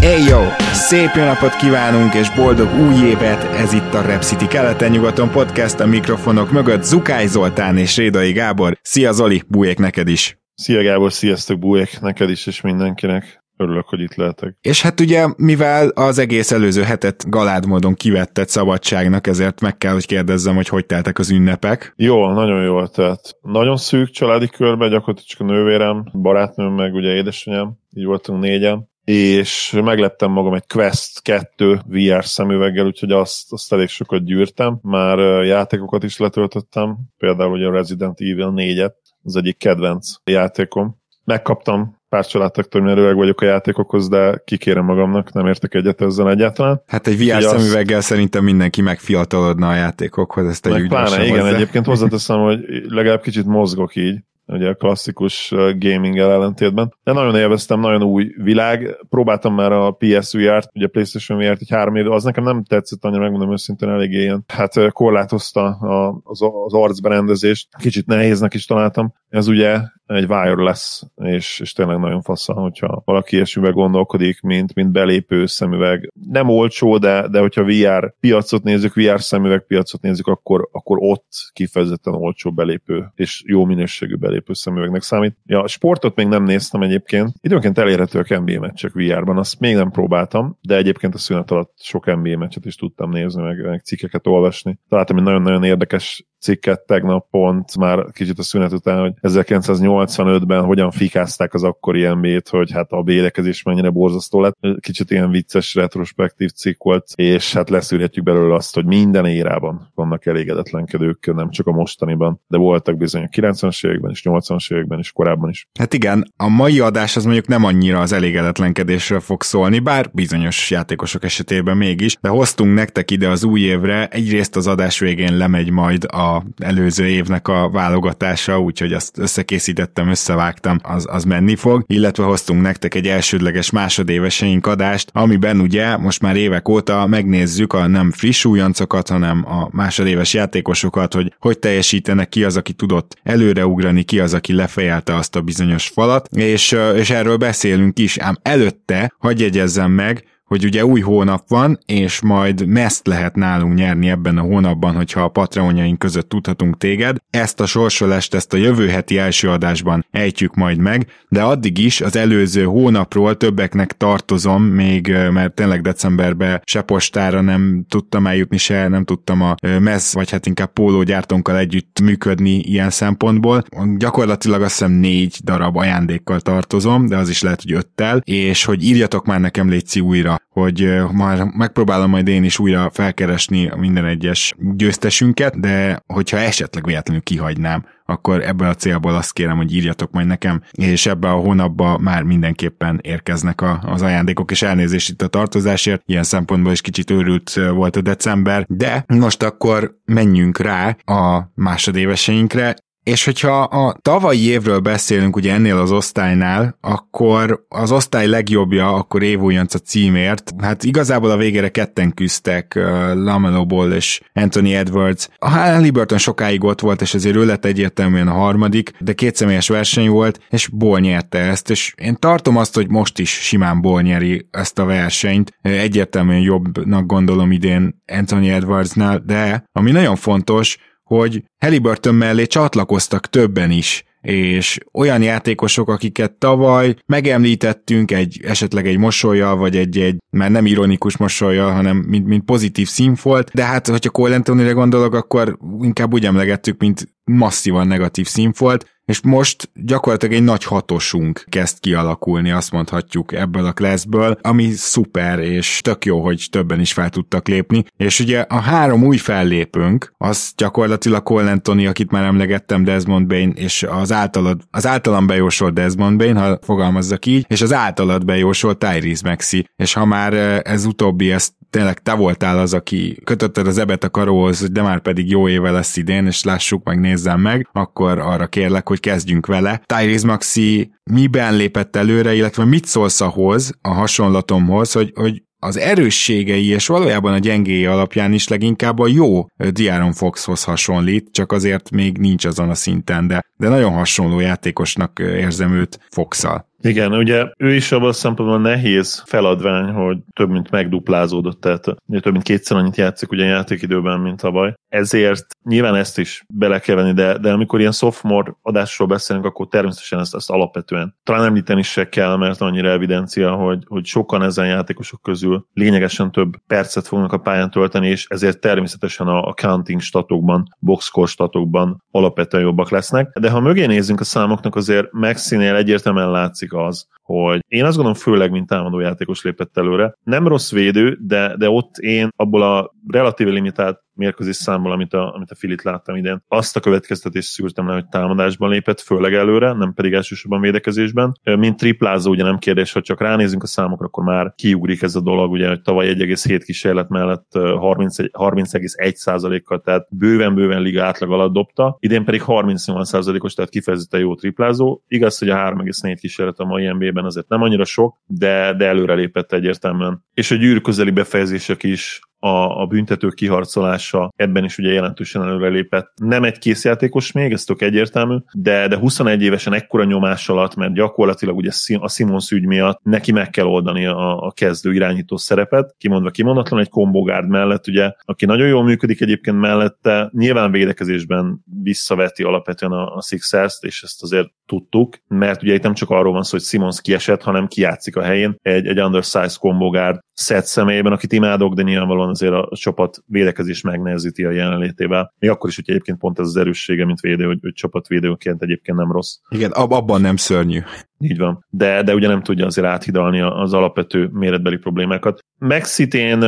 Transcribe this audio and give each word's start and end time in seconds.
Hey 0.00 0.24
yo! 0.28 0.40
Szép 0.72 1.10
jó 1.16 1.24
napot 1.24 1.56
kívánunk 1.56 2.14
és 2.14 2.34
boldog 2.34 2.68
új 2.74 2.94
évet! 2.94 3.42
Ez 3.44 3.72
itt 3.72 3.94
a 3.94 4.02
Rep 4.02 4.22
City 4.22 4.46
keleten-nyugaton 4.46 5.30
podcast 5.30 5.80
a 5.80 5.86
mikrofonok 5.86 6.50
mögött 6.50 6.82
Zukály 6.82 7.26
Zoltán 7.26 7.76
és 7.76 7.96
Rédai 7.96 8.32
Gábor. 8.32 8.78
Szia 8.82 9.12
Zoli, 9.12 9.42
bújék 9.48 9.78
neked 9.78 10.08
is! 10.08 10.38
Szia 10.54 10.82
Gábor, 10.82 11.12
sziasztok 11.12 11.58
bújék 11.58 12.00
neked 12.00 12.30
is 12.30 12.46
és 12.46 12.60
mindenkinek. 12.60 13.44
Örülök, 13.56 13.84
hogy 13.88 14.00
itt 14.00 14.14
lehetek. 14.14 14.56
És 14.60 14.82
hát 14.82 15.00
ugye, 15.00 15.26
mivel 15.36 15.88
az 15.88 16.18
egész 16.18 16.50
előző 16.50 16.82
hetet 16.82 17.30
galád 17.30 17.66
módon 17.66 17.94
kivetted 17.94 18.48
szabadságnak, 18.48 19.26
ezért 19.26 19.60
meg 19.60 19.76
kell, 19.76 19.92
hogy 19.92 20.06
kérdezzem, 20.06 20.54
hogy 20.54 20.68
hogy 20.68 20.86
teltek 20.86 21.18
az 21.18 21.30
ünnepek. 21.30 21.92
Jól, 21.96 22.32
nagyon 22.32 22.62
jól 22.62 22.88
telt. 22.88 23.36
Nagyon 23.40 23.76
szűk 23.76 24.10
családi 24.10 24.48
körbe, 24.48 24.88
gyakorlatilag 24.88 25.26
csak 25.26 25.40
a 25.40 25.44
nővérem, 25.44 26.04
barátnőm, 26.12 26.72
meg 26.74 26.94
ugye 26.94 27.14
édesanyám, 27.14 27.72
így 27.90 28.04
voltunk 28.04 28.42
négyen 28.42 28.89
és 29.10 29.80
megleptem 29.84 30.30
magam 30.30 30.54
egy 30.54 30.66
Quest 30.66 31.22
2 31.22 31.80
VR 31.86 32.24
szemüveggel, 32.24 32.86
úgyhogy 32.86 33.12
azt, 33.12 33.52
azt 33.52 33.72
elég 33.72 33.88
sokat 33.88 34.24
gyűrtem. 34.24 34.78
Már 34.82 35.18
játékokat 35.44 36.02
is 36.02 36.18
letöltöttem, 36.18 36.98
például 37.18 37.52
ugye 37.52 37.66
a 37.66 37.72
Resident 37.72 38.20
Evil 38.20 38.52
4-et, 38.56 38.94
az 39.22 39.36
egyik 39.36 39.58
kedvenc 39.58 40.08
játékom. 40.24 40.98
Megkaptam 41.24 41.98
pár 42.08 42.26
családtaktól, 42.26 42.82
mert 42.82 42.98
öreg 42.98 43.16
vagyok 43.16 43.40
a 43.40 43.44
játékokhoz, 43.44 44.08
de 44.08 44.42
kikérem 44.44 44.84
magamnak, 44.84 45.32
nem 45.32 45.46
értek 45.46 45.74
egyet 45.74 46.00
ezzel 46.00 46.30
egyáltalán. 46.30 46.82
Hát 46.86 47.06
egy 47.06 47.18
VR 47.18 47.42
szemüveggel 47.42 47.98
azt... 47.98 48.06
szerintem 48.06 48.44
mindenki 48.44 48.82
megfiatalodna 48.82 49.68
a 49.68 49.74
játékokhoz, 49.74 50.46
ezt 50.46 50.66
egy 50.66 50.88
pláne, 50.88 51.24
igen, 51.24 51.40
hozzá. 51.40 51.54
egyébként 51.54 51.86
hozzáteszem, 51.86 52.40
hogy 52.40 52.58
legalább 52.88 53.22
kicsit 53.22 53.44
mozgok 53.44 53.96
így, 53.96 54.18
ugye 54.52 54.68
a 54.68 54.74
klasszikus 54.74 55.54
gaming 55.78 56.18
ellentétben. 56.18 56.94
De 57.04 57.12
nagyon 57.12 57.36
élveztem, 57.36 57.80
nagyon 57.80 58.02
új 58.02 58.34
világ. 58.36 58.96
Próbáltam 59.08 59.54
már 59.54 59.72
a 59.72 59.90
PSVR-t, 59.90 60.70
ugye 60.74 60.86
a 60.86 60.88
PlayStation 60.88 61.38
VR-t 61.38 61.60
egy 61.60 61.70
három 61.70 61.96
éve, 61.96 62.14
az 62.14 62.24
nekem 62.24 62.44
nem 62.44 62.62
tetszett 62.62 63.04
annyira, 63.04 63.22
megmondom 63.22 63.52
őszintén, 63.52 63.88
elég 63.88 64.12
ilyen. 64.12 64.44
Hát 64.46 64.92
korlátozta 64.92 65.64
a, 65.64 66.20
az, 66.24 66.40
az 66.64 66.74
arcberendezést, 66.74 67.68
kicsit 67.76 68.06
nehéznek 68.06 68.54
is 68.54 68.64
találtam. 68.64 69.14
Ez 69.28 69.46
ugye 69.48 69.78
egy 70.06 70.24
wireless, 70.28 71.02
és, 71.16 71.60
és 71.60 71.72
tényleg 71.72 71.98
nagyon 71.98 72.22
fassa, 72.22 72.52
hogyha 72.52 73.02
valaki 73.04 73.34
ilyesmibe 73.34 73.70
gondolkodik, 73.70 74.40
mint, 74.40 74.74
mint 74.74 74.92
belépő 74.92 75.46
szemüveg. 75.46 76.12
Nem 76.30 76.48
olcsó, 76.48 76.98
de, 76.98 77.28
de 77.28 77.40
hogyha 77.40 77.64
VR 77.64 78.14
piacot 78.20 78.62
nézzük, 78.62 78.94
VR 78.94 79.20
szemüveg 79.20 79.66
piacot 79.66 80.02
nézzük, 80.02 80.26
akkor, 80.26 80.68
akkor 80.72 80.96
ott 81.00 81.28
kifejezetten 81.52 82.14
olcsó 82.14 82.52
belépő, 82.52 83.12
és 83.14 83.42
jó 83.46 83.64
minőségű 83.64 84.14
belépő 84.14 84.39
szemüvegnek 84.46 85.02
számít. 85.02 85.36
Ja, 85.46 85.66
sportot 85.66 86.16
még 86.16 86.26
nem 86.26 86.42
néztem 86.42 86.82
egyébként. 86.82 87.32
Időnként 87.40 87.78
elérhetőek 87.78 88.28
NBA 88.28 88.60
meccsek 88.60 88.92
VR-ban, 88.92 89.38
azt 89.38 89.60
még 89.60 89.74
nem 89.74 89.90
próbáltam, 89.90 90.58
de 90.60 90.76
egyébként 90.76 91.14
a 91.14 91.18
szünet 91.18 91.50
alatt 91.50 91.72
sok 91.76 92.06
NBA 92.06 92.36
meccset 92.36 92.64
is 92.64 92.74
tudtam 92.74 93.10
nézni, 93.10 93.42
meg, 93.42 93.64
meg 93.64 93.80
cikkeket 93.80 94.26
olvasni. 94.26 94.78
Találtam 94.88 95.16
egy 95.16 95.22
nagyon-nagyon 95.22 95.64
érdekes 95.64 96.24
cikket 96.40 96.80
tegnap 96.80 97.26
pont, 97.30 97.76
már 97.76 98.04
kicsit 98.12 98.38
a 98.38 98.42
szünet 98.42 98.72
után, 98.72 99.00
hogy 99.00 99.12
1985-ben 99.22 100.64
hogyan 100.64 100.90
fikázták 100.90 101.54
az 101.54 101.62
akkori 101.62 102.06
nba 102.06 102.28
hogy 102.50 102.72
hát 102.72 102.92
a 102.92 103.02
bélekezés 103.02 103.62
mennyire 103.62 103.90
borzasztó 103.90 104.40
lett. 104.40 104.56
Kicsit 104.80 105.10
ilyen 105.10 105.30
vicces 105.30 105.74
retrospektív 105.74 106.50
cikk 106.50 106.82
volt, 106.82 107.04
és 107.14 107.52
hát 107.52 107.70
leszűrhetjük 107.70 108.24
belőle 108.24 108.54
azt, 108.54 108.74
hogy 108.74 108.84
minden 108.84 109.26
érában 109.26 109.90
vannak 109.94 110.26
elégedetlenkedők, 110.26 111.34
nem 111.34 111.50
csak 111.50 111.66
a 111.66 111.72
mostaniban, 111.72 112.40
de 112.48 112.58
voltak 112.58 112.96
bizony 112.96 113.22
a 113.22 113.36
90-es 113.36 113.86
években 113.86 114.10
is, 114.10 114.22
80-as 114.24 114.72
években 114.72 114.98
is, 114.98 115.12
korábban 115.12 115.50
is. 115.50 115.68
Hát 115.78 115.94
igen, 115.94 116.32
a 116.36 116.48
mai 116.48 116.80
adás 116.80 117.16
az 117.16 117.24
mondjuk 117.24 117.46
nem 117.46 117.64
annyira 117.64 118.00
az 118.00 118.12
elégedetlenkedésről 118.12 119.20
fog 119.20 119.42
szólni, 119.42 119.78
bár 119.78 120.10
bizonyos 120.12 120.70
játékosok 120.70 121.24
esetében 121.24 121.76
mégis, 121.76 122.16
de 122.20 122.28
hoztunk 122.28 122.74
nektek 122.74 123.10
ide 123.10 123.28
az 123.28 123.44
új 123.44 123.60
évre, 123.60 124.06
egyrészt 124.06 124.56
az 124.56 124.66
adás 124.66 124.98
végén 124.98 125.36
lemegy 125.36 125.70
majd 125.70 126.04
a 126.04 126.29
előző 126.58 127.06
évnek 127.06 127.48
a 127.48 127.70
válogatása, 127.70 128.60
úgyhogy 128.60 128.92
azt 128.92 129.18
összekészítettem, 129.18 130.08
összevágtam, 130.08 130.78
az, 130.82 131.06
az 131.10 131.24
menni 131.24 131.56
fog, 131.56 131.84
illetve 131.86 132.24
hoztunk 132.24 132.62
nektek 132.62 132.94
egy 132.94 133.06
elsődleges 133.06 133.70
másodéveseink 133.70 134.66
adást, 134.66 135.10
amiben 135.12 135.60
ugye 135.60 135.96
most 135.96 136.22
már 136.22 136.36
évek 136.36 136.68
óta 136.68 137.06
megnézzük 137.06 137.72
a 137.72 137.86
nem 137.86 138.10
friss 138.10 138.44
újoncokat, 138.44 139.08
hanem 139.08 139.44
a 139.46 139.68
másodéves 139.72 140.34
játékosokat, 140.34 141.14
hogy 141.14 141.34
hogy 141.38 141.58
teljesítenek, 141.58 142.28
ki 142.28 142.44
az, 142.44 142.56
aki 142.56 142.72
tudott 142.72 143.16
előreugrani, 143.22 144.02
ki 144.02 144.20
az, 144.20 144.34
aki 144.34 144.52
lefejelte 144.52 145.14
azt 145.14 145.36
a 145.36 145.40
bizonyos 145.40 145.88
falat, 145.88 146.28
és, 146.36 146.76
és 146.96 147.10
erről 147.10 147.36
beszélünk 147.36 147.98
is, 147.98 148.18
ám 148.18 148.38
előtte, 148.42 149.12
hagyj 149.18 149.42
jegyezzem 149.42 149.90
meg, 149.90 150.24
hogy 150.50 150.64
ugye 150.64 150.84
új 150.84 151.00
hónap 151.00 151.48
van, 151.48 151.78
és 151.86 152.20
majd 152.20 152.66
meszt 152.66 153.06
lehet 153.06 153.36
nálunk 153.36 153.74
nyerni 153.74 154.08
ebben 154.08 154.38
a 154.38 154.42
hónapban, 154.42 154.94
hogyha 154.94 155.22
a 155.22 155.28
patronjaink 155.28 155.98
között 155.98 156.28
tudhatunk 156.28 156.78
téged. 156.78 157.16
Ezt 157.30 157.60
a 157.60 157.66
sorsolást, 157.66 158.34
ezt 158.34 158.52
a 158.52 158.56
jövő 158.56 158.88
heti 158.88 159.18
első 159.18 159.48
adásban 159.48 160.06
ejtjük 160.10 160.54
majd 160.54 160.78
meg, 160.78 161.06
de 161.28 161.42
addig 161.42 161.78
is 161.78 162.00
az 162.00 162.16
előző 162.16 162.64
hónapról 162.64 163.36
többeknek 163.36 163.96
tartozom, 163.96 164.62
még 164.62 165.16
mert 165.32 165.54
tényleg 165.54 165.80
decemberben 165.80 166.62
se 166.64 166.82
postára 166.82 167.40
nem 167.40 167.84
tudtam 167.88 168.26
eljutni, 168.26 168.56
se 168.56 168.88
nem 168.88 169.04
tudtam 169.04 169.42
a 169.42 169.54
messz, 169.80 170.14
vagy 170.14 170.30
hát 170.30 170.46
inkább 170.46 170.72
pólógyártónkkal 170.72 171.58
együtt 171.58 172.00
működni 172.00 172.58
ilyen 172.58 172.90
szempontból. 172.90 173.64
Gyakorlatilag 173.96 174.62
azt 174.62 174.78
hiszem 174.78 174.92
négy 174.92 175.38
darab 175.44 175.76
ajándékkal 175.76 176.40
tartozom, 176.40 177.06
de 177.06 177.16
az 177.16 177.28
is 177.28 177.42
lehet, 177.42 177.62
hogy 177.62 177.72
öttel, 177.72 178.20
és 178.24 178.64
hogy 178.64 178.84
írjatok 178.84 179.26
már 179.26 179.40
nekem 179.40 179.68
légy 179.68 180.00
újra 180.00 180.39
hogy 180.48 180.94
már 181.12 181.44
megpróbálom 181.44 182.10
majd 182.10 182.28
én 182.28 182.44
is 182.44 182.58
újra 182.58 182.90
felkeresni 182.92 183.70
minden 183.76 184.04
egyes 184.04 184.54
győztesünket, 184.58 185.60
de 185.60 186.02
hogyha 186.06 186.36
esetleg 186.36 186.84
véletlenül 186.84 187.22
kihagynám, 187.22 187.84
akkor 188.04 188.42
ebből 188.42 188.68
a 188.68 188.74
célból 188.74 189.14
azt 189.14 189.32
kérem, 189.32 189.56
hogy 189.56 189.74
írjatok 189.74 190.10
majd 190.10 190.26
nekem, 190.26 190.62
és 190.72 191.06
ebbe 191.06 191.28
a 191.28 191.34
hónapba 191.34 191.98
már 191.98 192.22
mindenképpen 192.22 192.98
érkeznek 193.02 193.60
a, 193.60 193.82
az 193.86 194.02
ajándékok, 194.02 194.50
és 194.50 194.62
elnézést 194.62 195.08
itt 195.08 195.22
a 195.22 195.26
tartozásért, 195.26 196.02
ilyen 196.06 196.22
szempontból 196.22 196.72
is 196.72 196.80
kicsit 196.80 197.10
őrült 197.10 197.54
volt 197.54 197.96
a 197.96 198.00
december, 198.00 198.64
de 198.68 199.04
most 199.08 199.42
akkor 199.42 199.96
menjünk 200.04 200.58
rá 200.58 200.96
a 201.04 201.50
másodéveseinkre, 201.54 202.74
és 203.02 203.24
hogyha 203.24 203.62
a 203.62 203.96
tavalyi 204.02 204.48
évről 204.48 204.78
beszélünk 204.78 205.36
ugye 205.36 205.52
ennél 205.52 205.76
az 205.76 205.90
osztálynál, 205.92 206.78
akkor 206.80 207.64
az 207.68 207.92
osztály 207.92 208.26
legjobbja 208.26 208.94
akkor 208.94 209.22
évújonc 209.22 209.74
a 209.74 209.78
címért. 209.78 210.52
Hát 210.58 210.84
igazából 210.84 211.30
a 211.30 211.36
végére 211.36 211.68
ketten 211.68 212.14
küzdtek, 212.14 212.72
uh, 212.76 212.84
Lamelo 213.14 213.66
Ball 213.66 213.92
és 213.92 214.20
Anthony 214.32 214.70
Edwards. 214.70 215.28
A 215.38 215.48
Halliburton 215.48 216.18
sokáig 216.18 216.64
ott 216.64 216.80
volt, 216.80 217.00
és 217.00 217.14
azért 217.14 217.36
ő 217.36 217.44
lett 217.44 217.64
egyértelműen 217.64 218.28
a 218.28 218.32
harmadik, 218.32 218.90
de 218.98 219.12
két 219.12 219.36
személyes 219.36 219.68
verseny 219.68 220.08
volt, 220.08 220.40
és 220.50 220.68
Ball 220.68 221.00
nyerte 221.00 221.38
ezt, 221.38 221.70
és 221.70 221.94
én 221.96 222.16
tartom 222.18 222.56
azt, 222.56 222.74
hogy 222.74 222.90
most 222.90 223.18
is 223.18 223.30
simán 223.30 223.80
Ball 223.80 224.02
nyeri 224.02 224.48
ezt 224.50 224.78
a 224.78 224.84
versenyt. 224.84 225.52
Egyértelműen 225.62 226.40
jobbnak 226.40 227.06
gondolom 227.06 227.52
idén 227.52 228.02
Anthony 228.06 228.48
Edwardsnál, 228.48 229.22
de 229.26 229.64
ami 229.72 229.90
nagyon 229.90 230.16
fontos, 230.16 230.78
hogy 231.16 231.42
Halliburton 231.58 232.14
mellé 232.14 232.46
csatlakoztak 232.46 233.26
többen 233.26 233.70
is, 233.70 234.04
és 234.20 234.78
olyan 234.92 235.22
játékosok, 235.22 235.88
akiket 235.88 236.32
tavaly 236.32 236.94
megemlítettünk 237.06 238.10
egy 238.10 238.40
esetleg 238.44 238.86
egy 238.86 238.98
mosolyjal, 238.98 239.56
vagy 239.56 239.76
egy, 239.76 239.98
egy 239.98 240.16
már 240.30 240.50
nem 240.50 240.66
ironikus 240.66 241.16
mosolyjal, 241.16 241.72
hanem 241.72 241.96
mint, 241.96 242.26
mint 242.26 242.44
pozitív 242.44 242.88
színfolt, 242.88 243.50
de 243.54 243.64
hát, 243.64 243.86
hogyha 243.86 244.10
Cole 244.10 244.34
Anthony-re 244.34 244.70
gondolok, 244.70 245.14
akkor 245.14 245.58
inkább 245.80 246.12
úgy 246.12 246.24
emlegettük, 246.24 246.80
mint 246.80 247.08
masszívan 247.24 247.86
negatív 247.86 248.26
színfolt, 248.26 248.99
és 249.10 249.20
most 249.22 249.70
gyakorlatilag 249.74 250.34
egy 250.34 250.42
nagy 250.42 250.64
hatosunk 250.64 251.44
kezd 251.48 251.80
kialakulni, 251.80 252.50
azt 252.50 252.72
mondhatjuk 252.72 253.32
ebből 253.32 253.66
a 253.66 253.72
classből, 253.72 254.38
ami 254.40 254.70
szuper, 254.70 255.38
és 255.38 255.80
tök 255.80 256.04
jó, 256.04 256.22
hogy 256.22 256.46
többen 256.50 256.80
is 256.80 256.92
fel 256.92 257.10
tudtak 257.10 257.48
lépni, 257.48 257.84
és 257.96 258.20
ugye 258.20 258.40
a 258.40 258.60
három 258.60 259.04
új 259.04 259.16
fellépőnk, 259.16 260.12
az 260.18 260.52
gyakorlatilag 260.56 261.22
Cole 261.22 261.60
akit 261.64 262.10
már 262.10 262.24
emlegettem, 262.24 262.84
Desmond 262.84 263.26
Bain, 263.26 263.52
és 263.56 263.82
az, 263.82 264.12
általad, 264.12 264.60
az 264.70 264.86
általam 264.86 265.26
bejósolt 265.26 265.74
Desmond 265.74 266.18
Bain, 266.18 266.36
ha 266.36 266.58
fogalmazzak 266.62 267.26
így, 267.26 267.44
és 267.48 267.62
az 267.62 267.72
általad 267.72 268.24
bejósolt 268.24 268.78
Tyrese 268.78 269.28
Maxi, 269.28 269.68
és 269.76 269.92
ha 269.92 270.04
már 270.04 270.34
ez 270.64 270.84
utóbbi, 270.84 271.32
ezt 271.32 271.52
tényleg 271.70 271.98
te 271.98 272.12
voltál 272.14 272.58
az, 272.58 272.74
aki 272.74 273.20
kötötted 273.24 273.66
az 273.66 273.78
ebet 273.78 274.04
a 274.04 274.10
karóhoz, 274.10 274.70
de 274.70 274.82
már 274.82 275.00
pedig 275.00 275.30
jó 275.30 275.48
éve 275.48 275.70
lesz 275.70 275.96
idén, 275.96 276.26
és 276.26 276.44
lássuk 276.44 276.84
meg, 276.84 277.00
nézzem 277.00 277.40
meg, 277.40 277.68
akkor 277.72 278.18
arra 278.18 278.46
kérlek, 278.46 278.88
hogy 278.88 278.99
kezdjünk 279.00 279.46
vele. 279.46 279.82
Tyrese 279.86 280.26
Maxi 280.26 280.90
miben 281.10 281.56
lépett 281.56 281.96
előre, 281.96 282.34
illetve 282.34 282.64
mit 282.64 282.86
szólsz 282.86 283.20
ahhoz, 283.20 283.72
a 283.80 283.92
hasonlatomhoz, 283.92 284.92
hogy, 284.92 285.12
hogy 285.14 285.42
az 285.62 285.76
erősségei 285.76 286.66
és 286.66 286.86
valójában 286.86 287.32
a 287.32 287.38
gyengéi 287.38 287.86
alapján 287.86 288.32
is 288.32 288.48
leginkább 288.48 288.98
a 288.98 289.06
jó 289.06 289.46
Diaron 289.56 290.12
Foxhoz 290.12 290.64
hasonlít, 290.64 291.28
csak 291.32 291.52
azért 291.52 291.90
még 291.90 292.18
nincs 292.18 292.44
azon 292.44 292.70
a 292.70 292.74
szinten, 292.74 293.26
de, 293.26 293.44
de 293.56 293.68
nagyon 293.68 293.92
hasonló 293.92 294.40
játékosnak 294.40 295.18
érzem 295.18 295.72
őt 295.72 296.00
Fox-szal. 296.10 296.68
Igen, 296.82 297.12
ugye 297.12 297.46
ő 297.58 297.74
is 297.74 297.92
abban 297.92 298.08
a 298.08 298.12
szempontból 298.12 298.60
nehéz 298.60 299.22
feladvány, 299.26 299.90
hogy 299.90 300.18
több 300.32 300.50
mint 300.50 300.70
megduplázódott, 300.70 301.60
tehát 301.60 301.84
több 302.20 302.32
mint 302.32 302.42
kétszer 302.42 302.76
annyit 302.76 302.96
játszik 302.96 303.30
ugye 303.30 303.44
játékidőben, 303.44 304.20
mint 304.20 304.52
baj. 304.52 304.74
Ezért 304.88 305.46
nyilván 305.64 305.94
ezt 305.94 306.18
is 306.18 306.44
bele 306.54 306.78
kell 306.78 306.96
venni, 306.96 307.12
de, 307.12 307.38
de 307.38 307.52
amikor 307.52 307.80
ilyen 307.80 307.92
sophomore 307.92 308.56
adásról 308.62 309.08
beszélünk, 309.08 309.44
akkor 309.44 309.68
természetesen 309.68 310.18
ezt, 310.18 310.34
ezt 310.34 310.50
alapvetően 310.50 311.14
talán 311.22 311.44
említeni 311.44 311.82
se 311.82 312.08
kell, 312.08 312.36
mert 312.36 312.60
annyira 312.60 312.88
evidencia, 312.88 313.54
hogy, 313.54 313.84
hogy 313.86 314.04
sokan 314.04 314.42
ezen 314.42 314.66
játékosok 314.66 315.22
közül 315.22 315.66
lényegesen 315.74 316.32
több 316.32 316.52
percet 316.66 317.06
fognak 317.06 317.32
a 317.32 317.38
pályán 317.38 317.70
tölteni, 317.70 318.08
és 318.08 318.26
ezért 318.28 318.60
természetesen 318.60 319.26
a, 319.26 319.46
a 319.46 319.54
counting 319.54 320.00
statokban, 320.00 320.76
boxscore 320.78 321.26
statokban 321.26 322.02
alapvetően 322.10 322.62
jobbak 322.62 322.90
lesznek. 322.90 323.38
De 323.38 323.50
ha 323.50 323.60
mögé 323.60 323.86
nézzünk 323.86 324.20
a 324.20 324.24
számoknak, 324.24 324.76
azért 324.76 325.12
Maxinél 325.12 325.74
egyértelműen 325.74 326.30
látszik, 326.30 326.69
az, 326.74 327.06
hogy 327.30 327.64
én 327.68 327.84
azt 327.84 327.96
gondolom 327.96 328.18
főleg, 328.18 328.50
mint 328.50 328.66
támadó 328.66 328.98
játékos 328.98 329.42
lépett 329.42 329.76
előre. 329.76 330.14
Nem 330.24 330.48
rossz 330.48 330.72
védő, 330.72 331.18
de, 331.20 331.56
de 331.56 331.70
ott 331.70 331.96
én 331.96 332.28
abból 332.36 332.62
a 332.62 332.94
relatíve 333.08 333.50
limitált 333.50 334.00
mérkőzés 334.20 334.56
számból, 334.56 334.92
amit 334.92 335.14
a, 335.14 335.34
amit 335.34 335.50
a 335.50 335.54
Filit 335.54 335.82
láttam 335.82 336.16
idén. 336.16 336.42
Azt 336.48 336.76
a 336.76 336.80
következtetést 336.80 337.48
szűrtem 337.48 337.86
le, 337.86 337.92
hogy 337.92 338.06
támadásban 338.06 338.70
lépett, 338.70 339.00
főleg 339.00 339.34
előre, 339.34 339.72
nem 339.72 339.94
pedig 339.94 340.12
elsősorban 340.12 340.60
védekezésben. 340.60 341.38
Mint 341.42 341.76
triplázó, 341.76 342.30
ugye 342.30 342.42
nem 342.42 342.58
kérdés, 342.58 342.92
hogy 342.92 343.02
csak 343.02 343.20
ránézünk 343.20 343.62
a 343.62 343.66
számokra, 343.66 344.06
akkor 344.06 344.24
már 344.24 344.52
kiugrik 344.56 345.02
ez 345.02 345.14
a 345.14 345.20
dolog, 345.20 345.50
ugye, 345.50 345.68
hogy 345.68 345.82
tavaly 345.82 346.06
1,7 346.06 346.62
kísérlet 346.64 347.08
mellett 347.08 347.46
30,1%-kal, 347.52 349.80
tehát 349.80 350.06
bőven-bőven 350.10 350.82
liga 350.82 351.04
átlag 351.04 351.32
alatt 351.32 351.52
dobta, 351.52 351.96
idén 352.00 352.24
pedig 352.24 352.42
38%-os, 352.46 353.54
tehát 353.54 353.70
kifejezetten 353.70 354.20
jó 354.20 354.34
triplázó. 354.34 355.00
Igaz, 355.08 355.38
hogy 355.38 355.48
a 355.48 355.56
3,4 355.56 356.16
kísérlet 356.20 356.58
a 356.58 356.64
mai 356.64 356.92
NBA-ben 356.92 357.19
azért 357.24 357.48
nem 357.48 357.62
annyira 357.62 357.84
sok, 357.84 358.16
de, 358.26 358.74
de 358.74 358.86
előre 358.86 359.14
lépett 359.14 359.52
egyértelműen. 359.52 360.24
És 360.34 360.50
a 360.50 360.54
gyűrű 360.54 360.78
közeli 360.78 361.10
befejezések 361.10 361.82
is 361.82 362.20
a, 362.40 362.80
a 362.80 362.86
büntetők 362.86 363.34
kiharcolása 363.34 364.32
ebben 364.36 364.64
is 364.64 364.78
ugye 364.78 364.92
jelentősen 364.92 365.42
előrelépett. 365.42 366.12
Nem 366.16 366.44
egy 366.44 366.58
készjátékos 366.58 367.32
még, 367.32 367.52
ez 367.52 367.64
tök 367.64 367.82
egyértelmű, 367.82 368.36
de, 368.52 368.88
de 368.88 368.96
21 368.96 369.42
évesen 369.42 369.72
ekkora 369.72 370.04
nyomás 370.04 370.48
alatt, 370.48 370.74
mert 370.74 370.94
gyakorlatilag 370.94 371.56
ugye 371.56 371.70
a 371.98 372.08
Simons 372.08 372.50
ügy 372.50 372.66
miatt 372.66 373.00
neki 373.02 373.32
meg 373.32 373.50
kell 373.50 373.66
oldani 373.66 374.06
a, 374.06 374.46
a 374.46 374.52
kezdő 374.52 374.92
irányító 374.92 375.36
szerepet, 375.36 375.94
kimondva 375.98 376.30
kimondatlan 376.30 376.80
egy 376.80 376.88
kombogárd 376.88 377.48
mellett, 377.48 377.86
ugye, 377.86 378.12
aki 378.24 378.46
nagyon 378.46 378.68
jól 378.68 378.84
működik 378.84 379.20
egyébként 379.20 379.60
mellette, 379.60 380.30
nyilván 380.32 380.70
védekezésben 380.70 381.64
visszaveti 381.82 382.42
alapvetően 382.42 382.92
a, 382.92 383.16
a 383.16 383.22
sixers 383.22 383.78
és 383.80 384.02
ezt 384.02 384.22
azért 384.22 384.48
tudtuk, 384.66 385.16
mert 385.28 385.62
ugye 385.62 385.74
itt 385.74 385.82
nem 385.82 385.94
csak 385.94 386.10
arról 386.10 386.32
van 386.32 386.42
szó, 386.42 386.50
hogy 386.50 386.66
Simons 386.66 387.00
kiesett, 387.00 387.42
hanem 387.42 387.66
kiátszik 387.66 388.16
a 388.16 388.22
helyén 388.22 388.56
egy, 388.62 388.86
egy 388.86 389.00
undersized 389.00 389.56
kombogárd 389.58 390.18
szett 390.32 390.64
személyében, 390.64 391.12
akit 391.12 391.32
imádok, 391.32 391.74
de 391.74 391.82
nyilvánvalóan 391.82 392.29
azért 392.30 392.52
a, 392.52 392.68
csapat 392.72 393.22
védekezés 393.26 393.80
megnehezíti 393.80 394.44
a 394.44 394.50
jelenlétével. 394.50 395.34
Még 395.38 395.50
akkor 395.50 395.70
is, 395.70 395.76
hogy 395.76 395.84
egyébként 395.88 396.18
pont 396.18 396.38
ez 396.38 396.46
az 396.46 396.56
erőssége, 396.56 397.04
mint 397.04 397.20
védő, 397.20 397.44
hogy, 397.44 397.58
hogy 397.60 397.72
csapatvédőként 397.72 398.62
egyébként 398.62 398.98
nem 398.98 399.12
rossz. 399.12 399.36
Igen, 399.48 399.70
ab, 399.70 399.92
abban 399.92 400.20
nem 400.20 400.36
szörnyű. 400.36 400.80
Így 401.18 401.38
van. 401.38 401.66
De, 401.70 402.02
de 402.02 402.14
ugye 402.14 402.28
nem 402.28 402.42
tudja 402.42 402.66
azért 402.66 402.86
áthidalni 402.86 403.40
az 403.40 403.72
alapvető 403.72 404.28
méretbeli 404.32 404.76
problémákat. 404.76 405.38
Mexitén 405.58 406.38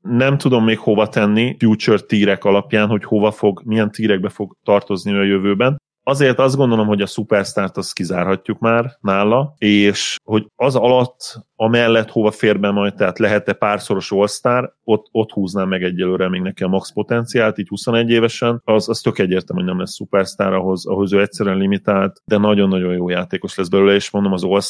nem 0.00 0.38
tudom 0.38 0.64
még 0.64 0.78
hova 0.78 1.08
tenni 1.08 1.56
future 1.58 1.98
tírek 1.98 2.44
alapján, 2.44 2.88
hogy 2.88 3.04
hova 3.04 3.30
fog, 3.30 3.62
milyen 3.64 3.90
tírekbe 3.90 4.28
fog 4.28 4.56
tartozni 4.64 5.12
a 5.12 5.22
jövőben. 5.22 5.76
Azért 6.02 6.38
azt 6.38 6.56
gondolom, 6.56 6.86
hogy 6.86 7.00
a 7.00 7.06
szupersztárt 7.06 7.76
azt 7.76 7.92
kizárhatjuk 7.92 8.58
már 8.58 8.96
nála, 9.00 9.54
és 9.58 10.16
hogy 10.24 10.46
az 10.54 10.76
alatt 10.76 11.44
amellett 11.56 12.10
hova 12.10 12.30
fér 12.30 12.60
be 12.60 12.70
majd, 12.70 12.94
tehát 12.94 13.18
lehet-e 13.18 13.52
párszoros 13.52 14.12
all 14.12 14.74
ott, 14.84 15.08
ott 15.10 15.30
húznám 15.30 15.68
meg 15.68 15.82
egyelőre 15.82 16.28
még 16.28 16.40
neki 16.40 16.62
a 16.62 16.68
max 16.68 16.92
potenciált, 16.92 17.58
így 17.58 17.68
21 17.68 18.10
évesen, 18.10 18.60
az, 18.64 18.88
az 18.88 19.00
tök 19.00 19.18
egyértelmű, 19.18 19.62
hogy 19.62 19.70
nem 19.70 19.80
lesz 19.80 19.94
szupersztár, 19.94 20.52
ahhoz, 20.52 20.86
ahhoz 20.86 21.12
ő 21.12 21.20
egyszerűen 21.20 21.56
limitált, 21.56 22.22
de 22.24 22.38
nagyon-nagyon 22.38 22.92
jó 22.92 23.08
játékos 23.08 23.56
lesz 23.56 23.68
belőle, 23.68 23.94
és 23.94 24.10
mondom, 24.10 24.32
az 24.32 24.44
all 24.44 24.60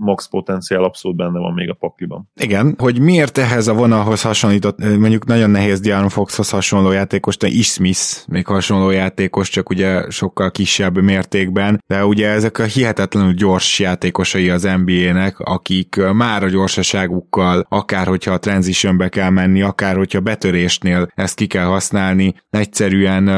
max 0.00 0.28
potenciál 0.28 0.84
abszolút 0.84 1.16
benne 1.16 1.38
van 1.38 1.52
még 1.52 1.70
a 1.70 1.74
pakliban. 1.74 2.30
Igen, 2.40 2.74
hogy 2.78 3.00
miért 3.00 3.38
ehhez 3.38 3.68
a 3.68 3.74
vonalhoz 3.74 4.22
hasonlított, 4.22 4.78
mondjuk 4.78 5.26
nagyon 5.26 5.50
nehéz 5.50 5.80
Diana 5.80 6.08
Foxhoz 6.08 6.50
hasonló 6.50 6.90
játékos, 6.90 7.36
de 7.36 7.46
is 7.46 7.66
Smith 7.66 8.28
még 8.28 8.46
hasonló 8.46 8.90
játékos, 8.90 9.48
csak 9.48 9.70
ugye 9.70 10.10
sokkal 10.10 10.50
kisebb 10.50 10.96
mértékben, 10.96 11.82
de 11.86 12.04
ugye 12.04 12.28
ezek 12.28 12.58
a 12.58 12.64
hihetetlenül 12.64 13.32
gyors 13.32 13.78
játékosai 13.78 14.50
az 14.50 14.68
NBA-nek, 14.84 15.38
akik 15.38 15.96
már 16.12 16.42
a 16.42 16.48
gyorsaságukkal, 16.48 17.66
akár 17.68 18.06
hogyha 18.06 18.32
a 18.32 18.38
transitionbe 18.38 19.08
kell 19.08 19.30
menni, 19.30 19.62
akár 19.62 19.96
hogyha 19.96 20.20
betörésnél 20.20 21.08
ezt 21.14 21.34
ki 21.34 21.46
kell 21.46 21.64
használni, 21.64 22.34
egyszerűen 22.50 23.28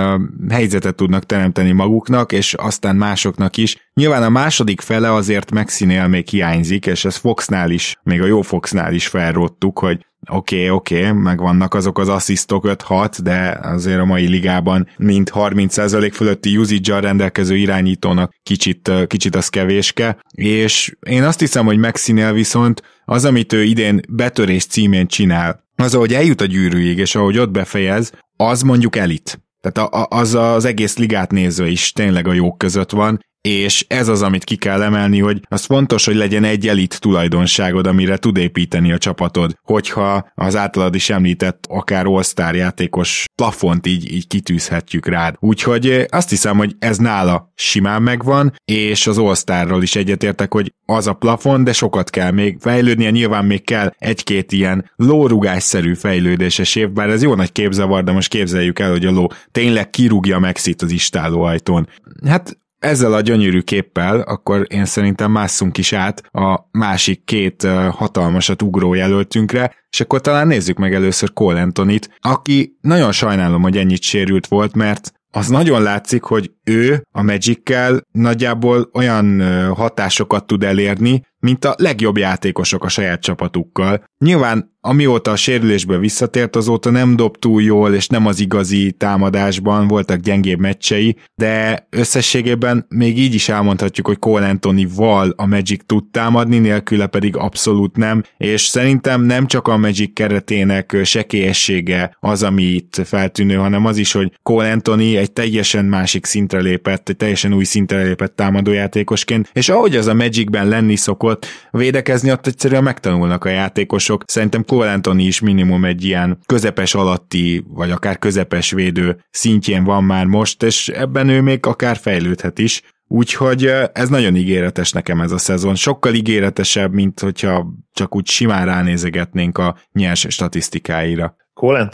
helyzetet 0.50 0.94
tudnak 0.94 1.24
teremteni 1.24 1.72
maguknak, 1.72 2.32
és 2.32 2.54
aztán 2.54 2.96
másoknak 2.96 3.56
is. 3.56 3.90
Nyilván 3.94 4.22
a 4.22 4.28
második 4.28 4.80
fele 4.80 5.12
azért 5.12 5.50
Maxinél 5.50 6.06
még 6.06 6.28
hiányzik, 6.28 6.86
és 6.86 7.04
ez 7.04 7.16
Foxnál 7.16 7.70
is, 7.70 7.96
még 8.02 8.22
a 8.22 8.26
jó 8.26 8.42
Foxnál 8.42 8.94
is 8.94 9.06
felrottuk, 9.06 9.78
hogy 9.78 10.06
oké, 10.30 10.56
okay, 10.56 10.70
oké, 10.70 10.98
okay, 10.98 11.12
megvannak 11.12 11.74
azok 11.74 11.98
az 11.98 12.08
asszisztok 12.08 12.64
5-6, 12.68 13.18
de 13.22 13.58
azért 13.62 13.98
a 13.98 14.04
mai 14.04 14.26
ligában 14.26 14.88
mint 14.96 15.30
30% 15.34 16.10
fölötti 16.12 16.56
usage 16.56 17.00
rendelkező 17.00 17.56
irányítónak 17.56 18.32
kicsit, 18.42 18.90
kicsit 19.06 19.36
az 19.36 19.48
kevéske, 19.48 20.18
és 20.30 20.96
én 21.00 21.22
azt 21.22 21.40
hiszem, 21.40 21.64
hogy 21.64 21.78
Maxinél 21.78 22.32
viszont 22.32 22.82
az, 23.04 23.24
amit 23.24 23.52
ő 23.52 23.62
idén 23.62 24.00
betörés 24.08 24.66
címén 24.66 25.06
csinál, 25.06 25.64
az, 25.76 25.94
ahogy 25.94 26.14
eljut 26.14 26.40
a 26.40 26.44
gyűrűig, 26.44 26.98
és 26.98 27.14
ahogy 27.14 27.38
ott 27.38 27.50
befejez, 27.50 28.12
az 28.36 28.62
mondjuk 28.62 28.96
elit. 28.96 29.40
Tehát 29.60 29.92
a, 29.92 30.00
a, 30.00 30.06
az 30.18 30.34
az 30.34 30.64
egész 30.64 30.96
ligát 30.96 31.30
nézve 31.30 31.66
is 31.66 31.92
tényleg 31.92 32.28
a 32.28 32.32
jók 32.32 32.58
között 32.58 32.90
van, 32.90 33.20
és 33.42 33.84
ez 33.88 34.08
az, 34.08 34.22
amit 34.22 34.44
ki 34.44 34.56
kell 34.56 34.82
emelni, 34.82 35.18
hogy 35.18 35.40
az 35.48 35.64
fontos, 35.64 36.04
hogy 36.04 36.14
legyen 36.14 36.44
egy 36.44 36.68
elit 36.68 37.00
tulajdonságod, 37.00 37.86
amire 37.86 38.16
tud 38.16 38.36
építeni 38.36 38.92
a 38.92 38.98
csapatod, 38.98 39.58
hogyha 39.62 40.30
az 40.34 40.56
általad 40.56 40.94
is 40.94 41.10
említett 41.10 41.66
akár 41.68 42.06
all 42.06 42.54
játékos 42.54 43.24
plafont 43.34 43.86
így, 43.86 44.12
így 44.12 44.26
kitűzhetjük 44.26 45.06
rád. 45.06 45.34
Úgyhogy 45.38 46.06
azt 46.08 46.30
hiszem, 46.30 46.56
hogy 46.56 46.76
ez 46.78 46.96
nála 46.96 47.52
simán 47.54 48.02
megvan, 48.02 48.52
és 48.64 49.06
az 49.06 49.18
all 49.18 49.82
is 49.82 49.96
egyetértek, 49.96 50.52
hogy 50.52 50.72
az 50.86 51.06
a 51.06 51.12
plafon, 51.12 51.64
de 51.64 51.72
sokat 51.72 52.10
kell 52.10 52.30
még 52.30 52.56
fejlődnie, 52.60 53.10
nyilván 53.10 53.44
még 53.44 53.64
kell 53.64 53.92
egy-két 53.98 54.52
ilyen 54.52 54.90
lórugásszerű 54.96 55.94
fejlődéses 55.94 56.74
év, 56.74 56.90
bár 56.90 57.08
ez 57.08 57.22
jó 57.22 57.34
nagy 57.34 57.52
képzavar, 57.52 58.04
de 58.04 58.12
most 58.12 58.28
képzeljük 58.28 58.78
el, 58.78 58.90
hogy 58.90 59.06
a 59.06 59.10
ló 59.10 59.32
tényleg 59.52 59.90
kirúgja 59.90 60.38
Mexit 60.38 60.82
az 60.82 60.90
istáló 60.90 61.42
ajtón. 61.42 61.88
Hát 62.26 62.60
ezzel 62.82 63.12
a 63.12 63.20
gyönyörű 63.20 63.60
képpel 63.60 64.20
akkor 64.20 64.66
én 64.68 64.84
szerintem 64.84 65.30
másszunk 65.30 65.78
is 65.78 65.92
át 65.92 66.22
a 66.32 66.68
másik 66.70 67.24
két 67.24 67.62
hatalmasat 67.90 68.62
ugró 68.62 68.94
jelöltünkre, 68.94 69.74
és 69.90 70.00
akkor 70.00 70.20
talán 70.20 70.46
nézzük 70.46 70.78
meg 70.78 70.94
először 70.94 71.32
Cole 71.32 71.60
Anthony-t, 71.60 72.10
aki 72.20 72.76
nagyon 72.80 73.12
sajnálom, 73.12 73.62
hogy 73.62 73.76
ennyit 73.76 74.02
sérült 74.02 74.46
volt, 74.46 74.74
mert 74.74 75.12
az 75.30 75.48
nagyon 75.48 75.82
látszik, 75.82 76.22
hogy 76.22 76.50
ő 76.64 77.02
a 77.10 77.22
magic 77.22 77.70
nagyjából 78.12 78.90
olyan 78.92 79.42
hatásokat 79.74 80.46
tud 80.46 80.62
elérni, 80.62 81.22
mint 81.42 81.64
a 81.64 81.74
legjobb 81.78 82.16
játékosok 82.16 82.84
a 82.84 82.88
saját 82.88 83.20
csapatukkal. 83.20 84.04
Nyilván 84.18 84.72
amióta 84.84 85.30
a 85.30 85.36
sérülésből 85.36 85.98
visszatért, 85.98 86.56
azóta 86.56 86.90
nem 86.90 87.16
dob 87.16 87.36
túl 87.36 87.62
jól, 87.62 87.94
és 87.94 88.06
nem 88.06 88.26
az 88.26 88.40
igazi 88.40 88.92
támadásban, 88.92 89.88
voltak 89.88 90.20
gyengébb 90.20 90.58
meccsei, 90.58 91.16
de 91.34 91.86
összességében 91.90 92.86
még 92.88 93.18
így 93.18 93.34
is 93.34 93.48
elmondhatjuk, 93.48 94.06
hogy 94.06 94.18
Cole 94.18 94.48
Anthony 94.48 94.88
val 94.94 95.32
a 95.36 95.46
Magic 95.46 95.80
tud 95.86 96.04
támadni, 96.10 96.58
nélküle 96.58 97.06
pedig 97.06 97.36
abszolút 97.36 97.96
nem, 97.96 98.22
és 98.36 98.62
szerintem 98.62 99.22
nem 99.22 99.46
csak 99.46 99.68
a 99.68 99.76
Magic 99.76 100.12
keretének 100.12 100.96
sekélyessége 101.04 102.16
az, 102.20 102.42
ami 102.42 102.62
itt 102.62 103.00
feltűnő, 103.04 103.54
hanem 103.54 103.86
az 103.86 103.96
is, 103.96 104.12
hogy 104.12 104.32
Cole 104.42 104.72
Anthony 104.72 105.16
egy 105.16 105.32
teljesen 105.32 105.84
másik 105.84 106.24
szintre 106.24 106.60
lépett, 106.60 107.08
egy 107.08 107.16
teljesen 107.16 107.54
új 107.54 107.64
szintre 107.64 108.02
lépett 108.02 108.36
támadójátékosként, 108.36 109.50
és 109.52 109.68
ahogy 109.68 109.96
az 109.96 110.06
a 110.06 110.14
Magicben 110.14 110.68
lenni 110.68 110.96
szokott, 110.96 111.31
védekezni 111.70 112.30
ott 112.30 112.46
egyszerűen 112.46 112.82
megtanulnak 112.82 113.44
a 113.44 113.48
játékosok. 113.48 114.24
Szerintem 114.26 114.64
Cole 114.64 115.00
is 115.16 115.40
minimum 115.40 115.84
egy 115.84 116.04
ilyen 116.04 116.38
közepes 116.46 116.94
alatti, 116.94 117.64
vagy 117.68 117.90
akár 117.90 118.18
közepes 118.18 118.70
védő 118.70 119.24
szintjén 119.30 119.84
van 119.84 120.04
már 120.04 120.26
most, 120.26 120.62
és 120.62 120.88
ebben 120.88 121.28
ő 121.28 121.40
még 121.40 121.66
akár 121.66 121.96
fejlődhet 121.96 122.58
is. 122.58 122.82
Úgyhogy 123.08 123.72
ez 123.92 124.08
nagyon 124.08 124.36
ígéretes 124.36 124.92
nekem 124.92 125.20
ez 125.20 125.32
a 125.32 125.38
szezon. 125.38 125.74
Sokkal 125.74 126.14
ígéretesebb, 126.14 126.92
mint 126.92 127.20
hogyha 127.20 127.66
csak 127.92 128.16
úgy 128.16 128.26
simán 128.26 128.66
ránézegetnénk 128.66 129.58
a 129.58 129.76
nyers 129.92 130.26
statisztikáira. 130.28 131.36
Cole 131.54 131.88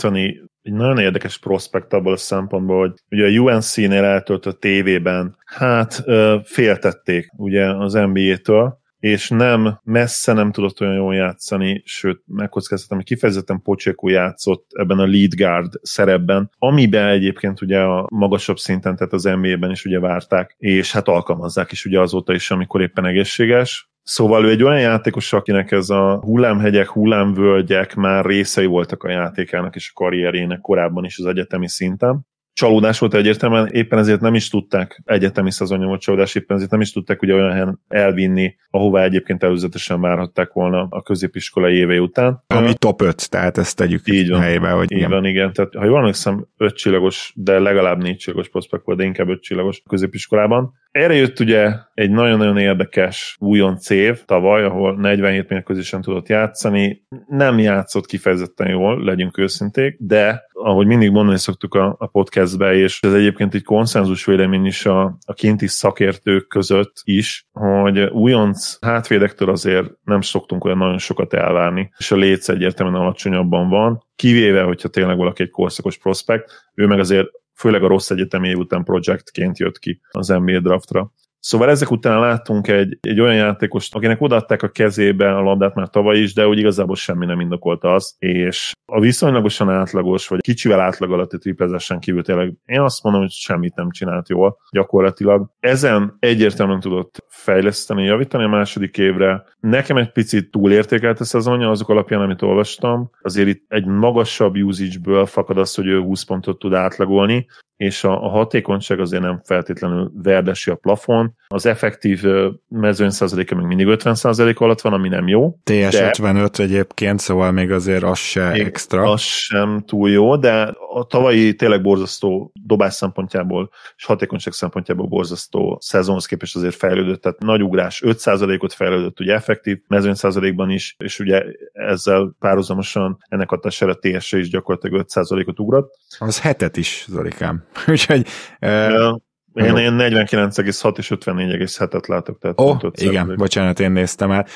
egy 0.63 0.75
nagyon 0.75 0.99
érdekes 0.99 1.39
prospekt 1.39 1.93
abból 1.93 2.13
a 2.13 2.17
szempontból, 2.17 2.81
hogy 2.81 3.19
ugye 3.19 3.39
a 3.39 3.43
UNC-nél 3.43 4.05
eltöltött 4.05 4.61
tévében, 4.61 5.37
hát 5.45 6.05
féltették 6.45 7.29
ugye 7.37 7.75
az 7.75 7.93
NBA-től, 7.93 8.79
és 9.01 9.29
nem, 9.29 9.81
messze 9.85 10.33
nem 10.33 10.53
tudott 10.53 10.81
olyan 10.81 10.95
jól 10.95 11.15
játszani, 11.15 11.83
sőt, 11.85 12.23
megkockáztatom, 12.27 12.97
hogy 12.97 13.07
kifejezetten 13.07 13.63
Pocsékó 13.63 14.09
játszott 14.09 14.67
ebben 14.73 14.99
a 14.99 15.07
lead 15.07 15.35
guard 15.35 15.73
szerepben, 15.83 16.51
amiben 16.59 17.09
egyébként 17.09 17.61
ugye 17.61 17.81
a 17.81 18.07
magasabb 18.11 18.59
szinten, 18.59 18.97
tehát 18.97 19.13
az 19.13 19.23
NBA-ben 19.23 19.71
is 19.71 19.85
ugye 19.85 20.01
várták, 20.01 20.55
és 20.59 20.93
hát 20.93 21.09
alkalmazzák 21.09 21.73
is 21.73 21.85
ugye 21.85 22.01
azóta 22.01 22.35
is, 22.35 22.51
amikor 22.51 22.81
éppen 22.81 23.07
egészséges. 23.07 23.91
Szóval 24.03 24.45
ő 24.45 24.51
egy 24.51 24.63
olyan 24.63 24.81
játékos, 24.81 25.33
akinek 25.33 25.71
ez 25.71 25.91
a 25.91 26.19
hullámhegyek, 26.21 26.89
hullámvölgyek 26.89 27.95
már 27.95 28.25
részei 28.25 28.67
voltak 28.67 29.03
a 29.03 29.11
játékának 29.11 29.75
és 29.75 29.91
a 29.95 30.01
karrierjének 30.03 30.61
korábban 30.61 31.05
is 31.05 31.19
az 31.19 31.27
egyetemi 31.27 31.69
szinten 31.69 32.27
csalódás 32.59 32.99
volt 32.99 33.15
egyértelműen, 33.15 33.67
éppen 33.67 33.99
ezért 33.99 34.21
nem 34.21 34.35
is 34.35 34.49
tudták 34.49 35.03
egyetemi 35.05 35.51
szezonja 35.51 35.87
volt 35.87 36.01
csalódás, 36.01 36.35
éppen 36.35 36.57
ezért 36.57 36.71
nem 36.71 36.81
is 36.81 36.93
tudták 36.93 37.23
ugye 37.23 37.35
olyan 37.35 37.53
helyen 37.53 37.81
elvinni, 37.89 38.55
ahová 38.71 39.03
egyébként 39.03 39.43
előzetesen 39.43 40.01
várhatták 40.01 40.53
volna 40.53 40.87
a 40.91 41.03
középiskolai 41.03 41.75
éve 41.75 42.01
után. 42.01 42.43
Ami 42.47 42.75
top 42.75 43.03
5, 43.03 43.31
tehát 43.31 43.59
ezt 43.59 43.77
tegyük 43.77 44.01
így 44.05 44.31
van, 44.31 44.41
helybe, 44.41 44.71
hogy 44.71 44.93
így 44.93 44.99
igen. 44.99 45.11
van, 45.11 45.25
igen. 45.25 45.53
Tehát, 45.53 45.75
ha 45.75 45.85
jól 45.85 45.99
emlékszem, 45.99 46.47
5 46.57 46.75
csillagos, 46.75 47.33
de 47.37 47.59
legalább 47.59 48.03
4 48.03 48.17
csillagos 48.17 48.49
prospekt 48.49 48.85
volt, 48.85 48.99
de 48.99 49.05
inkább 49.05 49.29
5 49.29 49.43
csillagos 49.43 49.83
középiskolában. 49.89 50.73
Erre 50.91 51.15
jött 51.15 51.41
ugye 51.41 51.73
egy 51.95 52.11
nagyon-nagyon 52.11 52.59
érdekes 52.59 53.37
újonc 53.41 53.91
év 53.91 54.25
tavaly, 54.25 54.65
ahol 54.65 54.97
47 54.97 55.49
mérkőzésen 55.49 56.01
tudott 56.01 56.29
játszani. 56.29 57.07
Nem 57.27 57.59
játszott 57.59 58.07
kifejezetten 58.07 58.69
jól, 58.69 59.05
legyünk 59.05 59.39
őszinték, 59.39 59.97
de 59.99 60.47
ahogy 60.53 60.87
mindig 60.87 61.11
mondani 61.11 61.39
szoktuk 61.39 61.75
a, 61.75 61.97
a 61.99 62.07
podcastbe, 62.07 62.75
és 62.75 63.01
ez 63.03 63.15
egyébként 63.15 63.55
egy 63.55 63.65
konszenzus 63.65 64.25
vélemény 64.25 64.65
is 64.65 64.87
a, 64.87 65.19
a 65.27 65.33
kinti 65.33 65.67
szakértők 65.67 66.49
között 66.49 67.01
is, 67.03 67.47
hogy 67.53 67.99
újonc 68.01 68.79
hátvédektől 68.81 69.51
azért 69.51 69.91
nem 70.05 70.21
szoktunk 70.21 70.65
olyan 70.65 70.79
nagyon 70.79 70.99
sokat 70.99 71.35
elvárni, 71.35 71.91
és 71.99 72.11
a 72.11 72.17
léc 72.17 72.49
egyértelműen 72.49 73.01
alacsonyabban 73.01 73.69
van, 73.69 74.05
kivéve, 74.17 74.63
hogyha 74.63 74.89
tényleg 74.89 75.17
valaki 75.17 75.43
egy 75.43 75.51
korszakos 75.51 75.99
prospekt, 75.99 76.71
ő 76.75 76.87
meg 76.87 76.99
azért 76.99 77.29
főleg 77.59 77.83
a 77.83 77.87
rossz 77.87 78.11
egyetemi 78.11 78.49
év 78.49 78.57
után 78.57 78.85
projektként 78.85 79.59
jött 79.59 79.79
ki 79.79 80.01
az 80.11 80.29
NBA 80.29 80.61
draftra. 80.61 81.13
Szóval 81.41 81.71
ezek 81.71 81.91
után 81.91 82.21
láttunk 82.21 82.69
egy, 82.69 82.99
egy 83.01 83.21
olyan 83.21 83.35
játékost, 83.35 83.95
akinek 83.95 84.21
odaadták 84.21 84.63
a 84.63 84.69
kezébe 84.69 85.37
a 85.37 85.41
labdát 85.41 85.75
már 85.75 85.89
tavaly 85.89 86.19
is, 86.19 86.35
de 86.35 86.47
úgy 86.47 86.59
igazából 86.59 86.97
semmi 86.97 87.27
nem 87.27 87.41
indokolta 87.41 87.95
az, 87.95 88.15
és 88.19 88.73
a 88.93 89.01
viszonylagosan 89.01 89.71
átlagos, 89.71 90.29
vagy 90.29 90.41
kicsivel 90.41 90.81
átlag 90.81 91.13
alatti 91.13 91.39
triplezesen 91.39 91.99
kívül 91.99 92.23
tényleg 92.23 92.55
én 92.65 92.81
azt 92.81 93.03
mondom, 93.03 93.23
hogy 93.23 93.31
semmit 93.31 93.75
nem 93.75 93.91
csinált 93.91 94.29
jól 94.29 94.59
gyakorlatilag. 94.71 95.51
Ezen 95.61 96.17
egyértelműen 96.19 96.81
tudott 96.81 97.25
fejleszteni, 97.29 98.05
javítani 98.05 98.45
a 98.45 98.49
második 98.49 98.99
évre. 98.99 99.45
Nekem 99.61 99.97
egy 99.97 100.13
picit 100.13 100.51
túlértékelt 100.51 101.21
a 101.21 101.25
szezonja 101.25 101.71
azok 101.71 101.89
alapján, 101.89 102.21
amit 102.21 102.43
olvastam. 102.43 103.11
Azért 103.21 103.49
itt 103.49 103.65
egy 103.69 103.87
magasabb 103.87 104.57
usage-ből 104.57 105.27
fakad 105.27 105.59
az, 105.59 105.75
hogy 105.75 105.87
ő 105.87 106.01
20 106.01 106.23
pontot 106.23 106.59
tud 106.59 106.75
átlagolni, 106.75 107.47
és 107.79 108.05
a, 108.05 108.25
a 108.25 108.29
hatékonyság 108.29 109.01
azért 109.01 109.23
nem 109.23 109.41
feltétlenül 109.45 110.11
verdesi 110.15 110.71
a 110.71 110.75
plafon. 110.75 111.35
Az 111.49 111.67
effektív 111.67 112.25
mezőny 112.69 113.11
százaléka 113.11 113.55
még 113.55 113.67
mindig 113.67 113.87
50 113.87 114.15
százalék 114.15 114.61
alatt 114.61 114.81
van, 114.81 114.93
ami 114.93 115.09
nem 115.09 115.29
jó. 115.29 115.59
TS 115.63 115.91
de... 115.91 116.07
55 116.09 116.59
egyébként, 116.59 117.21
szóval 117.21 117.53
még 117.53 117.71
azért 117.71 118.03
az 118.03 118.19
se 118.19 118.49
még 118.49 118.61
extra. 118.61 119.11
Az 119.11 119.21
sem 119.21 119.83
túl 119.87 120.11
jó, 120.11 120.37
de 120.37 120.75
a 120.95 121.05
tavalyi 121.05 121.55
tényleg 121.55 121.83
borzasztó 121.83 122.53
dobás 122.67 122.95
szempontjából 122.95 123.71
és 123.97 124.05
hatékonyság 124.05 124.53
szempontjából 124.53 125.07
borzasztó 125.07 125.79
szezonhoz 125.81 126.27
képest 126.27 126.57
azért 126.57 126.75
fejlődött, 126.75 127.23
tehát 127.23 127.39
nagy 127.39 127.63
ugrás, 127.63 128.03
5 128.03 128.19
százalékot 128.19 128.73
fejlődött 128.73 129.21
ugye 129.21 129.35
effektív 129.35 129.79
mezőny 129.89 130.15
százalékban 130.15 130.71
is, 130.71 130.97
és 130.99 131.19
ugye 131.19 131.45
ezzel 131.73 132.37
párhuzamosan 132.39 133.19
ennek 133.29 133.49
hatására 133.49 133.99
TS 133.99 134.33
is 134.33 134.49
gyakorlatilag 134.51 135.01
5 135.01 135.09
százalékot 135.09 135.59
ugrott. 135.59 135.99
Az 136.19 136.41
hetet 136.41 136.77
is, 136.77 137.05
Zolikám. 137.09 137.67
Úgyhogy... 137.87 138.27
Uh, 138.61 139.17
én, 139.65 139.77
én 139.77 139.97
49,6 139.99 140.99
és 140.99 141.13
54,7-et 141.15 142.09
látok. 142.09 142.39
Tehát 142.39 142.61
oh, 142.61 142.77
igen, 142.95 143.35
bocsánat, 143.37 143.81
én 143.81 143.91
néztem 143.91 144.31
el. 144.31 144.47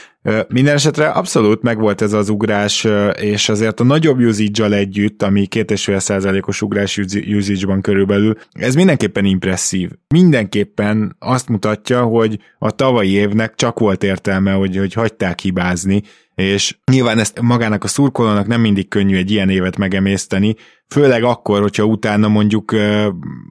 Minden 0.48 0.74
esetre 0.74 1.08
abszolút 1.08 1.62
megvolt 1.62 2.02
ez 2.02 2.12
az 2.12 2.28
ugrás, 2.28 2.86
és 3.20 3.48
azért 3.48 3.80
a 3.80 3.84
nagyobb 3.84 4.18
usage 4.18 4.76
együtt, 4.76 5.22
ami 5.22 5.46
2,5%-os 5.50 6.62
ugrás 6.62 7.00
usage-ban 7.36 7.80
körülbelül, 7.80 8.34
ez 8.52 8.74
mindenképpen 8.74 9.24
impresszív. 9.24 9.90
Mindenképpen 10.08 11.16
azt 11.18 11.48
mutatja, 11.48 12.02
hogy 12.02 12.38
a 12.58 12.70
tavalyi 12.70 13.10
évnek 13.10 13.54
csak 13.54 13.78
volt 13.78 14.02
értelme, 14.02 14.52
hogy, 14.52 14.76
hogy 14.76 14.92
hagyták 14.92 15.40
hibázni, 15.40 16.02
és 16.42 16.76
nyilván 16.90 17.18
ezt 17.18 17.40
magának 17.40 17.84
a 17.84 17.88
szurkolónak 17.88 18.46
nem 18.46 18.60
mindig 18.60 18.88
könnyű 18.88 19.16
egy 19.16 19.30
ilyen 19.30 19.48
évet 19.48 19.76
megemészteni, 19.76 20.54
főleg 20.88 21.22
akkor, 21.22 21.60
hogyha 21.60 21.84
utána 21.84 22.28
mondjuk 22.28 22.74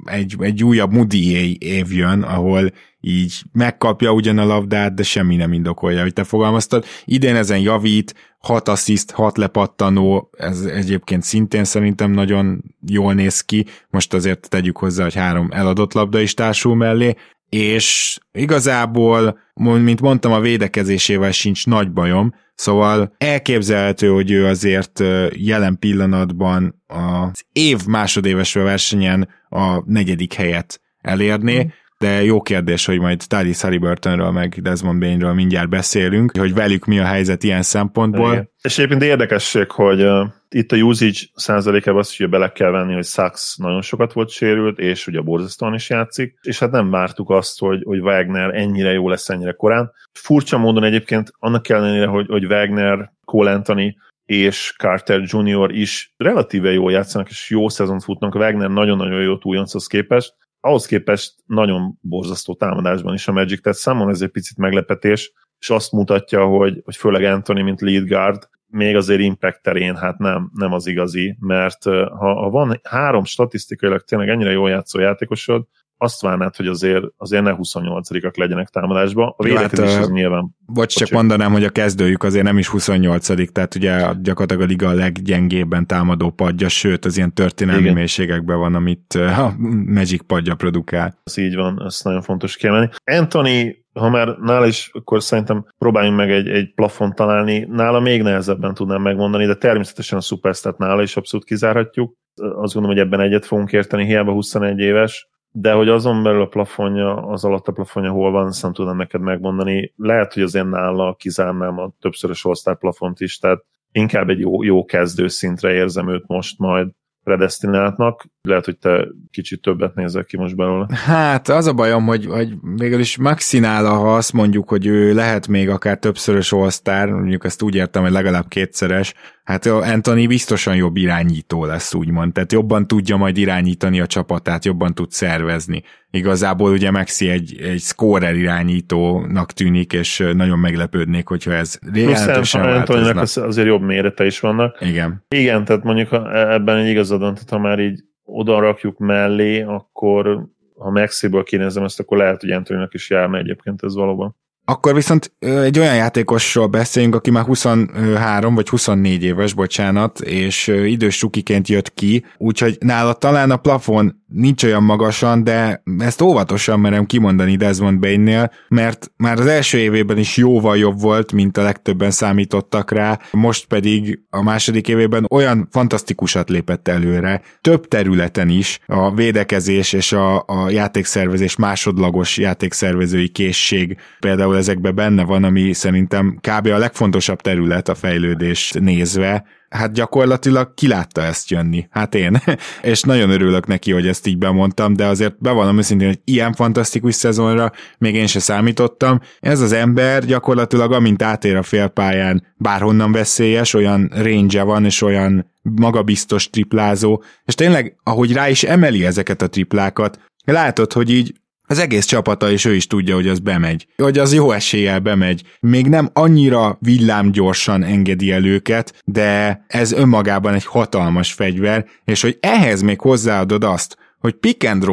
egy, 0.04 0.36
egy 0.40 0.64
újabb 0.64 0.94
Moody 0.94 1.58
év 1.60 1.92
jön, 1.92 2.22
ahol 2.22 2.72
így 3.02 3.44
megkapja 3.52 4.12
ugyan 4.12 4.38
a 4.38 4.46
labdát, 4.46 4.94
de 4.94 5.04
semmi 5.04 5.36
nem 5.36 5.54
indokolja, 5.54 6.02
hogy 6.02 6.14
te 6.14 6.24
fogalmaztad. 6.24 6.86
Idén 7.06 7.36
ezen 7.36 7.60
javít, 7.60 8.14
6 8.40 8.68
assziszt, 8.68 9.12
6 9.12 9.38
lepattanó, 9.38 10.30
ez 10.38 10.62
egyébként 10.62 11.24
szintén 11.24 11.64
szerintem 11.64 12.12
nagyon 12.12 12.64
jól 12.88 13.14
néz 13.14 13.42
ki, 13.42 13.66
most 13.90 14.14
azért 14.14 14.50
tegyük 14.50 14.78
hozzá, 14.78 15.04
hogy 15.04 15.16
három 15.16 15.50
eladott 15.52 15.94
labda 15.94 16.20
is 16.20 16.34
társul 16.34 16.76
mellé, 16.76 17.16
és 17.56 18.18
igazából, 18.32 19.40
mint 19.54 20.02
mondtam, 20.02 20.32
a 20.32 20.40
védekezésével 20.40 21.32
sincs 21.32 21.66
nagy 21.66 21.92
bajom, 21.92 22.34
Szóval 22.62 23.14
elképzelhető, 23.18 24.10
hogy 24.10 24.32
ő 24.32 24.46
azért 24.46 25.04
jelen 25.32 25.80
pillanatban 25.80 26.84
az 26.88 27.46
év 27.52 27.86
másodéves 27.86 28.54
versenyen 28.54 29.30
a 29.50 29.92
negyedik 29.92 30.34
helyet 30.34 30.82
elérné, 31.02 31.64
mm. 31.64 31.68
De 32.02 32.24
jó 32.24 32.42
kérdés, 32.42 32.86
hogy 32.86 33.00
majd 33.00 33.22
Tyrese 33.28 33.68
Halliburtonről 33.68 34.32
meg 34.32 34.62
Desmond 34.62 35.00
Bainről 35.00 35.34
mindjárt 35.34 35.70
beszélünk, 35.70 36.38
hogy 36.38 36.54
velük 36.54 36.86
mi 36.86 37.00
a 37.00 37.06
helyzet 37.06 37.44
ilyen 37.44 37.62
szempontból. 37.62 38.32
Igen. 38.32 38.50
És 38.62 38.78
egyébként 38.78 39.04
érdekesség, 39.04 39.72
hogy 39.72 40.08
itt 40.50 40.72
a 40.72 40.76
usage 40.76 41.20
százalékában 41.34 42.00
azt 42.00 42.20
ugye 42.20 42.30
bele 42.30 42.52
kell 42.52 42.70
venni, 42.70 42.94
hogy 42.94 43.06
Sachs 43.06 43.58
nagyon 43.58 43.82
sokat 43.82 44.14
volt 44.14 44.30
sérült, 44.30 44.80
és 44.80 45.08
ugye 45.08 45.20
a 45.20 45.24
borzasztóan 45.24 45.74
is 45.74 45.90
játszik, 45.90 46.40
és 46.42 46.60
hát 46.60 46.72
nem 46.72 46.90
vártuk 46.90 47.30
azt, 47.30 47.60
hogy, 47.60 47.84
hogy 47.84 48.00
Wagner 48.00 48.56
ennyire 48.56 48.92
jó 48.92 49.10
lesz 49.10 49.30
ennyire 49.30 49.52
korán. 49.52 49.92
Furcsa 50.14 50.58
módon 50.58 50.84
egyébként 50.84 51.32
annak 51.40 51.70
ellenére, 51.70 52.06
hogy, 52.06 52.26
hogy 52.28 52.46
Wagner, 52.46 53.12
Cole 53.26 53.52
Anthony 53.52 53.96
és 54.26 54.74
Carter 54.78 55.22
Jr. 55.26 55.72
is 55.72 56.14
relatíve 56.18 56.72
jól 56.72 56.92
játszanak, 56.92 57.30
és 57.30 57.50
jó 57.50 57.70
szezont 57.70 58.04
futnak. 58.04 58.36
Wagner 58.36 58.70
nagyon-nagyon 58.70 59.22
jó 59.22 59.38
újonchoz 59.42 59.88
képest, 59.88 60.34
ahhoz 60.62 60.86
képest 60.86 61.34
nagyon 61.46 61.98
borzasztó 62.02 62.56
támadásban 62.56 63.14
is 63.14 63.28
a 63.28 63.32
Magic, 63.32 63.62
tehát 63.62 63.78
számomra 63.78 64.12
ez 64.12 64.22
egy 64.22 64.30
picit 64.30 64.58
meglepetés, 64.58 65.34
és 65.60 65.70
azt 65.70 65.92
mutatja, 65.92 66.46
hogy, 66.46 66.82
hogy 66.86 66.96
főleg 66.96 67.24
Anthony, 67.24 67.64
mint 67.64 67.82
lead 67.82 68.08
guard, 68.08 68.50
még 68.68 68.96
azért 68.96 69.22
impact 69.22 69.62
terén 69.62 69.96
hát 69.96 70.18
nem, 70.18 70.52
nem 70.54 70.74
az 70.74 70.88
igazi, 70.88 71.38
mert 71.40 71.84
ha, 71.84 72.34
ha 72.34 72.50
van 72.50 72.80
három 72.84 73.24
statisztikailag 73.24 74.02
tényleg 74.02 74.30
ennyire 74.30 74.52
jól 74.52 74.70
játszó 74.70 75.00
játékosod, 75.00 75.68
azt 76.02 76.22
várnád, 76.22 76.56
hogy 76.56 76.68
azért, 76.68 77.04
azért 77.18 77.44
ne 77.44 77.56
28-ak 77.58 78.38
legyenek 78.38 78.70
támadásba. 78.70 79.36
A 79.38 79.44
védekezés 79.44 79.94
hát, 79.94 80.04
az 80.04 80.10
nyilván... 80.10 80.56
Bocs, 80.66 80.96
csak 80.96 81.10
mondanám, 81.10 81.52
hogy 81.52 81.64
a 81.64 81.70
kezdőjük 81.70 82.24
azért 82.24 82.44
nem 82.44 82.58
is 82.58 82.68
28 82.68 83.52
tehát 83.52 83.76
ugye 83.76 84.14
gyakorlatilag 84.22 84.62
a 84.62 84.66
liga 84.66 84.88
a 84.88 84.94
leggyengébben 84.94 85.88
támadó 85.88 86.30
padja, 86.30 86.70
sőt 86.70 87.06
az 87.06 87.18
ilyen 87.18 87.34
történelmi 87.34 87.82
Igen. 87.82 87.94
mélységekben 87.94 88.60
van, 88.60 88.76
amit 88.76 89.14
a 89.14 89.54
Magic 89.86 90.26
padja 90.26 90.56
produkál. 90.56 91.18
Ez 91.24 91.38
így 91.38 91.56
van, 91.56 91.84
ezt 91.86 92.04
nagyon 92.04 92.22
fontos 92.22 92.56
kiemelni. 92.58 92.90
Anthony 93.04 93.76
ha 93.94 94.10
már 94.10 94.28
nála 94.28 94.66
is, 94.66 94.90
akkor 94.94 95.24
szerintem 95.24 95.66
próbáljunk 95.78 96.18
meg 96.18 96.32
egy, 96.32 96.48
egy 96.48 96.74
plafont 96.74 97.16
találni. 97.16 97.68
Nála 97.70 98.00
még 98.00 98.22
nehezebben 98.22 98.74
tudnám 98.74 99.02
megmondani, 99.02 99.46
de 99.46 99.56
természetesen 99.56 100.18
a 100.18 100.22
Superstat 100.22 100.78
nála 100.78 101.02
is 101.02 101.16
abszolút 101.18 101.46
kizárhatjuk. 101.46 102.16
Azt 102.36 102.74
gondolom, 102.74 102.98
hogy 102.98 103.06
ebben 103.06 103.20
egyet 103.20 103.46
fogunk 103.46 103.72
érteni, 103.72 104.06
hiába 104.06 104.32
21 104.32 104.80
éves, 104.80 105.30
de 105.52 105.72
hogy 105.72 105.90
azon 105.90 106.24
belül 106.24 106.42
a 106.42 106.48
plafonja, 106.48 107.16
az 107.16 107.46
alatt 107.46 107.68
a 107.68 107.72
plafonja 107.72 108.12
hol 108.12 108.32
van, 108.32 108.46
azt 108.46 108.64
nem 108.64 108.74
tudom 108.74 108.98
neked 108.98 109.22
megmondani. 109.22 109.94
Lehet, 109.96 110.34
hogy 110.34 110.44
azért 110.44 110.70
nála 110.70 111.16
kizárnám 111.16 111.78
a 111.78 111.92
többszörös 112.00 112.46
all 112.46 112.76
plafont 112.76 113.20
is, 113.20 113.38
tehát 113.38 113.66
inkább 113.92 114.30
egy 114.30 114.40
jó, 114.40 114.64
jó 114.64 114.86
kezdő 114.86 115.28
szintre 115.28 115.72
érzem 115.72 116.10
őt 116.10 116.28
most 116.28 116.60
majd 116.60 116.88
predestináltnak. 117.24 118.26
Lehet, 118.42 118.66
hogy 118.66 118.78
te 118.78 119.08
kicsit 119.32 119.62
többet 119.62 119.96
nézel 119.96 120.24
ki 120.24 120.38
most 120.38 120.56
belőle. 120.56 120.88
Hát 121.06 121.48
az 121.48 121.68
a 121.68 121.74
bajom, 121.74 122.06
hogy, 122.06 122.26
hogy 122.26 122.54
végül 122.76 123.00
is 123.00 123.18
Maxinála, 123.18 123.90
ha 123.90 124.16
azt 124.16 124.34
mondjuk, 124.34 124.70
hogy 124.70 124.86
ő 124.86 125.14
lehet 125.14 125.48
még 125.48 125.70
akár 125.70 125.98
többszörös 125.98 126.52
all 126.52 126.70
mondjuk 127.06 127.46
ezt 127.46 127.62
úgy 127.62 127.76
értem, 127.76 128.04
hogy 128.04 128.12
legalább 128.12 128.48
kétszeres, 128.48 129.14
hát 129.52 129.66
Anthony 129.66 130.28
biztosan 130.28 130.76
jobb 130.76 130.96
irányító 130.96 131.66
lesz, 131.66 131.94
úgymond. 131.94 132.34
Tehát 132.34 132.52
jobban 132.52 132.88
tudja 132.88 133.18
majd 133.18 133.38
irányítani 133.38 134.00
a 134.00 134.06
csapatát, 134.06 134.66
jobban 134.66 134.94
tud 134.94 135.12
szervezni. 135.12 135.84
Igazából 136.10 136.72
ugye 136.72 136.92
Maxi 136.92 137.30
egy, 137.30 137.62
egy 137.62 137.80
scorer 137.80 138.36
irányítónak 138.36 139.52
tűnik, 139.52 139.94
és 139.94 140.24
nagyon 140.34 140.60
meglepődnék, 140.60 141.28
hogyha 141.28 141.54
ez 141.54 141.80
jelentősen 141.94 142.62
változna. 142.62 143.22
azért 143.22 143.68
jobb 143.68 143.82
mérete 143.82 144.26
is 144.26 144.40
vannak. 144.40 144.78
Igen. 144.82 145.26
Igen, 145.28 145.66
tehát 145.66 145.84
mondjuk 145.84 146.14
ebben 146.34 146.78
egy 146.78 146.90
igazadon, 146.90 147.34
tehát 147.34 147.50
ha 147.50 147.60
már 147.60 147.80
így 147.80 148.00
oda 148.24 148.60
rakjuk 148.60 148.98
mellé, 148.98 149.62
akkor 149.62 150.50
ha 150.78 150.90
Maxiből 150.90 151.44
kinézem 151.44 151.84
ezt, 151.84 152.00
akkor 152.00 152.18
lehet, 152.18 152.42
hogy 152.42 152.52
Antoninak 152.52 152.94
is 152.94 153.10
járna 153.10 153.38
egyébként 153.38 153.84
ez 153.84 153.96
valóban. 153.96 154.36
Akkor 154.66 154.94
viszont 154.94 155.34
egy 155.40 155.80
olyan 155.80 155.96
játékosról 155.96 156.68
beszéljünk, 156.68 157.16
aki 157.16 157.32
már 157.32 157.46
23 157.46 158.56
vagy 158.56 158.70
24 158.70 159.24
éves, 159.24 159.54
bocsánat, 159.54 160.20
és 160.20 160.68
idős 160.68 161.18
sukiként 161.18 161.68
jött 161.68 161.94
ki, 161.94 162.26
úgyhogy 162.38 162.78
nála 162.80 163.14
talán 163.14 163.52
a 163.52 163.58
plafon 163.58 164.22
nincs 164.32 164.64
olyan 164.64 164.84
magasan, 164.84 165.44
de 165.44 165.84
ezt 166.00 166.22
óvatosan 166.22 166.80
merem 166.80 167.06
kimondani 167.06 167.56
Desmond 167.56 168.00
Bain-nél, 168.00 168.52
mert 168.68 169.12
már 169.18 169.40
az 169.40 169.46
első 169.46 169.78
évében 169.78 170.18
is 170.18 170.38
jóval 170.38 170.78
jobb 170.78 171.02
volt, 171.02 171.32
mint 171.32 171.58
a 171.58 171.64
legtöbben 171.64 172.12
számítottak 172.12 172.92
rá, 172.92 173.20
most 173.32 173.66
pedig 173.66 174.20
a 174.30 174.42
második 174.42 174.88
évében 174.88 175.26
olyan 175.30 175.68
fantasztikusat 175.72 176.50
lépett 176.50 176.88
előre, 176.88 177.42
több 177.62 177.88
területen 177.88 178.50
is 178.50 178.80
a 178.86 179.14
védekezés 179.14 179.94
és 179.94 180.12
a, 180.12 180.44
a 180.48 180.70
játékszervezés 180.70 181.56
másodlagos 181.56 182.38
játékszervezői 182.38 183.28
készség. 183.28 183.98
Például 184.20 184.51
ezekben 184.56 184.96
benne 184.96 185.24
van, 185.24 185.44
ami 185.44 185.74
szerintem 185.74 186.40
kb. 186.42 186.68
a 186.68 186.78
legfontosabb 186.78 187.42
terület 187.42 187.90
a 187.90 187.96
fejlődést 187.96 188.80
nézve, 188.80 189.46
hát 189.70 189.94
gyakorlatilag 189.94 190.74
kilátta 190.74 191.22
ezt 191.22 191.50
jönni. 191.50 191.88
Hát 191.90 192.16
én. 192.16 192.42
és 192.82 193.02
nagyon 193.02 193.30
örülök 193.30 193.68
neki, 193.68 193.92
hogy 193.92 194.08
ezt 194.08 194.28
így 194.28 194.38
bemondtam, 194.38 194.94
de 194.94 195.06
azért 195.06 195.42
bevallom 195.42 195.78
őszintén, 195.78 196.08
hogy 196.08 196.20
ilyen 196.24 196.54
fantasztikus 196.54 197.16
szezonra 197.16 197.72
még 197.98 198.16
én 198.16 198.28
se 198.28 198.40
számítottam. 198.40 199.20
Ez 199.40 199.60
az 199.60 199.72
ember 199.72 200.26
gyakorlatilag 200.26 200.92
amint 200.92 201.22
átér 201.22 201.56
a 201.56 201.64
félpályán 201.64 202.48
bárhonnan 202.58 203.12
veszélyes, 203.12 203.74
olyan 203.74 204.12
range 204.16 204.64
van, 204.64 204.86
és 204.86 205.02
olyan 205.02 205.52
magabiztos 205.62 206.50
triplázó, 206.50 207.24
és 207.46 207.56
tényleg, 207.56 207.96
ahogy 208.04 208.34
rá 208.34 208.50
is 208.50 208.64
emeli 208.64 209.06
ezeket 209.06 209.42
a 209.42 209.48
triplákat, 209.48 210.20
látod, 210.44 210.94
hogy 210.94 211.12
így 211.12 211.41
az 211.72 211.80
egész 211.80 212.06
csapata, 212.06 212.52
és 212.52 212.66
ő 212.66 212.76
is 212.76 212.88
tudja, 212.88 213.16
hogy 213.16 213.28
az 213.28 213.40
bemegy. 213.40 213.88
Hogy 213.98 214.18
az 214.18 214.34
jó 214.34 214.52
eséllyel 214.52 215.00
bemegy. 215.00 215.44
Még 215.60 215.88
nem 215.88 216.10
annyira 216.14 216.78
villámgyorsan 216.82 217.84
engedi 217.84 218.32
el 218.32 218.46
őket, 218.46 219.02
de 219.06 219.64
ez 219.68 219.92
önmagában 219.92 220.54
egy 220.54 220.66
hatalmas 220.66 221.34
fegyver, 221.34 221.86
és 222.06 222.22
hogy 222.22 222.38
ehhez 222.40 222.82
még 222.82 223.00
hozzáadod 223.00 223.64
azt, 223.64 223.98
hogy 224.20 224.34
pick 224.34 224.64
and 224.64 224.86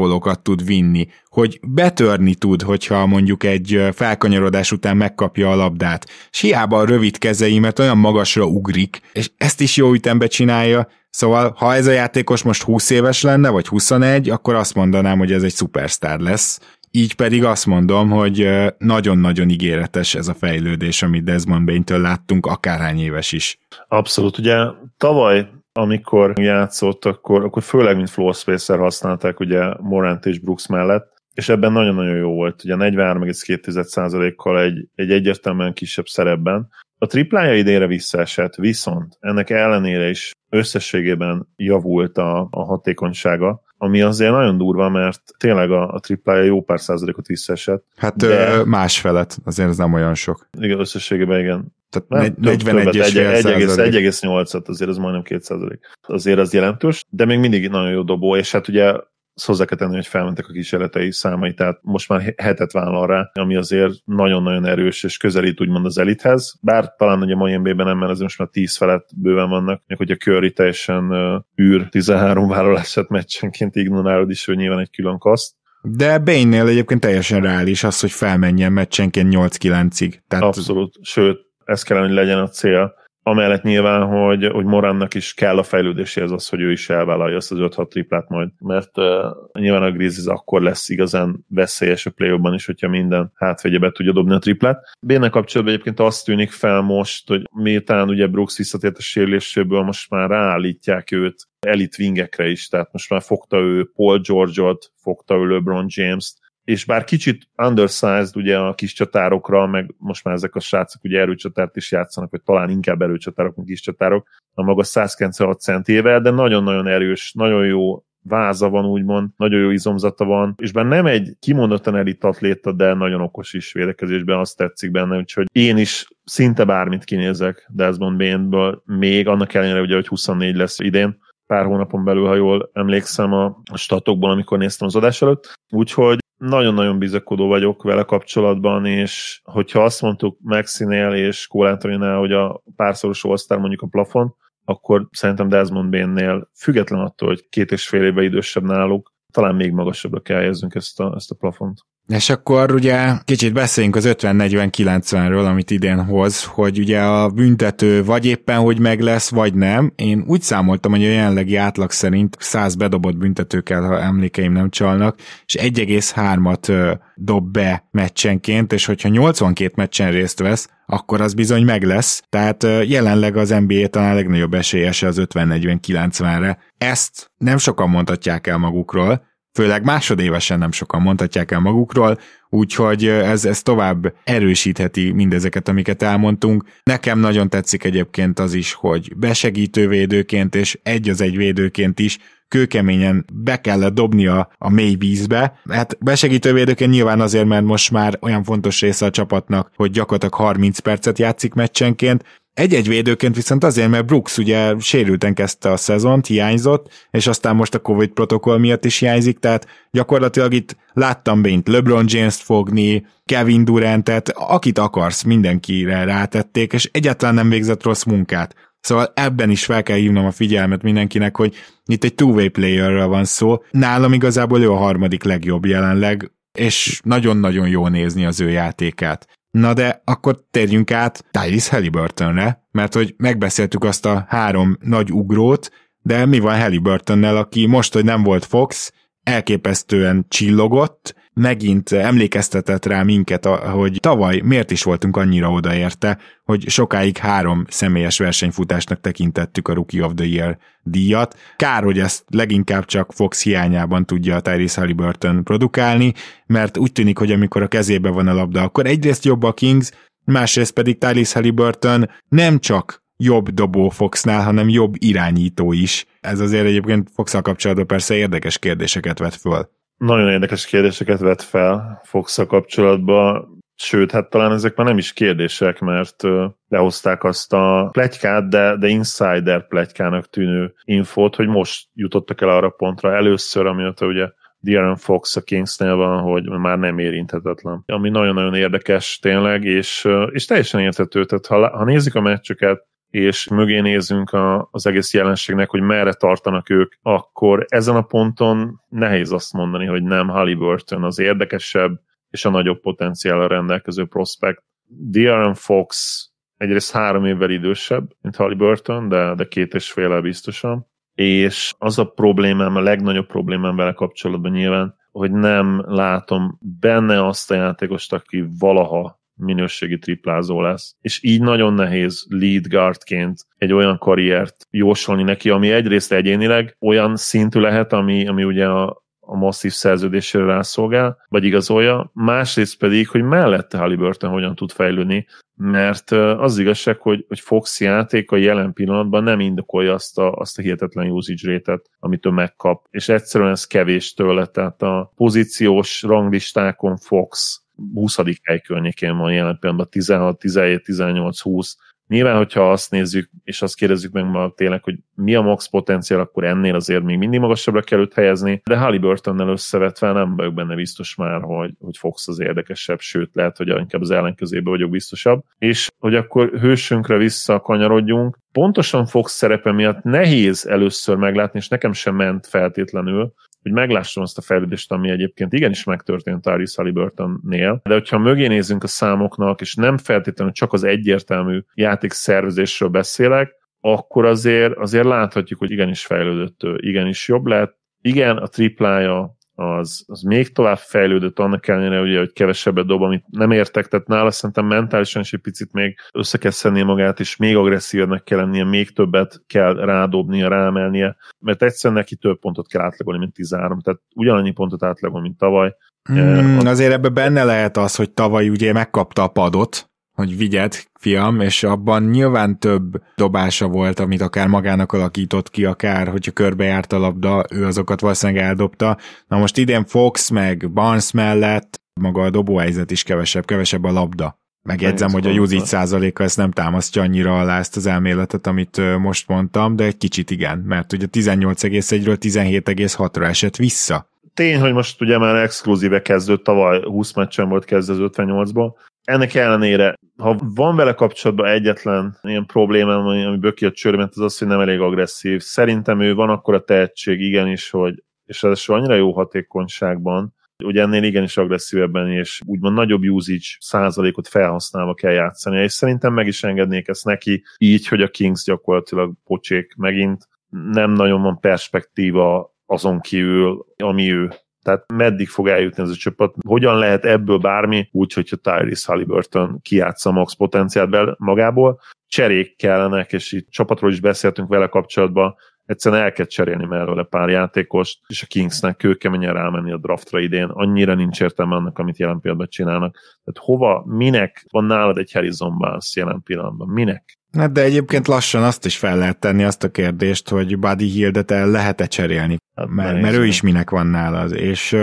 tud 0.43 0.65
vinni, 0.65 1.09
hogy 1.29 1.61
betörni 1.63 2.35
tud, 2.35 2.63
hogyha 2.63 3.07
mondjuk 3.07 3.45
egy 3.45 3.89
felkanyarodás 3.93 4.73
után 4.73 4.97
megkapja 4.97 5.51
a 5.51 5.57
labdát. 5.57 6.07
És 6.31 6.41
hiába 6.41 6.79
a 6.79 6.85
rövid 6.85 7.19
kezei, 7.19 7.59
mert 7.59 7.79
olyan 7.79 7.99
magasra 7.99 8.45
ugrik, 8.45 9.01
és 9.13 9.31
ezt 9.37 9.61
is 9.61 9.77
jó 9.77 9.93
ütembe 9.93 10.27
csinálja, 10.27 10.89
Szóval, 11.11 11.55
ha 11.57 11.75
ez 11.75 11.87
a 11.87 11.93
játékos 11.93 12.43
most 12.43 12.63
20 12.63 12.91
éves 12.91 13.23
lenne, 13.23 13.49
vagy 13.49 13.67
21, 13.67 14.31
akkor 14.31 14.55
azt 14.55 14.75
mondanám, 14.75 15.19
hogy 15.19 15.33
ez 15.33 15.43
egy 15.43 15.53
szupersztár 15.53 16.19
lesz. 16.19 16.61
Így 16.91 17.15
pedig 17.15 17.45
azt 17.45 17.67
mondom, 17.67 18.11
hogy 18.11 18.49
nagyon-nagyon 18.79 19.49
ígéretes 19.49 20.15
ez 20.15 20.29
a 20.29 20.35
fejlődés, 20.35 21.03
amit 21.03 21.25
Desmond 21.25 21.65
Bain-től 21.65 22.01
láttunk, 22.01 22.47
akárhány 22.47 22.99
éves 22.99 23.33
is. 23.33 23.59
Abszolút. 23.89 24.39
Ugye 24.39 24.57
tavaly 24.97 25.49
amikor 25.79 26.33
játszott, 26.41 27.05
akkor, 27.05 27.45
akkor 27.45 27.63
főleg 27.63 27.97
mint 27.97 28.11
floor 28.11 28.35
spacer 28.35 28.79
használták 28.79 29.41
ugye 29.41 29.75
Morant 29.81 30.27
és 30.27 30.39
Brooks 30.39 30.67
mellett, 30.67 31.13
és 31.35 31.49
ebben 31.49 31.73
nagyon-nagyon 31.73 32.17
jó 32.17 32.31
volt, 32.31 32.65
ugye 32.65 32.75
43,2%-kal 32.79 34.61
egy, 34.61 34.89
egy 34.95 35.11
egyértelműen 35.11 35.73
kisebb 35.73 36.07
szerepben. 36.07 36.69
A 36.99 37.07
triplája 37.07 37.57
idénre 37.57 37.87
visszaesett, 37.87 38.55
viszont 38.55 39.17
ennek 39.21 39.51
ellenére 39.51 40.09
is 40.09 40.33
összességében 40.49 41.49
javult 41.57 42.19
a, 42.19 42.49
a 42.51 42.65
hatékonysága, 42.65 43.63
ami 43.77 44.03
azért 44.03 44.33
nagyon 44.33 44.59
durva, 44.59 44.89
mert 44.89 45.23
tényleg 45.37 45.71
a, 45.71 45.89
a 45.89 46.01
triplája 46.01 46.43
jó 46.43 46.63
pár 46.63 46.81
százalékot 46.81 47.27
visszaesett. 47.27 47.85
Hát 47.97 48.17
de... 48.17 48.65
más 48.65 49.01
felett, 49.01 49.37
azért 49.45 49.69
ez 49.69 49.77
nem 49.77 49.93
olyan 49.93 50.15
sok. 50.15 50.49
Igen, 50.59 50.81
összességében 50.81 51.41
igen. 51.41 51.77
Tehát 51.91 52.35
41,8-at, 52.41 54.65
azért 54.65 54.91
ez 54.91 54.97
majdnem 54.97 55.23
2 55.23 55.41
százalék. 55.41 55.81
Azért 56.03 56.39
az 56.39 56.55
jelentős, 56.55 57.05
de 57.09 57.25
még 57.25 57.39
mindig 57.39 57.69
nagyon 57.69 57.91
jó 57.91 58.03
dobó, 58.03 58.37
és 58.37 58.53
hát 58.53 58.69
ugye 58.69 58.95
hozzá 59.45 59.65
kell 59.65 59.79
tenni, 59.79 59.95
hogy 59.95 60.07
felmentek 60.07 60.49
a 60.49 60.53
kísérletei 60.53 61.13
számai, 61.13 61.55
tehát 61.55 61.79
most 61.83 62.09
már 62.09 62.35
hetet 62.37 62.73
vállal 62.73 63.07
rá, 63.07 63.31
ami 63.33 63.57
azért 63.57 63.93
nagyon-nagyon 64.05 64.67
erős, 64.67 65.05
és 65.05 65.17
közelít 65.17 65.61
úgymond 65.61 65.87
az 65.87 65.99
elithez, 65.99 66.59
bár 66.61 66.95
talán 66.97 67.23
ugye 67.23 67.35
mai 67.35 67.57
NBA-ben 67.57 67.87
nem, 67.87 67.99
mert 67.99 68.11
azért 68.11 68.23
most 68.23 68.39
már 68.39 68.49
10 68.49 68.77
felett 68.77 69.09
bőven 69.17 69.49
vannak, 69.49 69.83
még 69.87 69.99
hogy 69.99 70.11
a 70.11 70.17
Curry 70.17 70.53
teljesen 70.53 71.05
uh, 71.11 71.43
űr 71.63 71.89
13 71.89 72.49
vállalását 72.49 73.09
meccsenként 73.09 73.77
ignorálod 73.77 74.31
is, 74.31 74.45
hogy 74.45 74.57
nyilván 74.57 74.79
egy 74.79 74.91
külön 74.91 75.19
kaszt, 75.19 75.57
de 75.83 76.19
Bane-nél 76.19 76.67
egyébként 76.67 77.01
teljesen 77.01 77.41
reális 77.41 77.85
az, 77.85 78.01
hogy 78.01 78.11
felmenjen 78.11 78.73
meccsenként 78.73 79.35
8-9-ig. 79.37 80.15
Tehát... 80.29 80.45
Abszolút, 80.45 80.95
sőt, 81.03 81.39
ez 81.65 81.83
kellene, 81.83 82.07
hogy 82.07 82.15
legyen 82.15 82.39
a 82.39 82.49
cél. 82.49 82.95
Amellett 83.29 83.63
nyilván, 83.63 84.07
hogy, 84.07 84.47
hogy 84.47 84.65
Moránnak 84.65 85.15
is 85.15 85.35
kell 85.35 85.59
a 85.59 85.63
fejlődéséhez 85.63 86.31
az, 86.31 86.49
hogy 86.49 86.61
ő 86.61 86.71
is 86.71 86.91
elvállalja 86.91 87.37
azt 87.37 87.53
az 87.53 87.59
5-6 87.61 87.89
triplát 87.89 88.29
majd, 88.29 88.49
mert 88.59 88.99
uh, 88.99 89.05
nyilván 89.53 89.83
a 89.83 89.91
Grizzlies 89.91 90.27
akkor 90.27 90.63
lesz 90.63 90.89
igazán 90.89 91.45
veszélyes 91.49 92.07
a 92.07 92.11
play 92.11 92.39
is, 92.55 92.67
hogyha 92.67 92.89
minden 92.89 93.33
hátvegye 93.35 93.79
be 93.79 93.91
tudja 93.91 94.13
dobni 94.13 94.35
a 94.35 94.39
triplát. 94.39 94.85
Bénnek 95.01 95.31
kapcsolatban 95.31 95.75
egyébként 95.75 96.01
azt 96.01 96.25
tűnik 96.25 96.51
fel 96.51 96.81
most, 96.81 97.29
hogy 97.29 97.43
miután 97.55 98.09
ugye 98.09 98.27
Brooks 98.27 98.57
visszatért 98.57 98.97
a 98.97 99.03
sérüléséből, 99.03 99.83
most 99.83 100.11
már 100.11 100.29
ráállítják 100.31 101.13
őt 101.13 101.49
elit 101.67 101.99
wingekre 101.99 102.49
is, 102.49 102.69
tehát 102.69 102.93
most 102.93 103.11
már 103.11 103.23
fogta 103.23 103.57
ő 103.57 103.91
Paul 103.95 104.19
George-ot, 104.19 104.93
fogta 104.97 105.35
ő 105.35 105.47
LeBron 105.47 105.87
James-t, 105.89 106.39
és 106.69 106.85
bár 106.85 107.05
kicsit 107.05 107.49
undersized 107.57 108.37
ugye 108.37 108.59
a 108.59 108.75
kis 108.75 108.93
csatárokra, 108.93 109.67
meg 109.67 109.95
most 109.99 110.25
már 110.25 110.35
ezek 110.35 110.55
a 110.55 110.61
srácok 110.61 111.05
ugye 111.05 111.21
erőcsatárt 111.21 111.77
is 111.77 111.93
játszanak, 111.93 112.31
vagy 112.31 112.43
talán 112.43 112.71
inkább 112.71 113.03
erőcsatárok, 113.03 113.57
mint 113.57 113.69
kis 113.69 113.81
csatárok, 113.81 114.29
a 114.55 114.63
maga 114.63 114.83
196 114.83 115.61
centével, 115.61 116.21
de 116.21 116.31
nagyon-nagyon 116.31 116.87
erős, 116.87 117.33
nagyon 117.33 117.67
jó 117.67 118.03
váza 118.23 118.69
van, 118.69 118.85
úgymond, 118.85 119.29
nagyon 119.37 119.61
jó 119.61 119.71
izomzata 119.71 120.25
van, 120.25 120.55
és 120.57 120.73
bár 120.73 120.87
nem 120.87 121.07
egy 121.07 121.37
kimondottan 121.39 121.97
elit 121.97 122.25
atléta, 122.25 122.73
de 122.73 122.95
nagyon 122.95 123.21
okos 123.21 123.53
is 123.53 123.73
védekezésben, 123.73 124.39
azt 124.39 124.57
tetszik 124.57 124.91
benne, 124.91 125.17
úgyhogy 125.17 125.47
én 125.53 125.77
is 125.77 126.09
szinte 126.25 126.65
bármit 126.65 127.05
kinézek 127.05 127.69
Desmond 127.73 128.19
Bainből, 128.19 128.83
még 128.87 129.29
annak 129.29 129.55
ellenére, 129.55 129.81
ugye, 129.81 129.95
hogy 129.95 130.09
24 130.09 130.57
lesz 130.57 130.79
idén, 130.79 131.19
pár 131.47 131.65
hónapon 131.65 132.05
belül, 132.05 132.27
ha 132.27 132.35
jól 132.35 132.71
emlékszem 132.73 133.33
a 133.33 133.63
statokból, 133.75 134.31
amikor 134.31 134.59
néztem 134.59 134.87
az 134.87 134.97
adás 134.97 135.23
előtt. 135.23 135.53
Úgyhogy 135.71 136.19
nagyon-nagyon 136.39 136.99
bizakodó 136.99 137.47
vagyok 137.47 137.83
vele 137.83 138.03
kapcsolatban, 138.03 138.87
és 138.87 139.41
hogyha 139.45 139.85
azt 139.85 140.03
mondtuk 140.03 140.39
Maxinél 140.41 141.13
és 141.13 141.47
Cole 141.47 141.77
hogy 142.17 142.33
a 142.33 142.63
párszoros 142.77 143.25
all 143.25 143.59
mondjuk 143.59 143.83
a 143.83 143.87
plafon, 143.87 144.35
akkor 144.65 145.09
szerintem 145.11 145.49
Desmond 145.49 145.91
Bain-nél 145.91 146.51
független 146.55 147.01
attól, 147.01 147.29
hogy 147.29 147.49
két 147.49 147.73
és 147.73 147.89
fél 147.89 148.05
éve 148.05 148.23
idősebb 148.23 148.63
náluk, 148.63 149.13
talán 149.33 149.55
még 149.55 149.73
magasabbra 149.73 150.21
kell 150.21 150.37
helyezzünk 150.37 150.75
ezt 150.75 151.01
a, 151.01 151.13
ezt 151.17 151.31
a 151.31 151.35
plafont. 151.35 151.79
És 152.09 152.31
akkor 152.31 152.73
ugye 152.73 153.13
kicsit 153.25 153.53
beszéljünk 153.53 153.97
az 153.97 154.09
50-40-90-ről, 154.09 155.47
amit 155.47 155.71
idén 155.71 156.05
hoz, 156.05 156.45
hogy 156.45 156.79
ugye 156.79 157.01
a 157.01 157.29
büntető 157.29 158.05
vagy 158.05 158.27
éppen, 158.27 158.59
hogy 158.59 158.79
meg 158.79 159.01
lesz, 159.01 159.31
vagy 159.31 159.55
nem. 159.55 159.93
Én 159.97 160.25
úgy 160.27 160.43
számoltam, 160.43 160.91
hogy 160.91 161.05
a 161.05 161.09
jelenlegi 161.09 161.57
átlag 161.57 161.91
szerint 161.91 162.37
100 162.41 162.75
bedobott 162.75 163.17
büntető 163.17 163.61
kell, 163.61 163.83
ha 163.83 164.01
emlékeim 164.01 164.53
nem 164.53 164.71
csalnak, 164.71 165.19
és 165.47 165.57
1,3-at 165.61 166.99
dob 167.15 167.51
be 167.51 167.85
meccsenként, 167.91 168.73
és 168.73 168.85
hogyha 168.85 169.09
82 169.09 169.73
meccsen 169.77 170.11
részt 170.11 170.39
vesz, 170.39 170.69
akkor 170.87 171.21
az 171.21 171.35
bizony 171.35 171.65
meg 171.65 171.83
lesz. 171.83 172.23
Tehát 172.29 172.67
jelenleg 172.87 173.37
az 173.37 173.49
NBA 173.49 173.87
talán 173.87 174.11
a 174.11 174.15
legnagyobb 174.15 174.55
esélyese 174.55 175.07
az 175.07 175.21
50-40-90-re. 175.21 176.59
Ezt 176.79 177.31
nem 177.39 177.59
sokan 177.59 177.89
mondhatják 177.89 178.47
el 178.47 178.59
magukról, 178.59 179.27
főleg 179.59 179.85
másodévesen 179.85 180.59
nem 180.59 180.73
sokan 180.73 181.03
mondhatják 181.03 181.51
el 181.51 181.61
magukról, 181.61 182.19
úgyhogy 182.49 183.07
ez, 183.07 183.45
ez 183.45 183.63
tovább 183.63 184.15
erősítheti 184.25 185.13
mindezeket, 185.13 185.69
amiket 185.69 186.03
elmondtunk. 186.03 186.65
Nekem 186.83 187.19
nagyon 187.19 187.49
tetszik 187.49 187.85
egyébként 187.85 188.39
az 188.39 188.55
is, 188.55 188.73
hogy 188.73 189.17
besegítő 189.17 189.89
védőként 189.89 190.55
és 190.55 190.79
egy 190.83 191.09
az 191.09 191.21
egy 191.21 191.37
védőként 191.37 191.99
is 191.99 192.19
kőkeményen 192.49 193.25
be 193.33 193.61
kellett 193.61 193.95
dobnia 193.95 194.51
a 194.59 194.71
mély 194.71 194.95
vízbe. 194.95 195.61
Hát 195.71 195.99
besegítő 196.01 196.53
védőként 196.53 196.91
nyilván 196.91 197.21
azért, 197.21 197.47
mert 197.47 197.65
most 197.65 197.91
már 197.91 198.19
olyan 198.21 198.45
fontos 198.45 198.81
része 198.81 199.07
a 199.07 199.11
csapatnak, 199.11 199.71
hogy 199.77 199.91
gyakorlatilag 199.91 200.35
30 200.35 200.79
percet 200.79 201.19
játszik 201.19 201.55
meccsenként, 201.55 202.25
egy-egy 202.59 202.89
védőként 202.89 203.35
viszont 203.35 203.65
azért, 203.65 203.89
mert 203.89 204.07
Brooks 204.07 204.39
ugye 204.39 204.75
sérülten 204.79 205.35
kezdte 205.35 205.71
a 205.71 205.77
szezont, 205.77 206.27
hiányzott, 206.27 207.09
és 207.11 207.27
aztán 207.27 207.57
most 207.57 207.75
a 207.75 207.79
Covid 207.79 208.11
protokoll 208.11 208.59
miatt 208.59 208.85
is 208.85 208.99
hiányzik, 208.99 209.39
tehát 209.39 209.67
gyakorlatilag 209.91 210.55
itt 210.55 210.77
láttam 210.93 211.43
bént 211.43 211.69
LeBron 211.69 212.05
James-t 212.09 212.41
fogni, 212.41 213.07
Kevin 213.25 213.65
Durantet, 213.65 214.29
akit 214.29 214.79
akarsz, 214.79 215.23
mindenkire 215.23 216.05
rátették, 216.05 216.73
és 216.73 216.89
egyáltalán 216.93 217.35
nem 217.35 217.49
végzett 217.49 217.83
rossz 217.83 218.05
munkát. 218.05 218.55
Szóval 218.81 219.13
ebben 219.15 219.51
is 219.51 219.65
fel 219.65 219.83
kell 219.83 219.97
hívnom 219.97 220.27
a 220.27 220.31
figyelmet 220.31 220.83
mindenkinek, 220.83 221.37
hogy 221.37 221.55
itt 221.85 222.05
egy 222.05 222.15
two-way 222.15 222.49
playerről 222.49 223.07
van 223.07 223.25
szó. 223.25 223.63
Nálam 223.71 224.13
igazából 224.13 224.63
ő 224.63 224.71
a 224.71 224.77
harmadik 224.77 225.23
legjobb 225.23 225.65
jelenleg, 225.67 226.31
és 226.53 227.01
nagyon-nagyon 227.05 227.69
jó 227.69 227.89
nézni 227.89 228.25
az 228.25 228.41
ő 228.41 228.51
játékát. 228.51 229.38
Na 229.59 229.75
de 229.75 230.03
akkor 230.05 230.45
térjünk 230.51 230.91
át 230.91 231.25
Tyrese 231.31 231.71
Halliburtonre, 231.71 232.67
mert 232.71 232.95
hogy 232.95 233.15
megbeszéltük 233.17 233.85
azt 233.85 234.07
a 234.07 234.25
három 234.29 234.77
nagy 234.81 235.13
ugrót, 235.13 235.71
de 236.03 236.27
mi 236.27 236.39
van 236.39 236.61
Halliburtonnel, 236.61 237.37
aki 237.37 237.67
most, 237.67 237.93
hogy 237.93 238.05
nem 238.05 238.23
volt 238.23 238.45
Fox, 238.45 238.93
elképesztően 239.23 240.27
csillogott, 240.29 241.15
megint 241.39 241.93
emlékeztetett 241.93 242.87
rá 242.87 243.03
minket, 243.03 243.47
hogy 243.47 243.99
tavaly 244.01 244.41
miért 244.45 244.71
is 244.71 244.83
voltunk 244.83 245.17
annyira 245.17 245.51
odaérte, 245.51 246.19
hogy 246.45 246.69
sokáig 246.69 247.17
három 247.17 247.65
személyes 247.69 248.19
versenyfutásnak 248.19 249.01
tekintettük 249.01 249.69
a 249.69 249.75
Rookie 249.75 250.05
of 250.05 250.13
the 250.15 250.27
Year 250.27 250.59
díjat. 250.83 251.37
Kár, 251.57 251.83
hogy 251.83 251.99
ezt 251.99 252.25
leginkább 252.29 252.85
csak 252.85 253.13
Fox 253.13 253.43
hiányában 253.43 254.07
tudja 254.07 254.37
a 254.37 254.41
Tyrese 254.41 254.81
Halliburton 254.81 255.45
produkálni, 255.45 256.13
mert 256.47 256.79
úgy 256.79 256.93
tűnik, 256.93 257.19
hogy 257.19 257.33
amikor 257.33 257.63
a 257.63 257.69
kezébe 257.69 258.11
van 258.11 258.29
a 258.29 258.35
labda, 258.35 258.63
akkor 258.63 258.87
egyrészt 258.87 259.25
jobb 259.25 259.43
a 259.43 259.53
Kings, 259.53 259.91
másrészt 260.25 260.73
pedig 260.73 260.99
Tyrese 260.99 261.35
Halliburton 261.35 262.11
nem 262.29 262.59
csak 262.59 263.03
jobb 263.17 263.49
dobó 263.49 263.89
Foxnál, 263.89 264.43
hanem 264.43 264.69
jobb 264.69 264.95
irányító 264.99 265.73
is. 265.73 266.07
Ez 266.21 266.41
azért 266.41 266.67
egyébként 266.67 267.09
fox 267.15 267.35
kapcsolatban 267.43 267.87
persze 267.87 268.15
érdekes 268.15 268.59
kérdéseket 268.59 269.19
vet 269.19 269.35
föl. 269.35 269.77
Nagyon 269.99 270.31
érdekes 270.31 270.67
kérdéseket 270.67 271.21
vet 271.21 271.43
fel 271.43 272.01
fox 272.05 272.39
kapcsolatban, 272.49 273.59
sőt, 273.75 274.11
hát 274.11 274.31
talán 274.31 274.53
ezek 274.53 274.77
már 274.77 274.87
nem 274.87 274.99
is 274.99 275.13
kérdések, 275.13 275.79
mert 275.81 276.23
lehozták 276.69 277.25
azt 277.25 277.53
a 277.53 277.89
plegykát, 277.93 278.49
de, 278.49 278.77
de 278.77 278.89
insider 278.89 279.67
pletykának 279.67 280.31
tűnő 280.31 280.75
infót, 280.85 281.37
hogy 281.37 281.47
most 281.47 281.89
jutottak 281.95 282.41
el 282.41 282.49
arra 282.49 282.69
pontra 282.69 283.15
először, 283.15 283.67
amióta 283.67 284.07
ugye 284.07 284.31
De'Aaron 284.67 284.97
Fox 284.99 285.37
a 285.37 285.43
Kingsnél 285.43 285.95
van, 285.95 286.23
hogy 286.23 286.49
már 286.49 286.79
nem 286.79 286.99
érinthetetlen. 286.99 287.83
Ami 287.87 288.11
nagyon-nagyon 288.11 288.55
érdekes 288.55 289.19
tényleg, 289.19 289.65
és, 289.65 290.09
és 290.31 290.45
teljesen 290.45 290.81
érthető. 290.81 291.25
Tehát 291.25 291.47
ha, 291.47 291.77
ha 291.77 291.85
nézik 291.85 292.15
a 292.15 292.21
meccseket, 292.21 292.87
és 293.11 293.49
mögé 293.49 293.81
nézünk 293.81 294.31
a, 294.31 294.69
az 294.71 294.87
egész 294.87 295.15
jelenségnek, 295.15 295.71
hogy 295.71 295.81
merre 295.81 296.13
tartanak 296.13 296.71
ők, 296.71 296.93
akkor 297.03 297.65
ezen 297.69 297.97
a 297.97 298.03
ponton 298.03 298.81
nehéz 298.89 299.33
azt 299.33 299.53
mondani, 299.53 299.87
hogy 299.87 300.03
nem 300.03 300.29
Halliburton 300.29 301.05
az 301.05 301.19
érdekesebb 301.19 302.01
és 302.31 302.45
a 302.45 302.51
nagyobb 302.51 302.81
potenciállal 302.81 303.49
rendelkező 303.49 304.07
prospekt. 304.07 304.63
De'Aaron 305.11 305.55
Fox 305.55 306.23
egyrészt 306.57 306.93
három 306.93 307.25
évvel 307.25 307.51
idősebb, 307.51 308.11
mint 308.21 308.37
Halliburton, 308.37 309.09
de, 309.09 309.35
de 309.35 309.49
két 309.49 309.75
és 309.75 309.93
féle 309.93 310.21
biztosan. 310.21 310.87
És 311.15 311.75
az 311.79 311.99
a 311.99 312.05
problémám, 312.05 312.77
a 312.77 312.81
legnagyobb 312.81 313.27
problémám 313.27 313.77
vele 313.77 313.93
kapcsolatban 313.93 314.51
nyilván, 314.51 314.97
hogy 315.11 315.31
nem 315.31 315.85
látom 315.87 316.59
benne 316.81 317.27
azt 317.27 317.51
a 317.51 317.55
játékost, 317.55 318.13
aki 318.13 318.45
valaha 318.59 319.18
minőségi 319.39 319.99
triplázó 319.99 320.61
lesz. 320.61 320.95
És 321.01 321.21
így 321.23 321.41
nagyon 321.41 321.75
nehéz 321.75 322.27
lead 322.29 322.67
guardként 322.67 323.47
egy 323.57 323.73
olyan 323.73 323.99
karriert 323.99 324.67
jósolni 324.71 325.23
neki, 325.23 325.51
ami 325.51 325.71
egyrészt 325.71 326.13
egyénileg 326.13 326.77
olyan 326.81 327.17
szintű 327.17 327.61
lehet, 327.61 327.93
ami, 327.93 328.27
ami 328.27 328.45
ugye 328.45 328.67
a, 328.67 329.03
a 329.21 329.37
masszív 329.37 329.73
szerződésére 329.73 330.45
rászolgál, 330.45 331.19
vagy 331.29 331.45
igazolja, 331.45 332.11
másrészt 332.15 332.79
pedig, 332.79 333.09
hogy 333.09 333.23
mellette 333.23 333.79
Halliburton 333.79 334.31
hogyan 334.31 334.55
tud 334.55 334.71
fejlődni, 334.71 335.27
mert 335.55 336.11
az 336.11 336.59
igazság, 336.59 336.99
hogy, 336.99 337.25
hogy 337.29 337.41
Fox 337.41 337.81
játék 337.81 338.31
a 338.31 338.37
jelen 338.37 338.73
pillanatban 338.73 339.23
nem 339.23 339.41
indokolja 339.41 339.95
azt 339.95 340.19
a, 340.19 340.33
azt 340.33 340.59
a 340.59 340.63
hihetetlen 340.63 341.11
usage 341.11 341.53
rate 341.53 341.81
amit 341.99 342.27
ő 342.27 342.31
megkap, 342.31 342.87
és 342.91 343.09
egyszerűen 343.09 343.51
ez 343.51 343.65
kevés 343.65 344.15
tőle, 344.15 344.47
tehát 344.47 344.83
a 344.83 345.13
pozíciós 345.17 346.03
ranglistákon 346.03 346.97
Fox 346.97 347.63
20. 347.95 348.17
hely 348.43 348.61
környékén 348.61 349.17
van 349.17 349.33
jelen 349.33 349.59
pillanatban, 349.59 349.91
16, 349.91 350.39
17, 350.39 350.83
18, 350.83 351.41
20. 351.41 351.77
Nyilván, 352.09 352.37
hogyha 352.37 352.71
azt 352.71 352.91
nézzük, 352.91 353.31
és 353.45 353.63
azt 353.63 353.77
kérdezzük 353.77 354.13
meg 354.13 354.25
ma 354.25 354.53
tényleg, 354.57 354.83
hogy 354.83 354.99
mi 355.15 355.35
a 355.35 355.41
max 355.41 355.69
potenciál, 355.69 356.21
akkor 356.21 356.45
ennél 356.45 356.75
azért 356.75 357.03
még 357.03 357.19
mindig 357.19 357.41
magasabbra 357.41 357.83
kell 357.83 357.99
őt 357.99 358.15
helyezni, 358.15 358.61
de 358.65 358.77
Halliburtonnel 358.77 359.49
összevetve 359.49 360.13
nem 360.13 360.37
vagyok 360.37 360.55
benne 360.55 360.75
biztos 360.75 361.15
már, 361.15 361.41
hogy, 361.41 361.71
hogy 361.81 361.97
Fox 361.97 362.29
az 362.29 362.41
érdekesebb, 362.41 363.01
sőt 363.01 363.35
lehet, 363.35 363.57
hogy 363.57 363.69
inkább 363.69 364.01
az 364.01 364.11
ellenkezőben 364.11 364.73
vagyok 364.73 364.91
biztosabb. 364.91 365.43
És 365.59 365.89
hogy 365.99 366.15
akkor 366.15 366.49
hősünkre 366.49 367.17
visszakanyarodjunk, 367.17 368.39
pontosan 368.53 369.07
Fox 369.07 369.33
szerepe 369.33 369.73
miatt 369.73 370.03
nehéz 370.03 370.67
először 370.67 371.17
meglátni, 371.17 371.59
és 371.59 371.69
nekem 371.69 371.93
sem 371.93 372.15
ment 372.15 372.47
feltétlenül, 372.47 373.33
hogy 373.63 373.73
meglássam 373.73 374.23
azt 374.23 374.39
a 374.39 374.43
fejlődést, 374.43 374.93
ami 374.93 375.11
egyébként 375.11 375.53
igenis 375.53 375.85
megtörtént 375.85 376.43
Tyrese 376.43 376.75
Halliburton-nél, 376.77 377.81
de 377.85 377.93
hogyha 377.93 378.19
mögé 378.19 378.47
nézünk 378.47 378.83
a 378.83 378.87
számoknak, 378.87 379.61
és 379.61 379.75
nem 379.75 379.99
feltétlenül 379.99 380.53
csak 380.53 380.73
az 380.73 380.85
egyértelmű 380.85 381.61
játékszervezésről 381.75 382.89
beszélek, 382.89 383.57
akkor 383.81 384.25
azért, 384.25 384.77
azért 384.77 385.05
láthatjuk, 385.05 385.59
hogy 385.59 385.71
igenis 385.71 386.07
fejlődött, 386.07 386.61
igenis 386.77 387.29
jobb 387.29 387.47
lett. 387.47 387.77
Igen, 388.01 388.37
a 388.37 388.47
triplája 388.47 389.38
az, 389.61 390.05
az 390.07 390.23
még 390.23 390.53
tovább 390.53 390.79
fejlődött 390.79 391.39
annak 391.39 391.69
ellenére, 391.69 392.01
ugye, 392.01 392.19
hogy 392.19 392.33
kevesebbet 392.33 392.87
dob, 392.87 393.03
amit 393.03 393.25
nem 393.31 393.51
értek, 393.51 393.87
tehát 393.87 394.07
nála 394.07 394.31
szerintem 394.31 394.67
mentálisan 394.67 395.23
is 395.23 395.33
egy 395.33 395.41
picit 395.41 395.73
még 395.73 395.99
össze 396.13 396.39
kell 396.39 396.51
szednie 396.51 396.85
magát, 396.85 397.21
és 397.21 397.37
még 397.37 397.57
agresszívnek 397.57 398.23
kell 398.23 398.39
lennie, 398.39 398.65
még 398.65 398.93
többet 398.93 399.43
kell 399.47 399.75
rádobnia, 399.75 400.49
rámelnie, 400.49 401.17
mert 401.39 401.63
egyszerűen 401.63 402.01
neki 402.01 402.17
több 402.17 402.39
pontot 402.39 402.69
kell 402.69 402.83
átlagolni, 402.83 403.21
mint 403.21 403.33
13, 403.33 403.81
tehát 403.81 404.01
ugyanannyi 404.15 404.51
pontot 404.51 404.83
átlagol, 404.83 405.21
mint 405.21 405.39
tavaly. 405.39 405.75
Hmm, 406.03 406.59
azért 406.67 406.93
ebben 406.93 407.15
benne 407.15 407.45
lehet 407.45 407.77
az, 407.77 407.97
hogy 407.97 408.11
tavaly 408.11 408.49
ugye 408.49 408.73
megkapta 408.73 409.23
a 409.23 409.29
padot, 409.29 409.88
hogy 410.19 410.37
vigyed, 410.37 410.85
fiam, 411.01 411.41
és 411.41 411.63
abban 411.63 412.03
nyilván 412.03 412.59
több 412.59 413.03
dobása 413.17 413.69
volt, 413.69 414.01
amit 414.01 414.21
akár 414.21 414.47
magának 414.47 414.93
alakított 414.93 415.51
ki, 415.51 415.65
akár, 415.65 416.09
hogyha 416.09 416.33
körbejárt 416.33 416.93
a 416.93 416.99
labda, 416.99 417.45
ő 417.51 417.67
azokat 417.67 418.01
valószínűleg 418.01 418.43
eldobta. 418.43 418.99
Na 419.27 419.39
most 419.39 419.57
idén 419.57 419.85
Fox 419.85 420.31
meg 420.31 420.73
Barnes 420.73 421.13
mellett 421.13 421.81
maga 422.01 422.23
a 422.23 422.31
dobóhelyzet 422.31 422.91
is 422.91 423.03
kevesebb, 423.03 423.45
kevesebb 423.45 423.85
a 423.85 423.93
labda. 423.93 424.39
Megjegyzem, 424.63 425.11
hogy 425.11 425.27
a 425.27 425.31
usage 425.31 425.65
százaléka 425.65 426.23
ezt 426.23 426.37
nem 426.37 426.51
támasztja 426.51 427.03
annyira 427.03 427.39
alá 427.39 427.59
ezt 427.59 427.77
az 427.77 427.87
elméletet, 427.87 428.47
amit 428.47 428.99
most 428.99 429.29
mondtam, 429.29 429.77
de 429.77 429.85
egy 429.85 429.97
kicsit 429.97 430.31
igen, 430.31 430.59
mert 430.59 430.93
ugye 430.93 431.07
18,1-ről 431.13 432.17
17,6-ra 432.21 433.27
esett 433.27 433.57
vissza. 433.57 434.11
Tény, 434.35 434.61
hogy 434.61 434.73
most 434.73 435.01
ugye 435.01 435.19
már 435.19 435.35
exkluzíve 435.35 436.03
kezdődött, 436.03 436.45
tavaly 436.45 436.81
20 436.83 437.15
meccsen 437.15 437.49
volt 437.49 437.65
kezdő 437.65 438.09
58-ból, 438.13 438.71
ennek 439.09 439.35
ellenére, 439.35 439.95
ha 440.17 440.37
van 440.55 440.77
vele 440.77 440.93
kapcsolatban 440.93 441.47
egyetlen 441.47 442.19
ilyen 442.23 442.47
problémám, 442.47 443.07
ami, 443.07 443.25
ami 443.25 443.37
böki 443.37 443.65
a 443.65 443.71
csőrömet, 443.71 444.11
az 444.11 444.19
az, 444.19 444.39
hogy 444.39 444.49
nem 444.49 444.61
elég 444.61 444.81
agresszív. 444.81 445.41
Szerintem 445.41 446.01
ő 446.01 446.15
van 446.15 446.31
akkor 446.31 446.55
a 446.55 446.65
tehetség 446.65 447.21
igenis, 447.21 447.71
hogy 447.71 448.03
és 448.25 448.43
ez 448.43 448.63
annyira 448.67 448.95
jó 448.95 449.13
hatékonyságban, 449.13 450.35
hogy 450.65 450.77
ennél 450.77 451.03
igenis 451.03 451.37
agresszívebben 451.37 452.11
és 452.11 452.41
úgymond 452.47 452.75
nagyobb 452.75 453.03
usage 453.03 453.57
százalékot 453.59 454.29
felhasználva 454.29 454.95
kell 454.95 455.13
játszani, 455.13 455.63
és 455.63 455.73
szerintem 455.73 456.13
meg 456.13 456.27
is 456.27 456.45
engednék 456.45 456.89
ezt 456.89 457.05
neki, 457.05 457.43
így, 457.59 457.89
hogy 457.89 458.03
a 458.03 458.09
Kings 458.09 458.45
gyakorlatilag 458.45 459.13
pocsék 459.25 459.75
megint, 459.77 460.29
nem 460.51 460.91
nagyon 460.91 461.23
van 461.23 461.41
perspektíva 461.41 462.55
azon 462.67 463.01
kívül, 463.01 463.67
ami 463.77 464.13
ő. 464.13 464.31
Tehát 464.69 464.93
meddig 464.93 465.29
fog 465.29 465.49
eljutni 465.49 465.83
ez 465.83 465.91
a 465.91 465.95
csapat, 465.95 466.35
hogyan 466.47 466.79
lehet 466.79 467.05
ebből 467.05 467.39
bármi, 467.39 467.89
úgy, 467.93 468.13
hogyha 468.13 468.37
Tyrese 468.37 468.93
Halliburton 468.93 469.61
kiátsza 469.63 470.11
max 470.11 470.35
potenciált 470.35 470.91
be 470.91 471.15
magából, 471.19 471.81
cserék 472.07 472.57
kellenek, 472.57 473.13
és 473.13 473.33
itt 473.33 473.51
csapatról 473.51 473.91
is 473.91 474.01
beszéltünk 474.01 474.49
vele 474.49 474.67
kapcsolatban, 474.67 475.35
egyszerűen 475.65 476.03
el 476.03 476.13
kell 476.13 476.27
cserélni 476.27 476.65
mellőle 476.65 477.03
pár 477.03 477.29
játékost, 477.29 478.01
és 478.07 478.23
a 478.23 478.27
Kingsnek 478.27 478.77
kőkeményen 478.77 479.33
rámenni 479.33 479.73
a 479.73 479.79
draftra 479.79 480.19
idén, 480.21 480.49
annyira 480.49 480.95
nincs 480.95 481.21
értelme 481.21 481.55
annak, 481.55 481.79
amit 481.79 481.99
jelen 481.99 482.21
pillanatban 482.21 482.51
csinálnak. 482.51 482.93
Tehát 483.25 483.49
hova, 483.49 483.85
minek 483.87 484.47
van 484.51 484.65
nálad 484.65 484.99
egy 484.99 485.13
Harrison 485.13 485.59
Barnes 485.59 485.97
jelen 485.97 486.23
pillanatban? 486.23 486.69
Minek? 486.69 487.18
Hát 487.33 487.53
de 487.53 487.63
egyébként 487.63 488.07
lassan 488.07 488.43
azt 488.43 488.65
is 488.65 488.77
fel 488.77 488.97
lehet 488.97 489.19
tenni 489.19 489.45
azt 489.45 489.65
a 489.65 489.71
kérdést, 489.71 490.29
hogy 490.29 490.59
Buddy 490.59 490.87
Hildet 490.87 491.31
el 491.31 491.51
lehet-e 491.51 491.87
cserélni, 491.87 492.37
hát 492.55 492.69
mert, 492.69 493.01
mert 493.01 493.17
ő 493.17 493.27
is 493.27 493.41
minek 493.41 493.71
van 493.71 493.87
nála, 493.87 494.27
és 494.27 494.77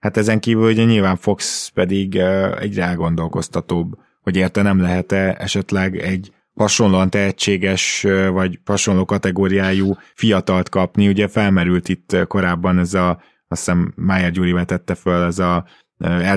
hát 0.00 0.16
ezen 0.16 0.40
kívül 0.40 0.70
ugye 0.70 0.84
nyilván 0.84 1.16
Fox 1.16 1.68
pedig 1.68 2.16
egyre 2.60 2.84
elgondolkoztatóbb, 2.84 3.98
hogy 4.22 4.36
érte 4.36 4.62
nem 4.62 4.80
lehet-e 4.80 5.36
esetleg 5.38 5.96
egy 5.96 6.32
hasonlóan 6.54 7.10
tehetséges, 7.10 8.06
vagy 8.32 8.58
hasonló 8.64 9.04
kategóriájú 9.04 9.96
fiatalt 10.14 10.68
kapni. 10.68 11.08
Ugye 11.08 11.28
felmerült 11.28 11.88
itt 11.88 12.16
korábban 12.26 12.78
ez 12.78 12.94
a, 12.94 13.08
azt 13.48 13.64
hiszem 13.64 13.92
Májer 13.96 14.30
Gyuri 14.30 14.52
vetette 14.52 14.94
föl, 14.94 15.24
ez 15.24 15.38
a 15.38 15.64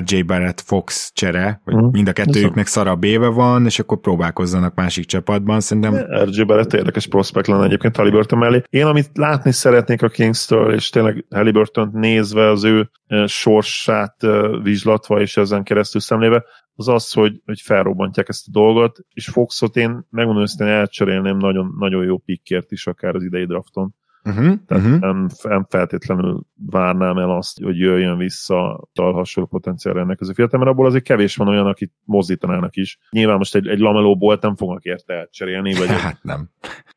RJ 0.04 0.22
Barrett 0.22 0.60
Fox 0.60 1.10
csere, 1.14 1.60
hogy 1.64 1.74
uh-huh. 1.74 1.92
mind 1.92 2.08
a 2.08 2.12
kettőjüknek 2.12 2.66
szarabb 2.66 3.04
éve 3.04 3.28
van, 3.28 3.64
és 3.64 3.78
akkor 3.78 4.00
próbálkozzanak 4.00 4.74
másik 4.74 5.04
csapatban, 5.04 5.60
szerintem. 5.60 5.94
RJ 6.24 6.42
Barrett 6.42 6.72
érdekes 6.72 7.06
prospekt 7.06 7.46
lenne 7.46 7.64
egyébként 7.64 7.96
Halliburton 7.96 8.38
mellé. 8.38 8.62
Én 8.70 8.84
amit 8.84 9.10
látni 9.12 9.52
szeretnék 9.52 10.02
a 10.02 10.08
Kings-től, 10.08 10.74
és 10.74 10.90
tényleg 10.90 11.24
halliburton 11.30 11.90
nézve 11.92 12.48
az 12.48 12.64
ő 12.64 12.90
sorsát 13.26 14.16
vizslatva, 14.62 15.20
és 15.20 15.36
ezen 15.36 15.62
keresztül 15.62 16.00
szemléve, 16.00 16.44
az 16.76 16.88
az, 16.88 17.12
hogy, 17.12 17.40
hogy 17.44 17.60
felrobbantják 17.60 18.28
ezt 18.28 18.46
a 18.48 18.50
dolgot, 18.52 18.98
és 19.12 19.28
Foxot 19.28 19.76
én 19.76 20.06
megmondom 20.10 20.42
őszintén 20.42 20.74
elcserélném 20.74 21.36
nagyon, 21.36 21.74
nagyon 21.78 22.04
jó 22.04 22.18
pikkért 22.18 22.72
is 22.72 22.86
akár 22.86 23.14
az 23.14 23.22
idei 23.22 23.44
drafton. 23.44 23.94
Uh-huh, 24.24 24.54
Tehát 24.66 24.84
uh-huh. 24.84 25.00
Nem, 25.00 25.28
nem 25.42 25.66
feltétlenül 25.68 26.42
várnám 26.66 27.18
el 27.18 27.30
azt, 27.30 27.62
hogy 27.62 27.78
jöjjön 27.78 28.16
vissza 28.16 28.88
tal 28.92 29.12
hasonló 29.12 29.48
az 29.62 30.28
a 30.28 30.34
fiatal, 30.34 30.58
mert 30.58 30.70
abból 30.70 30.86
azért 30.86 31.04
kevés 31.04 31.36
van 31.36 31.48
olyan, 31.48 31.66
akit 31.66 31.92
mozdítanának 32.04 32.76
is. 32.76 32.98
Nyilván 33.10 33.36
most 33.36 33.54
egy, 33.54 33.66
egy 33.66 33.78
lamelóból 33.78 34.38
nem 34.40 34.56
fognak 34.56 34.84
érte 34.84 35.14
elcserélni, 35.14 35.74
vagy 35.74 35.88
hát 35.88 36.22
nem. 36.22 36.48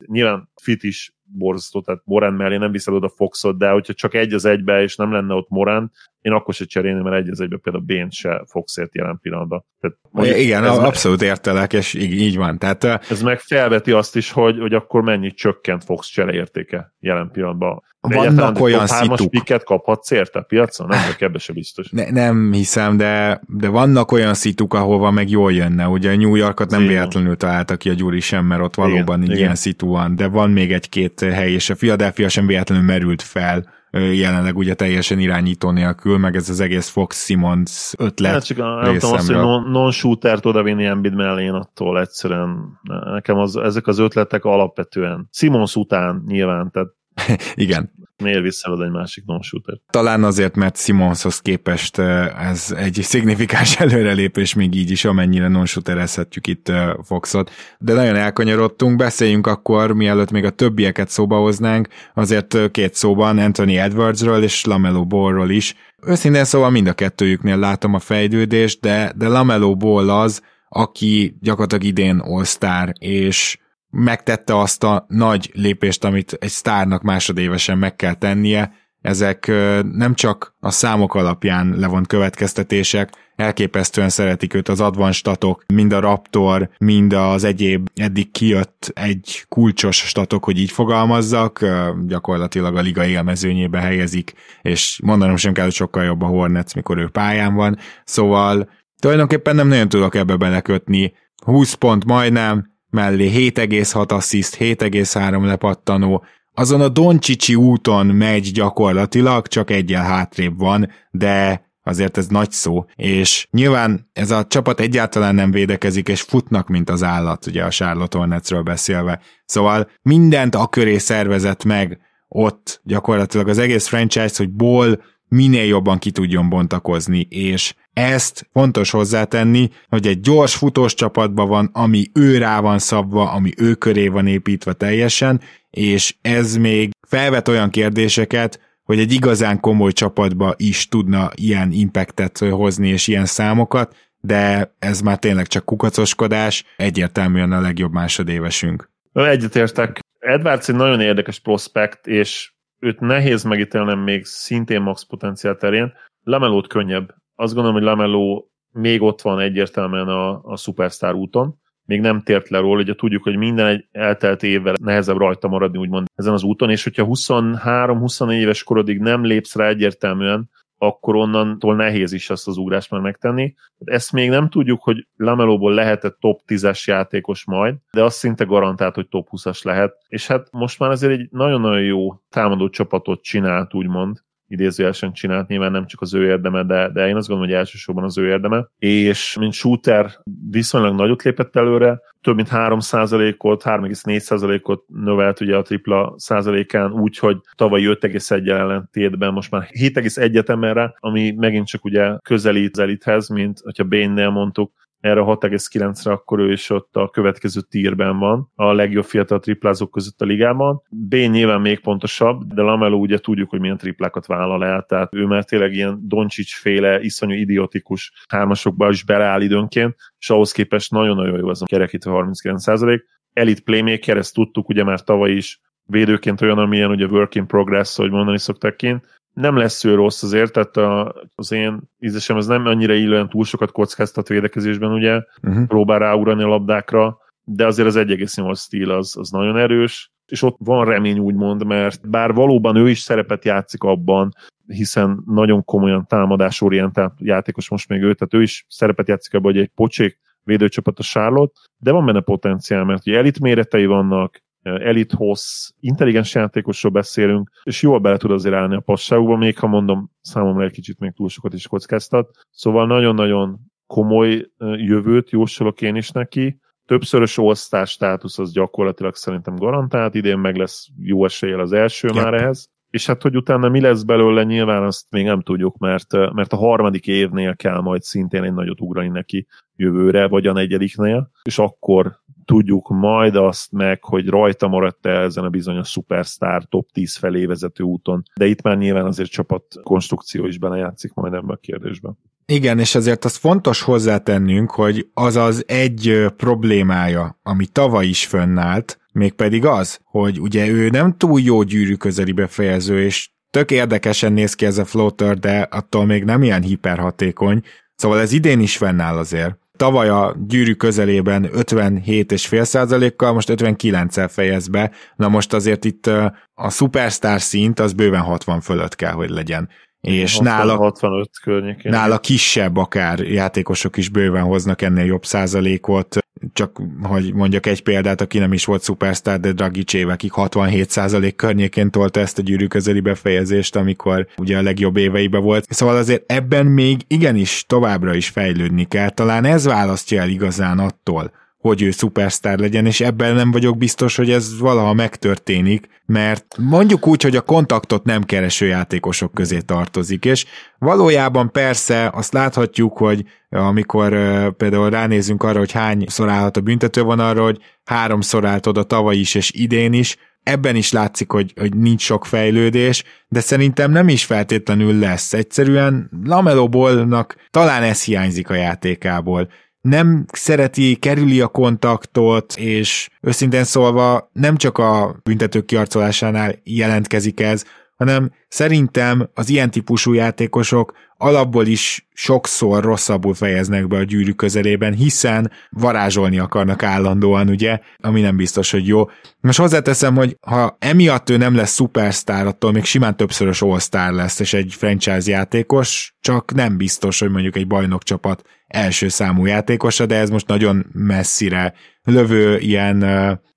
Nyilván 0.05 0.49
fit 0.61 0.83
is 0.83 1.16
borzasztó, 1.31 1.81
tehát 1.81 2.01
Morán 2.05 2.33
mellé 2.33 2.57
nem 2.57 2.71
viszed 2.71 2.93
oda 2.93 3.09
Foxot, 3.09 3.57
de 3.57 3.69
hogyha 3.69 3.93
csak 3.93 4.13
egy 4.13 4.33
az 4.33 4.45
egybe, 4.45 4.81
és 4.81 4.95
nem 4.95 5.11
lenne 5.11 5.33
ott 5.33 5.49
Morán, 5.49 5.91
én 6.21 6.33
akkor 6.33 6.53
se 6.53 6.65
cserélném, 6.65 7.03
mert 7.03 7.15
egy 7.15 7.29
az 7.29 7.41
egybe 7.41 7.57
például 7.57 7.83
Bén 7.83 8.09
se 8.09 8.43
Foxért 8.47 8.95
jelen 8.95 9.19
pillanatban. 9.21 9.65
Tehát, 9.79 10.37
Igen, 10.39 10.63
ez 10.63 10.77
abszolút 10.77 11.19
meg, 11.19 11.29
értelek, 11.29 11.73
és 11.73 11.93
így, 11.93 12.11
így 12.11 12.37
van. 12.37 12.57
Tehát, 12.57 12.83
ez 12.83 13.21
meg 13.21 13.39
felveti 13.39 13.91
azt 13.91 14.15
is, 14.15 14.31
hogy, 14.31 14.59
hogy 14.59 14.73
akkor 14.73 15.01
mennyi 15.01 15.31
csökkent 15.31 15.83
Fox 15.83 16.07
csereértéke 16.07 16.93
jelen 16.99 17.31
pillanatban. 17.31 17.83
Vannak 18.15 18.59
olyan 18.59 18.87
szituk. 18.87 19.29
piket 19.29 19.63
kaphatsz 19.63 20.11
érte 20.11 20.39
a 20.39 20.41
piacon? 20.41 20.87
Nem 20.87 21.01
vagyok 21.01 21.21
ebbe 21.21 21.37
se 21.37 21.53
biztos. 21.53 21.89
Ne, 21.89 22.09
nem 22.09 22.51
hiszem, 22.51 22.97
de, 22.97 23.41
de 23.47 23.67
vannak 23.67 24.11
olyan 24.11 24.33
szituk, 24.33 24.73
ahova 24.73 25.11
meg 25.11 25.29
jól 25.29 25.53
jönne. 25.53 25.87
Ugye 25.87 26.15
New 26.15 26.35
Yorkot 26.35 26.69
nem 26.69 26.87
véletlenül 26.87 27.37
találta 27.37 27.75
ki 27.75 27.89
a 27.89 27.93
Gyuri 27.93 28.19
sem, 28.19 28.45
mert 28.45 28.61
ott 28.61 28.75
valóban 28.75 29.23
igen, 29.23 29.37
ilyen 29.37 29.55
szitu 29.55 29.87
van, 29.87 30.15
de 30.15 30.27
van 30.27 30.49
még 30.49 30.71
egy-két 30.71 31.19
hely, 31.19 31.51
és 31.51 31.69
a 31.69 31.75
Philadelphia 31.75 32.29
sem 32.29 32.45
véletlenül 32.45 32.85
merült 32.85 33.21
fel 33.21 33.75
jelenleg 33.91 34.57
ugye 34.57 34.73
teljesen 34.73 35.19
irányító 35.19 35.71
nélkül, 35.71 36.17
meg 36.17 36.35
ez 36.35 36.49
az 36.49 36.59
egész 36.59 36.89
Fox 36.89 37.25
Simons 37.25 37.93
ötlet 37.97 38.31
hát 38.31 38.45
csak 38.45 38.57
nem 38.57 38.97
tudom 38.97 39.15
azt, 39.15 39.31
hogy 39.31 39.71
non-shootert 39.71 40.45
odavinni 40.45 40.85
Embiid 40.85 41.15
mellé, 41.15 41.43
én 41.43 41.51
attól 41.51 41.99
egyszerűen 41.99 42.79
nekem 43.13 43.37
az, 43.37 43.55
ezek 43.55 43.87
az 43.87 43.99
ötletek 43.99 44.45
alapvetően 44.45 45.27
Simons 45.31 45.75
után 45.75 46.23
nyilván, 46.27 46.71
tehát 46.71 46.89
Igen. 47.55 47.91
Miért 48.23 48.41
visszalad 48.41 48.81
egy 48.81 48.91
másik 48.91 49.25
non-shooter? 49.25 49.77
Talán 49.89 50.23
azért, 50.23 50.55
mert 50.55 50.77
Simonshoz 50.77 51.39
képest 51.39 51.97
ez 52.39 52.71
egy 52.77 52.99
szignifikáns 53.01 53.79
előrelépés 53.79 54.53
még 54.53 54.75
így 54.75 54.91
is, 54.91 55.05
amennyire 55.05 55.47
non-shooterezhetjük 55.47 56.47
itt 56.47 56.71
Foxot. 57.03 57.51
De 57.79 57.93
nagyon 57.93 58.15
elkanyarodtunk, 58.15 58.97
beszéljünk 58.97 59.47
akkor, 59.47 59.93
mielőtt 59.93 60.31
még 60.31 60.43
a 60.43 60.49
többieket 60.49 61.09
szóba 61.09 61.37
hoznánk, 61.37 61.87
azért 62.13 62.71
két 62.71 62.93
szóban 62.93 63.37
Anthony 63.37 63.75
Edwardsról 63.75 64.43
és 64.43 64.65
Lamelo 64.65 65.05
Ballról 65.05 65.49
is. 65.49 65.75
Őszintén 66.07 66.43
szóval 66.43 66.69
mind 66.69 66.87
a 66.87 66.93
kettőjüknél 66.93 67.57
látom 67.57 67.93
a 67.93 67.99
fejlődést, 67.99 68.81
de, 68.81 69.13
de 69.15 69.27
Lamelo 69.27 69.75
Ball 69.75 70.09
az, 70.09 70.41
aki 70.69 71.37
gyakorlatilag 71.41 71.83
idén 71.83 72.19
all 72.19 72.93
és 72.99 73.57
megtette 73.89 74.59
azt 74.59 74.83
a 74.83 75.05
nagy 75.07 75.51
lépést, 75.53 76.03
amit 76.03 76.37
egy 76.39 76.49
sztárnak 76.49 77.01
másodévesen 77.01 77.77
meg 77.77 77.95
kell 77.95 78.13
tennie. 78.13 78.71
Ezek 79.01 79.47
nem 79.91 80.13
csak 80.13 80.55
a 80.59 80.71
számok 80.71 81.15
alapján 81.15 81.75
levont 81.77 82.07
következtetések, 82.07 83.09
elképesztően 83.35 84.09
szeretik 84.09 84.53
őt 84.53 84.67
az 84.67 84.81
advanced 84.81 85.13
statok, 85.13 85.63
mind 85.73 85.93
a 85.93 85.99
Raptor, 85.99 86.69
mind 86.77 87.13
az 87.13 87.43
egyéb 87.43 87.89
eddig 87.95 88.31
kijött 88.31 88.91
egy 88.93 89.45
kulcsos 89.49 89.97
statok, 89.97 90.43
hogy 90.43 90.59
így 90.59 90.71
fogalmazzak, 90.71 91.65
gyakorlatilag 92.07 92.77
a 92.77 92.81
liga 92.81 93.05
élmezőnyébe 93.05 93.79
helyezik, 93.79 94.33
és 94.61 94.99
mondanom 95.03 95.35
sem 95.35 95.53
kell, 95.53 95.63
hogy 95.63 95.73
sokkal 95.73 96.03
jobb 96.03 96.21
a 96.21 96.25
Hornets, 96.25 96.73
mikor 96.73 96.97
ő 96.97 97.07
pályán 97.07 97.53
van, 97.53 97.77
szóval 98.03 98.69
tulajdonképpen 98.99 99.55
nem 99.55 99.67
nagyon 99.67 99.89
tudok 99.89 100.15
ebbe 100.15 100.35
belekötni, 100.35 101.13
20 101.45 101.73
pont 101.73 102.05
majdnem, 102.05 102.76
mellé 102.89 103.51
7,6 103.51 104.11
assziszt, 104.11 104.57
7,3 104.59 105.45
lepattanó, 105.45 106.23
azon 106.53 106.81
a 106.81 106.89
Doncsicsi 106.89 107.55
úton 107.55 108.05
megy 108.05 108.51
gyakorlatilag, 108.51 109.47
csak 109.47 109.71
egyel 109.71 110.03
hátrébb 110.03 110.59
van, 110.59 110.91
de 111.11 111.65
azért 111.83 112.17
ez 112.17 112.27
nagy 112.27 112.51
szó, 112.51 112.85
és 112.95 113.47
nyilván 113.51 114.09
ez 114.13 114.31
a 114.31 114.45
csapat 114.45 114.79
egyáltalán 114.79 115.35
nem 115.35 115.51
védekezik, 115.51 116.07
és 116.07 116.21
futnak, 116.21 116.67
mint 116.67 116.89
az 116.89 117.03
állat, 117.03 117.45
ugye 117.45 117.63
a 117.63 117.69
Charlotte 117.69 118.17
Hornetsről 118.17 118.61
beszélve. 118.61 119.21
Szóval 119.45 119.89
mindent 120.01 120.55
a 120.55 120.67
köré 120.67 120.97
szervezett 120.97 121.63
meg 121.63 121.99
ott 122.27 122.81
gyakorlatilag 122.83 123.47
az 123.47 123.57
egész 123.57 123.87
franchise, 123.87 124.33
hogy 124.37 124.49
ból 124.49 125.03
minél 125.27 125.65
jobban 125.65 125.97
ki 125.97 126.11
tudjon 126.11 126.49
bontakozni, 126.49 127.27
és 127.29 127.73
ezt 127.93 128.49
fontos 128.53 128.91
hozzátenni, 128.91 129.69
hogy 129.87 130.07
egy 130.07 130.19
gyors 130.19 130.55
futós 130.55 130.93
csapatban 130.93 131.47
van, 131.47 131.69
ami 131.73 132.05
ő 132.13 132.37
rá 132.37 132.59
van 132.59 132.79
szabva, 132.79 133.31
ami 133.31 133.51
ő 133.57 133.73
köré 133.73 134.07
van 134.07 134.27
építve 134.27 134.73
teljesen, 134.73 135.41
és 135.69 136.15
ez 136.21 136.55
még 136.55 136.91
felvet 137.07 137.47
olyan 137.47 137.69
kérdéseket, 137.69 138.59
hogy 138.83 138.99
egy 138.99 139.11
igazán 139.11 139.59
komoly 139.59 139.91
csapatba 139.91 140.53
is 140.57 140.87
tudna 140.87 141.31
ilyen 141.35 141.71
impactet 141.71 142.37
hozni 142.37 142.87
és 142.87 143.07
ilyen 143.07 143.25
számokat, 143.25 143.95
de 144.21 144.75
ez 144.79 145.01
már 145.01 145.17
tényleg 145.19 145.47
csak 145.47 145.65
kukacoskodás, 145.65 146.63
egyértelműen 146.77 147.51
a 147.51 147.61
legjobb 147.61 147.91
másodévesünk. 147.91 148.89
Egyetértek. 149.13 149.99
Edwards 150.19 150.69
egy 150.69 150.75
nagyon 150.75 151.01
érdekes 151.01 151.39
prospekt, 151.39 152.07
és 152.07 152.51
őt 152.79 152.99
nehéz 152.99 153.43
megítélnem 153.43 153.99
még 153.99 154.25
szintén 154.25 154.81
max 154.81 155.03
potenciál 155.03 155.55
terén. 155.55 155.93
Lemelót 156.23 156.67
könnyebb. 156.67 157.15
Azt 157.35 157.53
gondolom, 157.53 157.77
hogy 157.77 157.87
Lemeló 157.87 158.51
még 158.71 159.01
ott 159.01 159.21
van 159.21 159.39
egyértelműen 159.39 160.07
a, 160.07 160.43
a 160.43 160.57
szupersztár 160.57 161.13
úton, 161.13 161.59
még 161.85 162.01
nem 162.01 162.21
tért 162.21 162.49
le 162.49 162.59
róla, 162.59 162.81
ugye 162.81 162.95
tudjuk, 162.95 163.23
hogy 163.23 163.35
minden 163.35 163.65
egy 163.67 163.87
eltelt 163.91 164.43
évvel 164.43 164.75
nehezebb 164.81 165.17
rajta 165.17 165.47
maradni, 165.47 165.77
úgymond 165.77 166.07
ezen 166.15 166.33
az 166.33 166.43
úton, 166.43 166.69
és 166.69 166.83
hogyha 166.83 167.05
23-24 167.09 168.31
éves 168.31 168.63
korodig 168.63 168.99
nem 168.99 169.25
lépsz 169.25 169.55
rá 169.55 169.67
egyértelműen, 169.67 170.49
akkor 170.77 171.15
onnantól 171.15 171.75
nehéz 171.75 172.11
is 172.11 172.29
ezt 172.29 172.47
az 172.47 172.57
ugrást 172.57 172.91
már 172.91 173.01
megtenni. 173.01 173.53
Ezt 173.85 174.11
még 174.11 174.29
nem 174.29 174.49
tudjuk, 174.49 174.83
hogy 174.83 175.07
Lamelóból 175.15 175.73
lehet-e 175.73 176.09
top 176.19 176.41
10-es 176.47 176.83
játékos 176.83 177.45
majd, 177.45 177.75
de 177.91 178.03
azt 178.03 178.17
szinte 178.17 178.43
garantált, 178.43 178.95
hogy 178.95 179.07
top 179.07 179.27
20-as 179.31 179.63
lehet. 179.63 179.95
És 180.07 180.27
hát 180.27 180.47
most 180.51 180.79
már 180.79 180.89
azért 180.89 181.13
egy 181.13 181.27
nagyon-nagyon 181.31 181.83
jó 181.83 182.13
támadó 182.29 182.69
csapatot 182.69 183.21
csinált, 183.23 183.73
úgymond, 183.73 184.25
idézőjelesen 184.47 185.13
csinált, 185.13 185.47
nyilván 185.47 185.71
nem 185.71 185.85
csak 185.85 186.01
az 186.01 186.13
ő 186.13 186.25
érdeme, 186.25 186.63
de, 186.63 186.89
de 186.93 187.07
én 187.07 187.15
azt 187.15 187.27
gondolom, 187.27 187.51
hogy 187.51 187.59
elsősorban 187.59 188.03
az 188.03 188.17
ő 188.17 188.27
érdeme. 188.27 188.67
És 188.79 189.37
mint 189.39 189.53
shooter 189.53 190.11
viszonylag 190.49 190.95
nagyot 190.95 191.23
lépett 191.23 191.55
előre, 191.55 191.99
több 192.21 192.35
mint 192.35 192.49
3%-ot, 192.51 193.63
3,4%-ot 193.63 194.83
növelt 194.87 195.41
ugye 195.41 195.55
a 195.55 195.61
tripla 195.61 196.13
százalékán, 196.17 196.91
úgyhogy 196.91 197.37
tavaly 197.55 197.81
5,1 197.81 198.49
ellentétben 198.49 199.33
most 199.33 199.51
már 199.51 199.67
7,1-et 199.71 200.49
emelre, 200.49 200.95
ami 200.99 201.31
megint 201.31 201.67
csak 201.67 201.85
ugye 201.85 202.17
közelít 202.23 202.71
az 202.71 202.79
elithez, 202.79 203.27
mint 203.27 203.59
hogyha 203.59 203.83
Bane-nél 203.83 204.29
mondtuk, 204.29 204.71
erre 204.99 205.21
6,9-re, 205.21 206.11
akkor 206.11 206.39
ő 206.39 206.51
is 206.51 206.69
ott 206.69 206.95
a 206.95 207.09
következő 207.09 207.61
tírben 207.61 208.19
van, 208.19 208.51
a 208.55 208.71
legjobb 208.73 209.03
fiatal 209.03 209.39
triplázók 209.39 209.91
között 209.91 210.21
a 210.21 210.25
ligában. 210.25 210.81
B 210.89 211.13
nyilván 211.13 211.61
még 211.61 211.79
pontosabb, 211.79 212.53
de 212.53 212.61
Lamelo 212.61 212.97
ugye 212.97 213.17
tudjuk, 213.17 213.49
hogy 213.49 213.59
milyen 213.59 213.77
triplákat 213.77 214.25
vállal 214.25 214.65
el, 214.65 214.85
tehát 214.87 215.13
ő 215.13 215.25
már 215.25 215.43
tényleg 215.43 215.73
ilyen 215.73 215.99
Doncsics 216.01 216.55
féle, 216.55 216.99
iszonyú 217.01 217.33
idiotikus 217.33 218.11
hármasokba 218.27 218.89
is 218.89 219.03
beleáll 219.03 219.41
időnként, 219.41 219.95
és 220.19 220.29
ahhoz 220.29 220.51
képest 220.51 220.91
nagyon-nagyon 220.91 221.39
jó 221.39 221.47
az 221.47 221.61
a 221.61 221.65
kerekítő 221.65 222.09
39% 222.13 223.01
Elit 223.33 223.59
playmaker, 223.59 224.17
ezt 224.17 224.33
tudtuk 224.33 224.69
ugye 224.69 224.83
már 224.83 225.01
tavaly 225.01 225.31
is, 225.31 225.61
védőként 225.87 226.41
olyan, 226.41 226.57
amilyen 226.57 226.89
ugye 226.89 227.05
work 227.05 227.35
in 227.35 227.47
progress, 227.47 227.95
hogy 227.95 228.11
mondani 228.11 228.39
szokták 228.39 228.75
kint, 228.75 229.16
nem 229.37 229.57
lesz 229.57 229.83
ő 229.83 229.95
rossz 229.95 230.23
azért, 230.23 230.51
tehát 230.51 230.77
a, 230.77 231.15
az 231.35 231.51
én 231.51 231.81
ízesem 231.99 232.37
az 232.37 232.47
nem 232.47 232.65
annyira 232.65 232.93
illően 232.93 233.29
túl 233.29 233.43
sokat 233.43 233.71
kockáztat 233.71 234.27
védekezésben, 234.27 234.91
ugye, 234.91 235.21
uh-huh. 235.43 235.65
próbál 235.65 235.99
ráugrani 235.99 236.43
a 236.43 236.47
labdákra, 236.47 237.17
de 237.43 237.65
azért 237.65 237.87
az 237.87 237.95
1,8 237.95 238.59
stíl 238.59 238.91
az, 238.91 239.17
az 239.17 239.29
nagyon 239.29 239.57
erős, 239.57 240.11
és 240.25 240.41
ott 240.41 240.55
van 240.59 240.85
remény 240.85 241.19
úgymond, 241.19 241.65
mert 241.65 242.09
bár 242.09 242.33
valóban 242.33 242.75
ő 242.75 242.89
is 242.89 242.99
szerepet 242.99 243.45
játszik 243.45 243.83
abban, 243.83 244.31
hiszen 244.67 245.23
nagyon 245.25 245.63
komolyan 245.63 246.05
támadásorientált 246.07 247.13
játékos 247.17 247.69
most 247.69 247.89
még 247.89 248.01
ő, 248.01 248.13
tehát 248.13 248.33
ő 248.33 248.41
is 248.41 248.65
szerepet 248.67 249.07
játszik 249.07 249.33
abban, 249.33 249.51
hogy 249.51 249.61
egy 249.61 249.71
pocsék 249.75 250.19
védőcsapat 250.43 250.99
a 250.99 251.03
Charlotte, 251.03 251.59
de 251.77 251.91
van 251.91 252.05
benne 252.05 252.21
potenciál, 252.21 252.83
mert 252.83 253.07
ugye 253.07 253.17
elit 253.17 253.39
méretei 253.39 253.85
vannak, 253.85 254.41
elit 254.67 255.11
hossz, 255.11 255.69
intelligens 255.79 256.33
játékosról 256.33 256.91
beszélünk, 256.91 257.49
és 257.63 257.81
jól 257.81 257.99
bele 257.99 258.17
tud 258.17 258.31
azért 258.31 258.55
állni 258.55 258.75
a 258.75 258.79
passágukba, 258.79 259.37
még 259.37 259.57
ha 259.57 259.67
mondom, 259.67 260.11
számomra 260.21 260.63
egy 260.63 260.71
kicsit 260.71 260.99
még 260.99 261.13
túl 261.13 261.29
sokat 261.29 261.53
is 261.53 261.67
kockáztat. 261.67 262.29
Szóval 262.51 262.87
nagyon-nagyon 262.87 263.59
komoly 263.87 264.45
jövőt 264.59 265.29
jósolok 265.29 265.81
én 265.81 265.95
is 265.95 266.11
neki. 266.11 266.59
Többszörös 266.85 267.37
osztás 267.37 267.89
státusz 267.89 268.39
az 268.39 268.51
gyakorlatilag 268.51 269.15
szerintem 269.15 269.55
garantált, 269.55 270.15
idén 270.15 270.37
meg 270.37 270.55
lesz 270.55 270.87
jó 271.01 271.25
eséllyel 271.25 271.59
az 271.59 271.71
első 271.71 272.07
yep. 272.13 272.23
már 272.23 272.33
ehhez. 272.33 272.69
És 272.89 273.05
hát, 273.05 273.21
hogy 273.21 273.35
utána 273.35 273.69
mi 273.69 273.81
lesz 273.81 274.03
belőle, 274.03 274.43
nyilván 274.43 274.83
azt 274.83 275.11
még 275.11 275.25
nem 275.25 275.41
tudjuk, 275.41 275.77
mert, 275.77 276.33
mert 276.33 276.53
a 276.53 276.57
harmadik 276.57 277.07
évnél 277.07 277.55
kell 277.55 277.79
majd 277.79 278.01
szintén 278.01 278.43
egy 278.43 278.53
nagyot 278.53 278.81
ugrani 278.81 279.07
neki 279.07 279.47
jövőre, 279.75 280.27
vagy 280.27 280.47
a 280.47 280.53
negyediknél, 280.53 281.31
és 281.43 281.59
akkor 281.59 282.19
tudjuk 282.47 282.89
majd 282.89 283.35
azt 283.35 283.71
meg, 283.71 284.03
hogy 284.03 284.27
rajta 284.27 284.67
maradt-e 284.67 285.09
ezen 285.09 285.43
a 285.43 285.49
bizonyos 285.49 285.89
superstar 285.89 286.63
top 286.63 286.91
10 286.91 287.17
felé 287.17 287.45
vezető 287.45 287.83
úton. 287.83 288.23
De 288.35 288.45
itt 288.45 288.61
már 288.61 288.77
nyilván 288.77 289.05
azért 289.05 289.29
csapat 289.29 289.63
konstrukció 289.83 290.45
is 290.45 290.57
belejátszik 290.57 291.13
majd 291.13 291.33
ebbe 291.33 291.53
a 291.53 291.59
kérdésben. 291.61 292.17
Igen, 292.45 292.79
és 292.79 292.95
azért 292.95 293.25
az 293.25 293.35
fontos 293.35 293.81
hozzátennünk, 293.81 294.71
hogy 294.71 295.09
az 295.13 295.35
az 295.35 295.63
egy 295.67 296.25
problémája, 296.37 297.39
ami 297.43 297.65
tavaly 297.65 298.05
is 298.05 298.25
fönnállt, 298.25 298.99
mégpedig 299.11 299.65
az, 299.65 299.99
hogy 300.03 300.39
ugye 300.39 300.67
ő 300.67 300.89
nem 300.89 301.17
túl 301.17 301.41
jó 301.41 301.63
gyűrű 301.63 301.95
közeli 301.95 302.31
befejező, 302.31 303.03
és 303.03 303.29
tök 303.49 303.71
érdekesen 303.71 304.33
néz 304.33 304.53
ki 304.53 304.65
ez 304.65 304.77
a 304.77 304.85
floater, 304.85 305.37
de 305.37 305.67
attól 305.71 306.05
még 306.05 306.23
nem 306.23 306.43
ilyen 306.43 306.61
hiperhatékony, 306.61 307.61
szóval 307.95 308.19
ez 308.19 308.31
idén 308.31 308.59
is 308.59 308.77
fennáll 308.77 309.17
azért 309.17 309.57
tavaly 309.77 310.09
a 310.09 310.35
gyűrű 310.47 310.73
közelében 310.73 311.49
57,5%-kal, 311.53 313.33
most 313.33 313.49
59-el 313.53 314.29
fejez 314.31 314.67
be, 314.67 314.91
na 315.15 315.27
most 315.27 315.53
azért 315.53 315.85
itt 315.85 316.07
a 316.53 316.69
superstar 316.69 317.41
szint 317.41 317.79
az 317.79 317.93
bőven 317.93 318.21
60 318.21 318.61
fölött 318.61 318.95
kell, 318.95 319.11
hogy 319.11 319.29
legyen. 319.29 319.69
És 320.01 320.37
60, 320.37 320.53
nála, 320.53 320.75
65 320.75 321.29
környékén. 321.43 321.91
nála 321.91 322.17
kisebb 322.17 322.77
akár 322.77 323.19
játékosok 323.19 323.97
is 323.97 324.09
bőven 324.09 324.43
hoznak 324.43 324.81
ennél 324.81 325.05
jobb 325.05 325.25
százalékot, 325.25 326.17
csak 326.53 326.81
hogy 327.01 327.33
mondjak 327.33 327.65
egy 327.65 327.83
példát, 327.83 328.21
aki 328.21 328.37
nem 328.37 328.53
is 328.53 328.65
volt 328.65 328.81
szupersztár, 328.81 329.39
de 329.39 329.51
Dragic 329.51 329.93
akik 329.93 330.31
67 330.31 330.89
százalék 330.89 331.35
környékén 331.35 331.91
tolta 331.91 332.19
ezt 332.19 332.37
a 332.37 332.41
gyűrű 332.41 332.67
közeli 332.67 332.99
befejezést, 332.99 333.75
amikor 333.75 334.27
ugye 334.37 334.57
a 334.57 334.61
legjobb 334.61 334.97
éveiben 334.97 335.41
volt. 335.41 335.65
Szóval 335.69 335.95
azért 335.95 336.31
ebben 336.31 336.65
még 336.65 337.01
igenis 337.07 337.65
továbbra 337.67 338.13
is 338.13 338.29
fejlődni 338.29 338.85
kell. 338.85 339.09
Talán 339.09 339.45
ez 339.45 339.65
választja 339.65 340.21
el 340.21 340.29
igazán 340.29 340.79
attól, 340.79 341.31
hogy 341.67 341.81
ő 341.81 341.91
szupersztár 341.91 342.59
legyen, 342.59 342.85
és 342.85 343.01
ebben 343.01 343.35
nem 343.35 343.51
vagyok 343.51 343.77
biztos, 343.77 344.15
hogy 344.15 344.31
ez 344.31 344.59
valaha 344.59 344.93
megtörténik, 344.93 345.89
mert 346.05 346.55
mondjuk 346.57 347.07
úgy, 347.07 347.23
hogy 347.23 347.35
a 347.35 347.41
kontaktot 347.41 348.03
nem 348.03 348.23
kereső 348.23 348.65
játékosok 348.65 349.33
közé 349.33 349.59
tartozik, 349.59 350.25
és 350.25 350.45
valójában 350.79 351.51
persze 351.51 352.09
azt 352.13 352.33
láthatjuk, 352.33 352.97
hogy 352.97 353.23
amikor 353.49 354.09
például 354.55 354.89
ránézünk 354.89 355.43
arra, 355.43 355.59
hogy 355.59 355.71
hányszor 355.71 356.29
állhat 356.29 356.57
a 356.57 356.61
büntető 356.61 357.03
van 357.03 357.19
arra, 357.19 357.43
hogy 357.43 357.57
háromszor 357.85 358.45
állt 358.45 358.67
oda 358.67 358.83
tavaly 358.83 359.17
is 359.17 359.35
és 359.35 359.51
idén 359.51 359.93
is, 359.93 360.17
ebben 360.47 360.75
is 360.75 360.91
látszik, 360.91 361.31
hogy, 361.31 361.53
hogy 361.55 361.75
nincs 361.75 362.01
sok 362.01 362.25
fejlődés, 362.25 363.03
de 363.27 363.39
szerintem 363.39 363.91
nem 363.91 364.07
is 364.07 364.25
feltétlenül 364.25 364.99
lesz. 364.99 365.33
Egyszerűen 365.33 366.09
Lamelóbolnak 366.23 367.35
talán 367.51 367.83
ez 367.83 368.03
hiányzik 368.03 368.49
a 368.49 368.55
játékából 368.55 369.49
nem 369.81 370.25
szereti, 370.31 370.95
kerüli 370.95 371.41
a 371.41 371.47
kontaktot, 371.47 372.53
és 372.57 373.09
őszintén 373.21 373.63
szólva 373.63 374.29
nem 374.33 374.57
csak 374.57 374.77
a 374.77 375.19
büntetők 375.23 375.65
kiarcolásánál 375.65 376.55
jelentkezik 376.63 377.39
ez, 377.39 377.63
hanem 377.97 378.31
szerintem 378.47 379.29
az 379.33 379.49
ilyen 379.49 379.71
típusú 379.71 380.13
játékosok 380.13 380.93
alapból 381.17 381.65
is 381.65 382.07
sokszor 382.13 382.83
rosszabbul 382.83 383.33
fejeznek 383.33 383.87
be 383.87 383.97
a 383.97 384.03
gyűrű 384.03 384.31
közelében, 384.31 384.93
hiszen 384.93 385.51
varázsolni 385.69 386.39
akarnak 386.39 386.83
állandóan, 386.83 387.49
ugye, 387.49 387.79
ami 387.97 388.21
nem 388.21 388.35
biztos, 388.35 388.71
hogy 388.71 388.87
jó. 388.87 389.09
Most 389.39 389.59
hozzáteszem, 389.59 390.15
hogy 390.15 390.37
ha 390.47 390.77
emiatt 390.79 391.29
ő 391.29 391.37
nem 391.37 391.55
lesz 391.55 391.71
szupersztár, 391.71 392.45
attól 392.45 392.71
még 392.71 392.83
simán 392.83 393.17
többszörös 393.17 393.61
all 393.61 394.13
lesz, 394.15 394.39
és 394.39 394.53
egy 394.53 394.73
franchise 394.77 395.31
játékos, 395.31 396.15
csak 396.19 396.53
nem 396.53 396.77
biztos, 396.77 397.19
hogy 397.19 397.29
mondjuk 397.31 397.55
egy 397.55 397.67
bajnokcsapat 397.67 398.41
első 398.67 399.07
számú 399.07 399.45
játékosa, 399.45 400.05
de 400.05 400.15
ez 400.15 400.29
most 400.29 400.47
nagyon 400.47 400.85
messzire 400.93 401.73
lövő 402.03 402.57
ilyen 402.57 403.01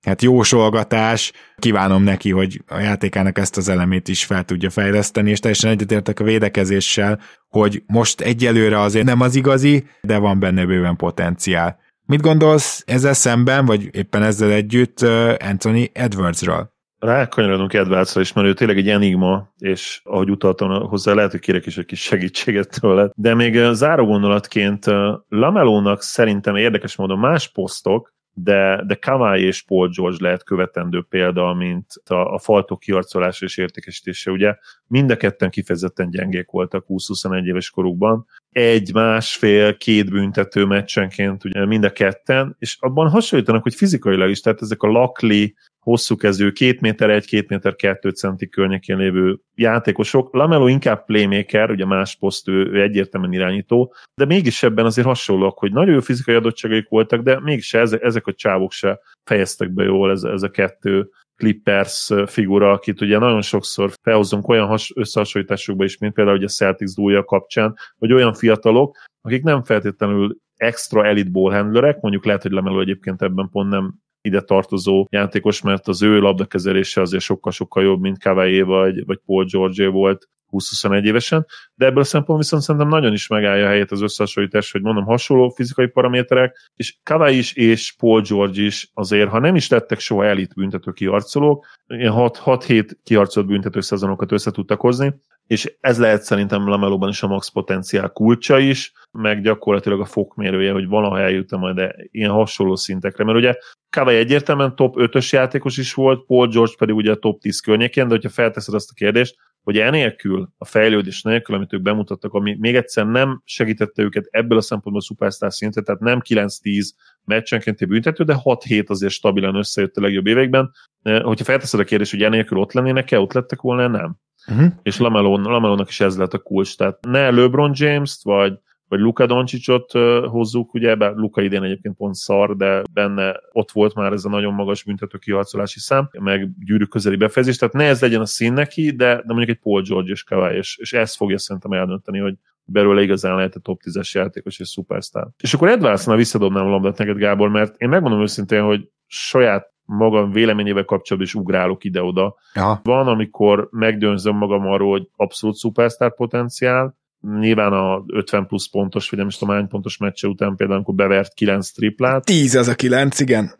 hát 0.01 0.21
jósolgatás. 0.21 1.31
Kívánom 1.57 2.03
neki, 2.03 2.31
hogy 2.31 2.61
a 2.67 2.79
játékának 2.79 3.37
ezt 3.37 3.57
az 3.57 3.69
elemét 3.69 4.07
is 4.07 4.25
fel 4.25 4.43
tudja 4.43 4.69
fejleszteni, 4.69 5.29
és 5.29 5.39
teljesen 5.39 5.69
egyetértek 5.69 6.19
a 6.19 6.23
védekezéssel, 6.23 7.19
hogy 7.47 7.83
most 7.85 8.21
egyelőre 8.21 8.79
azért 8.79 9.05
nem 9.05 9.21
az 9.21 9.35
igazi, 9.35 9.85
de 10.01 10.17
van 10.17 10.39
benne 10.39 10.65
bőven 10.65 10.95
potenciál. 10.95 11.79
Mit 12.05 12.21
gondolsz 12.21 12.83
ezzel 12.87 13.13
szemben, 13.13 13.65
vagy 13.65 13.89
éppen 13.95 14.23
ezzel 14.23 14.51
együtt 14.51 15.01
Anthony 15.39 15.89
Edwardsról? 15.93 16.70
Rákanyarodunk 17.01 17.73
Edwardsra 17.73 18.21
is, 18.21 18.33
mert 18.33 18.47
ő 18.47 18.53
tényleg 18.53 18.77
egy 18.77 18.89
enigma, 18.89 19.53
és 19.57 20.01
ahogy 20.03 20.29
utaltam 20.29 20.87
hozzá, 20.87 21.13
lehet, 21.13 21.31
hogy 21.31 21.39
kérek 21.39 21.65
is 21.65 21.77
egy 21.77 21.85
kis 21.85 22.01
segítséget 22.01 22.79
tőle. 22.79 23.11
De 23.15 23.33
még 23.33 23.59
záró 23.71 24.05
gondolatként 24.05 24.85
Lamelónak 25.27 26.01
szerintem 26.01 26.55
érdekes 26.55 26.95
módon 26.95 27.19
más 27.19 27.51
posztok, 27.51 28.13
de, 28.33 28.83
de 28.87 28.95
Kawai 28.95 29.43
és 29.43 29.61
Paul 29.61 29.89
George 29.89 30.17
lehet 30.19 30.43
követendő 30.43 31.05
példa, 31.09 31.53
mint 31.53 31.85
a, 32.05 32.33
a 32.33 32.39
faltok 32.39 32.79
kiarcolása 32.79 33.45
és 33.45 33.57
értékesítése. 33.57 34.31
Ugye 34.31 34.55
mind 34.87 35.11
a 35.11 35.17
ketten 35.17 35.49
kifejezetten 35.49 36.09
gyengék 36.09 36.49
voltak 36.51 36.85
20-21 36.87 37.43
éves 37.43 37.69
korukban. 37.69 38.25
Egy, 38.49 38.93
másfél, 38.93 39.77
két 39.77 40.09
büntető 40.09 40.65
meccsenként 40.65 41.43
ugye 41.43 41.65
mind 41.65 41.83
a 41.83 41.91
ketten, 41.91 42.55
és 42.59 42.77
abban 42.79 43.09
hasonlítanak, 43.09 43.63
hogy 43.63 43.75
fizikailag 43.75 44.29
is, 44.29 44.39
tehát 44.39 44.61
ezek 44.61 44.81
a 44.81 44.87
lakli, 44.87 45.55
hosszú 45.81 46.15
kezű, 46.15 46.51
két 46.51 46.81
méter 46.81 47.09
egy, 47.09 47.25
két 47.25 47.49
méter 47.49 47.75
kettő 47.75 48.09
centi 48.09 48.49
környékén 48.49 48.97
lévő 48.97 49.39
játékosok. 49.55 50.33
Lamelo 50.33 50.67
inkább 50.67 51.05
playmaker, 51.05 51.71
ugye 51.71 51.85
más 51.85 52.15
poszt, 52.15 52.47
ő, 52.47 52.71
ő 52.71 52.81
egyértelműen 52.81 53.33
irányító, 53.33 53.93
de 54.15 54.25
mégis 54.25 54.63
ebben 54.63 54.85
azért 54.85 55.07
hasonlóak, 55.07 55.57
hogy 55.57 55.71
nagyon 55.71 55.93
jó 55.93 55.99
fizikai 55.99 56.35
adottságaik 56.35 56.89
voltak, 56.89 57.21
de 57.21 57.39
mégis 57.39 57.73
ezek, 57.73 58.01
ezek 58.01 58.27
a 58.27 58.33
csávok 58.33 58.71
se 58.71 58.99
fejeztek 59.23 59.71
be 59.71 59.83
jól 59.83 60.11
ez, 60.11 60.23
ez 60.23 60.43
a 60.43 60.49
kettő 60.49 61.09
Clippers 61.35 62.11
figura, 62.25 62.71
akit 62.71 63.01
ugye 63.01 63.17
nagyon 63.17 63.41
sokszor 63.41 63.91
felhozunk 64.01 64.47
olyan 64.47 64.67
has, 64.67 64.91
összehasonlításokba 64.95 65.83
is, 65.83 65.97
mint 65.97 66.13
például 66.13 66.37
ugye 66.37 66.47
Celtics 66.47 66.95
dúlja 66.95 67.23
kapcsán, 67.23 67.75
vagy 67.97 68.13
olyan 68.13 68.33
fiatalok, 68.33 68.97
akik 69.21 69.43
nem 69.43 69.63
feltétlenül 69.63 70.37
extra 70.55 71.05
elite 71.05 71.29
ballhandlerek, 71.29 71.99
mondjuk 72.01 72.25
lehet, 72.25 72.41
hogy 72.41 72.51
Lemelő 72.51 72.81
egyébként 72.81 73.21
ebben 73.21 73.49
pont 73.51 73.69
nem 73.69 73.93
ide 74.21 74.41
tartozó 74.41 75.05
játékos, 75.09 75.61
mert 75.61 75.87
az 75.87 76.01
ő 76.01 76.19
labdakezelése 76.19 77.01
azért 77.01 77.23
sokkal-sokkal 77.23 77.83
jobb, 77.83 78.01
mint 78.01 78.23
Kawai 78.23 78.61
vagy, 78.61 79.05
vagy 79.05 79.19
Paul 79.25 79.45
George 79.45 79.87
volt 79.87 80.29
20-21 80.51 81.03
évesen, 81.03 81.45
de 81.75 81.85
ebből 81.85 82.01
a 82.01 82.03
szempontból 82.03 82.37
viszont 82.37 82.61
szerintem 82.61 82.89
nagyon 82.89 83.13
is 83.13 83.27
megállja 83.27 83.65
a 83.65 83.67
helyét 83.67 83.91
az 83.91 84.01
összehasonlítás, 84.01 84.71
hogy 84.71 84.81
mondom, 84.81 85.05
hasonló 85.05 85.49
fizikai 85.49 85.87
paraméterek, 85.87 86.57
és 86.75 86.97
Kawai 87.03 87.37
is 87.37 87.53
és 87.53 87.95
Paul 87.97 88.21
George 88.21 88.61
is 88.61 88.91
azért, 88.93 89.29
ha 89.29 89.39
nem 89.39 89.55
is 89.55 89.69
lettek 89.69 89.99
soha 89.99 90.25
elit 90.25 90.53
büntető 90.53 90.91
kiarcolók, 90.91 91.65
ilyen 91.87 92.13
6-7 92.15 92.91
kiarcolt 93.03 93.45
büntető 93.45 93.81
szezonokat 93.81 94.31
össze 94.31 94.51
tudtak 94.51 94.81
hozni, 94.81 95.13
és 95.47 95.73
ez 95.79 95.99
lehet 95.99 96.21
szerintem 96.21 96.67
Lamelóban 96.67 97.09
is 97.09 97.23
a 97.23 97.27
max 97.27 97.49
potenciál 97.49 98.09
kulcsa 98.09 98.59
is, 98.59 98.91
meg 99.11 99.41
gyakorlatilag 99.41 99.99
a 99.99 100.05
fokmérője, 100.05 100.71
hogy 100.71 100.87
valaha 100.87 101.19
eljutna 101.19 101.57
majd 101.57 101.75
de 101.75 101.95
ilyen 102.11 102.31
hasonló 102.31 102.75
szintekre, 102.75 103.23
mert 103.23 103.37
ugye 103.37 103.53
Kawai 103.89 104.15
egyértelműen 104.15 104.75
top 104.75 104.95
5-ös 104.97 105.29
játékos 105.29 105.77
is 105.77 105.93
volt, 105.93 106.25
Paul 106.25 106.47
George 106.47 106.73
pedig 106.77 106.95
ugye 106.95 107.11
a 107.11 107.15
top 107.15 107.39
10 107.39 107.59
környékén, 107.59 108.07
de 108.07 108.13
hogyha 108.13 108.29
felteszed 108.29 108.73
azt 108.73 108.89
a 108.89 108.93
kérdést, 108.93 109.35
hogy 109.63 109.77
enélkül, 109.77 110.49
a 110.57 110.65
fejlődés 110.65 111.21
nélkül, 111.21 111.55
amit 111.55 111.73
ők 111.73 111.81
bemutattak, 111.81 112.33
ami 112.33 112.55
még 112.59 112.75
egyszer 112.75 113.05
nem 113.05 113.41
segítette 113.45 114.01
őket 114.01 114.27
ebből 114.29 114.57
a 114.57 114.61
szempontból 114.61 115.01
a 115.01 115.05
szupersztár 115.05 115.53
szintet, 115.53 115.85
tehát 115.85 116.01
nem 116.01 116.21
9-10 116.29 116.89
meccsenkénti 117.25 117.85
büntető, 117.85 118.23
de 118.23 118.41
6-7 118.43 118.87
azért 118.87 119.13
stabilan 119.13 119.55
összejött 119.55 119.95
a 119.95 120.01
legjobb 120.01 120.27
években. 120.27 120.71
Eh, 121.01 121.21
hogyha 121.21 121.45
felteszed 121.45 121.79
a 121.79 121.83
kérdést, 121.83 122.11
hogy 122.11 122.23
enélkül 122.23 122.57
ott 122.57 122.73
lennének-e, 122.73 123.19
ott 123.19 123.33
lettek 123.33 123.61
volna, 123.61 123.87
nem. 123.87 124.15
Uh-huh. 124.47 124.71
És 124.83 124.97
Lamelónak 124.97 125.89
is 125.89 125.99
ez 125.99 126.17
lett 126.17 126.33
a 126.33 126.39
kulcs, 126.39 126.77
tehát 126.77 126.97
ne 127.01 127.29
LeBron 127.29 127.71
James-t, 127.75 128.23
vagy 128.23 128.53
vagy 128.91 128.99
Luka 128.99 129.25
Doncsicsot 129.25 129.91
hozzuk, 130.25 130.73
ugye, 130.73 130.95
bár 130.95 131.13
Luka 131.13 131.41
idén 131.41 131.63
egyébként 131.63 131.95
pont 131.95 132.15
szar, 132.15 132.55
de 132.55 132.81
benne 132.93 133.39
ott 133.51 133.71
volt 133.71 133.95
már 133.95 134.13
ez 134.13 134.25
a 134.25 134.29
nagyon 134.29 134.53
magas 134.53 134.83
büntető 134.83 135.17
kiharcolási 135.17 135.79
szám, 135.79 136.09
meg 136.19 136.49
gyűrű 136.65 136.83
közeli 136.83 137.15
befejezés, 137.15 137.57
tehát 137.57 137.73
ne 137.73 137.83
ez 137.83 138.01
legyen 138.01 138.21
a 138.21 138.25
szín 138.25 138.53
neki, 138.53 138.91
de, 138.91 139.15
de 139.15 139.23
mondjuk 139.33 139.49
egy 139.49 139.59
Paul 139.63 139.81
George 139.81 140.11
és 140.11 140.23
Kawai, 140.23 140.55
és, 140.55 140.77
és 140.77 140.93
ez 140.93 141.15
fogja 141.15 141.37
szerintem 141.37 141.71
eldönteni, 141.71 142.19
hogy 142.19 142.35
belőle 142.63 143.01
igazán 143.01 143.35
lehet 143.35 143.55
a 143.55 143.59
top 143.59 143.81
10-es 143.85 144.11
játékos 144.11 144.59
és 144.59 144.67
szupersztár. 144.67 145.27
És 145.39 145.53
akkor 145.53 145.69
Edwardsnál 145.69 146.17
visszadobnám 146.17 146.65
a 146.65 146.69
labdát 146.69 146.97
neked, 146.97 147.17
Gábor, 147.17 147.49
mert 147.49 147.75
én 147.77 147.89
megmondom 147.89 148.21
őszintén, 148.21 148.63
hogy 148.63 148.89
saját 149.07 149.71
magam 149.85 150.31
véleményével 150.31 150.85
kapcsolatban 150.85 151.31
is 151.31 151.35
ugrálok 151.35 151.83
ide-oda. 151.83 152.35
Aha. 152.53 152.79
Van, 152.83 153.07
amikor 153.07 153.67
megdönzöm 153.71 154.35
magam 154.35 154.67
arról, 154.67 154.91
hogy 154.91 155.07
abszolút 155.15 155.55
szupersztár 155.55 156.15
potenciál, 156.15 156.99
nyilván 157.39 157.73
a 157.73 158.03
50 158.07 158.47
plusz 158.47 158.69
pontos, 158.69 159.09
vagy 159.09 159.19
nem 159.19 159.27
is 159.27 159.37
tudom 159.37 159.55
hány 159.55 159.67
pontos 159.67 159.97
meccse 159.97 160.27
után 160.27 160.55
például, 160.55 160.77
amikor 160.77 160.95
bevert 160.95 161.33
9 161.33 161.71
triplát. 161.71 162.25
10 162.25 162.55
az 162.55 162.67
a 162.67 162.75
9, 162.75 163.19
igen. 163.19 163.51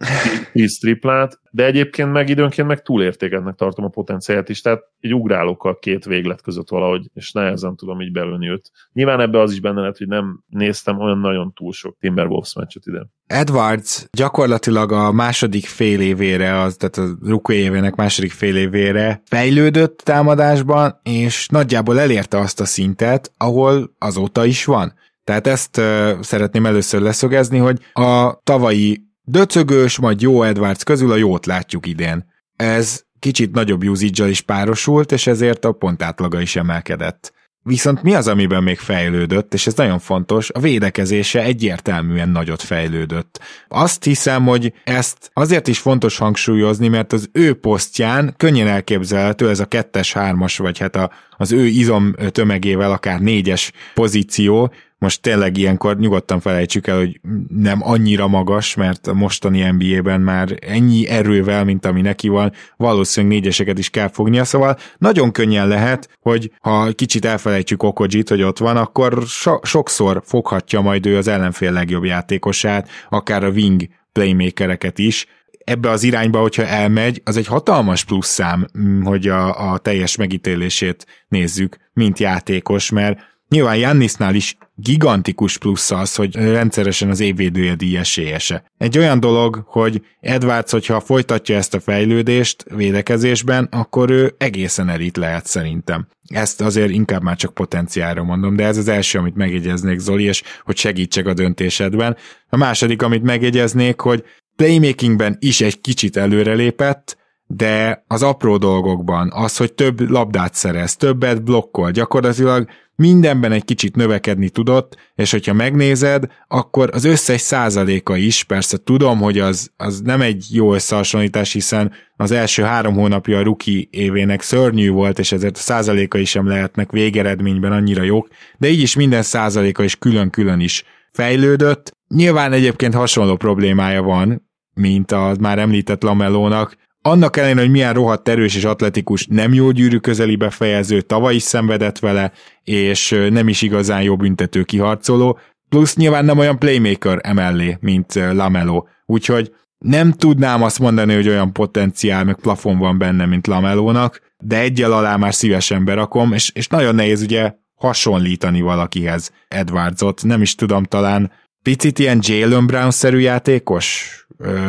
10 0.54 0.78
triplát, 0.80 1.40
de 1.52 1.66
egyébként 1.66 2.12
meg 2.12 2.30
időnként 2.30 2.68
meg 2.68 2.82
túlértékednek 2.82 3.56
tartom 3.56 3.86
a 3.86 3.90
potenciált 3.90 4.50
is, 4.50 4.62
tehát 4.62 4.82
így 5.00 5.14
ugrálok 5.14 5.64
a 5.64 5.76
két 5.76 6.06
véglet 6.06 6.42
között 6.42 6.70
valahogy, 6.70 7.10
és 7.14 7.32
nehezen 7.32 7.76
tudom 7.76 8.02
így 8.02 8.12
belőni 8.12 8.50
őt. 8.50 8.72
Nyilván 8.94 9.20
ebbe 9.20 9.40
az 9.40 9.52
is 9.52 9.60
benne 9.60 9.82
lett, 9.82 9.98
hogy 9.98 10.08
nem 10.08 10.44
néztem 10.48 11.00
olyan 11.00 11.18
nagyon 11.18 11.54
túl 11.54 11.72
sok 11.72 11.98
Timberwolves 12.00 12.56
meccset 12.56 12.86
ide. 12.86 13.08
Edwards 13.28 14.08
gyakorlatilag 14.12 14.92
a 14.92 15.12
második 15.12 15.66
fél 15.66 16.02
évére, 16.02 16.60
az, 16.60 16.76
tehát 16.76 16.98
a 16.98 17.28
rookie 17.28 17.56
évének 17.56 17.96
második 17.96 18.32
fél 18.32 18.56
évére 18.56 19.22
fejlődött 19.26 19.98
támadásban, 19.98 21.00
és 21.04 21.48
nagyjából 21.48 22.00
elérte 22.00 22.38
azt 22.38 22.60
a 22.60 22.66
szintet, 22.66 23.32
ahol 23.38 23.96
azóta 23.98 24.46
is 24.46 24.66
van. 24.66 24.94
Tehát 25.24 25.48
ezt 25.48 25.78
uh, 25.78 26.22
szeretném 26.22 26.66
először 26.66 27.02
leszögezni, 27.02 27.58
hogy 27.58 27.80
a 27.94 28.40
tavalyi 28.44 29.11
döcögős, 29.24 30.00
majd 30.00 30.22
jó 30.22 30.44
Edwards 30.44 30.84
közül 30.84 31.12
a 31.12 31.16
jót 31.16 31.46
látjuk 31.46 31.86
idén. 31.86 32.26
Ez 32.56 33.04
kicsit 33.20 33.52
nagyobb 33.52 33.84
usage 33.84 34.30
is 34.30 34.42
párosult, 34.42 35.12
és 35.12 35.28
ezért 35.28 35.66
a 35.66 35.72
pontátlaga 35.72 36.42
is 36.42 36.56
emelkedett. 36.56 37.34
Viszont 37.64 38.04
mi 38.04 38.14
az, 38.14 38.28
amiben 38.28 38.64
még 38.64 38.80
fejlődött, 38.80 39.54
és 39.54 39.68
ez 39.68 39.74
nagyon 39.74 40.00
fontos, 40.00 40.50
a 40.50 40.60
védekezése 40.60 41.44
egyértelműen 41.44 42.30
nagyot 42.30 42.62
fejlődött. 42.62 43.40
Azt 43.68 44.04
hiszem, 44.04 44.46
hogy 44.46 44.74
ezt 44.84 45.30
azért 45.34 45.68
is 45.68 45.80
fontos 45.80 46.18
hangsúlyozni, 46.18 46.88
mert 46.88 47.14
az 47.14 47.30
ő 47.32 47.54
posztján 47.54 48.34
könnyen 48.38 48.68
elképzelhető 48.68 49.50
ez 49.50 49.60
a 49.60 49.66
kettes, 49.66 50.14
hármas, 50.14 50.58
vagy 50.58 50.78
hát 50.78 50.96
a, 50.96 51.12
az 51.38 51.52
ő 51.52 51.66
izom 51.66 52.16
tömegével 52.32 52.92
akár 52.92 53.20
négyes 53.20 53.72
pozíció, 53.94 54.74
most 55.02 55.22
tényleg 55.22 55.58
ilyenkor 55.58 55.98
nyugodtan 55.98 56.40
felejtsük 56.40 56.88
el, 56.88 56.98
hogy 56.98 57.20
nem 57.48 57.80
annyira 57.84 58.28
magas, 58.28 58.76
mert 58.76 59.08
a 59.08 59.14
mostani 59.14 59.72
NBA-ben 59.72 60.22
már 60.22 60.58
ennyi 60.68 61.08
erővel, 61.08 61.64
mint 61.64 61.86
ami 61.86 62.02
neki 62.02 62.28
van, 62.28 62.52
valószínűleg 62.78 63.36
négyeseket 63.38 63.78
is 63.78 63.90
kell 63.90 64.08
fognia, 64.08 64.44
szóval 64.44 64.78
nagyon 64.98 65.32
könnyen 65.32 65.68
lehet, 65.68 66.18
hogy 66.20 66.52
ha 66.60 66.92
kicsit 66.92 67.26
elfelejtjük 67.26 67.84
Okojit, 67.84 68.30
hogy 68.30 68.42
ott 68.42 68.58
van, 68.58 68.78
akkor 68.78 69.24
so- 69.28 69.66
sokszor 69.66 70.22
foghatja 70.26 70.82
majd 70.82 71.06
ő 71.06 71.18
az 71.18 71.28
ellenfél 71.28 71.72
legjobb 71.72 72.04
játékosát, 72.04 72.90
akár 73.10 73.44
a 73.44 73.50
wing 73.50 73.88
playmakereket 74.12 75.00
is, 75.00 75.28
ebbe 75.64 75.90
az 75.90 76.04
irányba, 76.04 76.40
hogyha 76.40 76.66
elmegy, 76.66 77.22
az 77.26 77.38
egy 77.38 77.48
hatalmas 77.48 78.04
plusz 78.06 78.28
szám, 78.28 78.68
mm, 78.78 79.04
hogy 79.04 79.28
a, 79.28 79.72
a 79.72 79.78
teljes 79.78 80.16
megítélését 80.16 81.06
nézzük, 81.28 81.78
mint 81.94 82.20
játékos, 82.20 82.90
mert 82.90 83.30
Nyilván 83.52 83.78
Jannisnál 83.78 84.36
is 84.36 84.58
gigantikus 84.76 85.58
plusz 85.58 85.92
az, 85.92 86.16
hogy 86.16 86.36
rendszeresen 86.36 87.10
az 87.10 87.20
évvédője 87.20 87.76
díj 87.76 87.98
esélyese. 87.98 88.64
Egy 88.78 88.98
olyan 88.98 89.20
dolog, 89.20 89.64
hogy 89.68 90.02
Edwards, 90.20 90.72
hogyha 90.72 91.00
folytatja 91.00 91.56
ezt 91.56 91.74
a 91.74 91.80
fejlődést 91.80 92.66
védekezésben, 92.76 93.68
akkor 93.72 94.10
ő 94.10 94.36
egészen 94.38 94.90
elit 94.90 95.18
lehet 95.18 95.46
szerintem. 95.46 96.08
Ezt 96.28 96.62
azért 96.62 96.90
inkább 96.90 97.22
már 97.22 97.36
csak 97.36 97.54
potenciálra 97.54 98.24
mondom, 98.24 98.56
de 98.56 98.66
ez 98.66 98.78
az 98.78 98.88
első, 98.88 99.18
amit 99.18 99.36
megjegyeznék 99.36 100.00
Zoli, 100.00 100.24
és 100.24 100.44
hogy 100.64 100.78
segítsek 100.78 101.26
a 101.26 101.34
döntésedben. 101.34 102.18
A 102.50 102.58
második, 102.58 103.02
amit 103.02 103.24
megjegyeznék, 103.24 104.00
hogy 104.00 104.24
playmakingben 104.56 105.38
is 105.40 105.62
egy 105.62 105.82
kicsit 105.82 106.18
előrelépett, 106.18 107.18
de 107.56 108.04
az 108.08 108.24
apró 108.24 108.58
dolgokban, 108.58 109.32
az, 109.34 109.58
hogy 109.58 109.74
több 109.74 110.10
labdát 110.10 110.54
szerez, 110.54 110.96
többet 110.96 111.44
blokkol, 111.44 111.92
gyakorlatilag 111.92 112.70
mindenben 112.96 113.52
egy 113.52 113.66
kicsit 113.66 113.96
növekedni 113.96 114.50
tudott, 114.50 114.98
és 115.16 115.32
hogyha 115.32 115.54
megnézed, 115.54 116.26
akkor 116.48 116.90
az 116.94 117.04
összes 117.04 117.42
százaléka 117.42 118.16
is, 118.16 118.44
persze 118.44 118.78
tudom, 118.78 119.20
hogy 119.20 119.40
az, 119.40 119.72
az 119.78 120.02
nem 120.02 120.22
egy 120.22 120.46
jó 120.50 120.74
összehasonlítás, 120.74 121.54
hiszen 121.54 121.92
az 122.16 122.32
első 122.32 122.64
három 122.64 122.94
hónapja 122.94 123.38
a 123.38 123.44
ruki 123.44 123.88
évének 123.92 124.42
szörnyű 124.42 124.90
volt, 124.90 125.20
és 125.20 125.32
ezért 125.32 125.58
a 125.58 125.60
százalékai 125.60 126.26
sem 126.26 126.48
lehetnek 126.48 126.92
végeredményben 126.92 127.72
annyira 127.72 128.04
jók, 128.04 128.28
de 128.58 128.68
így 128.68 128.82
is 128.82 128.96
minden 128.96 129.22
százaléka 129.22 129.84
is 129.84 129.96
külön-külön 129.96 130.60
is 130.60 130.84
fejlődött. 131.12 131.92
Nyilván 132.08 132.52
egyébként 132.52 132.94
hasonló 132.94 133.36
problémája 133.36 134.02
van, 134.02 134.50
mint 134.74 135.12
a 135.12 135.36
már 135.40 135.60
említett 135.60 136.04
Lamelónak, 136.04 136.76
annak 137.02 137.38
ellenére, 137.38 137.60
hogy 137.60 137.72
milyen 137.72 137.94
rohadt 137.94 138.28
erős 138.28 138.56
és 138.56 138.64
atletikus, 138.64 139.28
nem 139.30 139.54
jó 139.54 139.72
gyűrű 139.72 139.98
közeli 139.98 140.36
befejező, 140.36 141.02
tavaly 141.02 141.36
is 141.36 141.44
szenvedett 141.44 142.00
vele, 142.00 142.32
és 142.64 143.16
nem 143.30 143.48
is 143.48 143.62
igazán 143.62 144.02
jó 144.02 144.16
büntető 144.16 144.64
kiharcoló, 144.64 145.40
plusz 145.70 145.96
nyilván 145.96 146.26
nem 146.26 146.38
olyan 146.38 146.60
playmaker 146.60 147.20
emellé, 147.22 147.78
mint 147.80 148.14
Lamelo. 148.14 148.84
Úgyhogy 149.06 149.54
nem 149.78 150.12
tudnám 150.12 150.64
azt 150.64 150.80
mondani, 150.80 151.14
hogy 151.14 151.28
olyan 151.28 151.54
potenciál, 151.54 152.24
meg 152.24 152.36
plafon 152.36 152.78
van 152.78 152.98
benne, 152.98 153.26
mint 153.26 153.48
Lamelónak, 153.48 154.22
de 154.38 154.60
egyel 154.60 154.92
alá 154.92 155.16
már 155.16 155.34
szívesen 155.34 155.86
berakom, 155.86 156.34
és, 156.34 156.52
és 156.54 156.68
nagyon 156.68 156.96
nehéz 156.96 157.22
ugye 157.22 157.54
hasonlítani 157.76 158.62
valakihez 158.62 159.32
Edwardsot, 159.48 160.24
nem 160.24 160.42
is 160.42 160.56
tudom, 160.56 160.84
talán 160.84 161.32
picit 161.64 162.00
ilyen 162.00 162.20
Jalen 162.22 162.66
Brown-szerű 162.66 163.18
játékos 163.18 164.16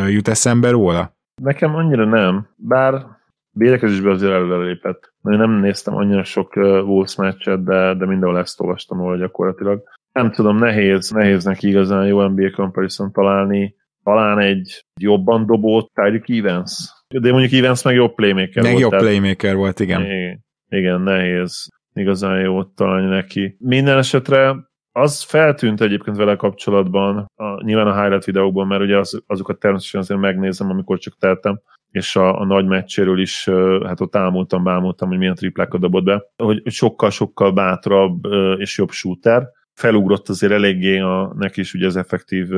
jut 0.07 0.27
eszembe 0.27 0.69
róla? 0.69 1.12
Nekem 1.41 1.75
annyira 1.75 2.05
nem, 2.05 2.47
bár 2.55 3.05
védekezésben 3.51 4.11
azért 4.11 4.31
előre 4.31 4.65
lépett. 4.65 5.13
Én 5.23 5.37
nem 5.37 5.51
néztem 5.51 5.95
annyira 5.95 6.23
sok 6.23 6.55
Wolves 6.55 7.15
meccset, 7.15 7.63
de, 7.63 7.93
de 7.93 8.05
mindenhol 8.05 8.39
ezt 8.39 8.61
olvastam 8.61 8.97
róla 8.97 9.17
gyakorlatilag. 9.17 9.83
Nem 10.11 10.31
tudom, 10.31 10.57
nehéz, 10.57 11.09
nehéz 11.09 11.43
neki 11.43 11.67
igazán 11.67 12.05
jó 12.05 12.27
NBA 12.27 12.51
comparison 12.51 13.11
találni. 13.11 13.75
Talán 14.03 14.39
egy 14.39 14.85
jobban 14.99 15.45
dobó 15.45 15.89
Tyreek 15.93 16.29
Evans. 16.29 16.71
De 17.07 17.31
mondjuk 17.31 17.61
Evans 17.61 17.83
meg 17.83 17.95
jobb 17.95 18.15
playmaker 18.15 18.63
meg 18.63 18.71
volt. 18.71 18.81
jobb 18.81 19.01
playmaker 19.01 19.55
volt, 19.55 19.79
igen. 19.79 20.01
Igen, 20.01 20.43
igen, 20.69 21.01
nehéz 21.01 21.67
igazán 21.93 22.39
jó 22.39 22.63
találni 22.63 23.07
neki. 23.07 23.55
Minden 23.59 23.97
esetre 23.97 24.55
az 24.95 25.21
feltűnt 25.21 25.81
egyébként 25.81 26.17
vele 26.17 26.35
kapcsolatban, 26.35 27.31
a, 27.35 27.63
nyilván 27.63 27.87
a 27.87 28.01
highlight 28.01 28.25
videókban, 28.25 28.67
mert 28.67 28.81
ugye 28.81 28.97
az, 28.97 29.23
azokat 29.27 29.59
természetesen 29.59 30.01
azért 30.01 30.19
megnézem, 30.19 30.69
amikor 30.69 30.97
csak 30.97 31.17
teltem, 31.17 31.61
és 31.91 32.15
a, 32.15 32.39
a 32.39 32.45
nagy 32.45 32.65
meccséről 32.65 33.19
is, 33.19 33.49
hát 33.83 34.01
ott 34.01 34.15
ámultam, 34.15 34.63
bámultam, 34.63 35.07
hogy 35.07 35.17
milyen 35.17 35.35
triplákat 35.35 35.79
dobott 35.79 36.03
be, 36.03 36.23
hogy 36.35 36.61
sokkal-sokkal 36.65 37.51
bátrabb 37.51 38.25
és 38.57 38.77
jobb 38.77 38.91
shooter, 38.91 39.49
felugrott 39.73 40.29
azért 40.29 40.53
eléggé 40.53 40.99
a, 40.99 41.33
neki 41.37 41.59
is 41.59 41.73
ugye 41.73 41.85
az 41.85 41.95
effektív 41.95 42.49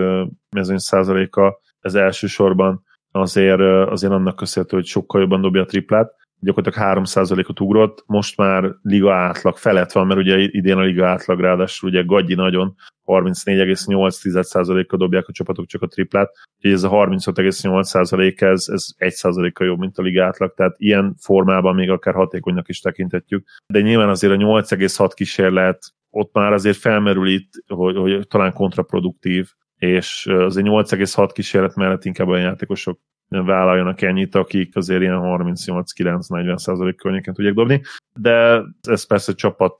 mezőny 0.50 0.78
százaléka, 0.78 1.60
ez 1.80 1.96
elsősorban 1.96 2.84
azért, 3.12 3.62
azért 3.90 4.14
annak 4.14 4.36
köszönhető, 4.36 4.76
hogy 4.76 4.86
sokkal 4.86 5.22
jobban 5.22 5.42
dobja 5.42 5.62
a 5.62 5.66
triplát, 5.66 6.14
gyakorlatilag 6.46 6.98
3%-ot 6.98 7.60
ugrott, 7.60 8.04
most 8.06 8.38
már 8.38 8.76
liga 8.82 9.14
átlag 9.14 9.58
felett 9.58 9.92
van, 9.92 10.08
mert 10.08 10.20
ugye 10.20 10.38
idén 10.38 10.78
a 10.78 10.82
liga 10.82 11.08
átlag 11.08 11.40
ráadásul 11.40 11.90
ugye 11.90 12.04
Gagyi 12.04 12.34
nagyon 12.34 12.76
34,8%-kal 13.06 15.00
dobják 15.00 15.28
a 15.28 15.32
csapatok 15.32 15.66
csak 15.66 15.82
a 15.82 15.88
triplát, 15.88 16.32
úgyhogy 16.58 16.72
ez 16.72 16.84
a 16.84 16.90
35,8% 16.90 18.42
ez, 18.42 18.66
ez 18.68 18.88
1%-kal 18.98 19.68
jobb, 19.68 19.80
mint 19.80 19.98
a 19.98 20.02
liga 20.02 20.26
átlag, 20.26 20.54
tehát 20.54 20.76
ilyen 20.78 21.16
formában 21.20 21.76
még 21.76 21.90
akár 21.90 22.14
hatékonynak 22.14 22.70
is 22.70 22.80
tekintetjük. 22.80 23.48
De 23.74 23.82
nyilván 23.82 24.10
azért 24.10 24.34
a 24.34 24.38
8,6 24.38 25.12
kísérlet 25.14 25.80
ott 26.10 26.34
már 26.34 26.54
azért 26.54 26.78
felmerül 26.78 27.28
itt, 27.28 27.52
hogy, 27.68 27.96
hogy 27.96 28.28
talán 28.28 28.54
kontraproduktív, 28.54 29.50
és 29.78 30.26
azért 30.26 30.68
8,6 30.68 31.30
kísérlet 31.34 31.76
mellett 31.76 32.06
inkább 32.06 32.28
olyan 32.28 32.44
játékosok 32.44 33.00
vállaljanak 33.28 34.02
ennyit, 34.02 34.36
akik 34.36 34.76
azért 34.76 35.02
ilyen 35.02 35.20
38-9-40 35.24 36.58
százalék 36.58 36.96
környéken 36.96 37.34
tudják 37.34 37.54
dobni, 37.54 37.82
de 38.20 38.62
ez 38.82 39.08
persze 39.08 39.34
csapat 39.34 39.78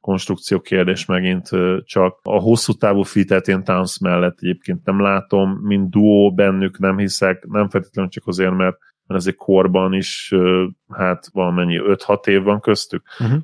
konstrukció 0.00 0.60
kérdés 0.60 1.04
megint 1.04 1.48
csak. 1.84 2.18
A 2.22 2.40
hosszú 2.40 2.72
távú 2.72 3.02
fitet 3.02 3.48
én 3.48 3.64
Towns 3.64 3.98
mellett 3.98 4.38
egyébként 4.40 4.84
nem 4.84 5.00
látom, 5.00 5.50
mint 5.50 5.90
duó 5.90 6.34
bennük 6.34 6.78
nem 6.78 6.98
hiszek, 6.98 7.46
nem 7.46 7.68
feltétlenül 7.68 8.10
csak 8.10 8.26
azért, 8.26 8.56
mert 8.56 8.76
mert 9.06 9.20
azért 9.20 9.36
korban 9.36 9.92
is, 9.92 10.34
hát 10.92 11.28
valamennyi 11.32 11.80
5-6 11.82 12.26
év 12.26 12.42
van 12.42 12.60
köztük. 12.60 13.02
Uh-huh. 13.18 13.38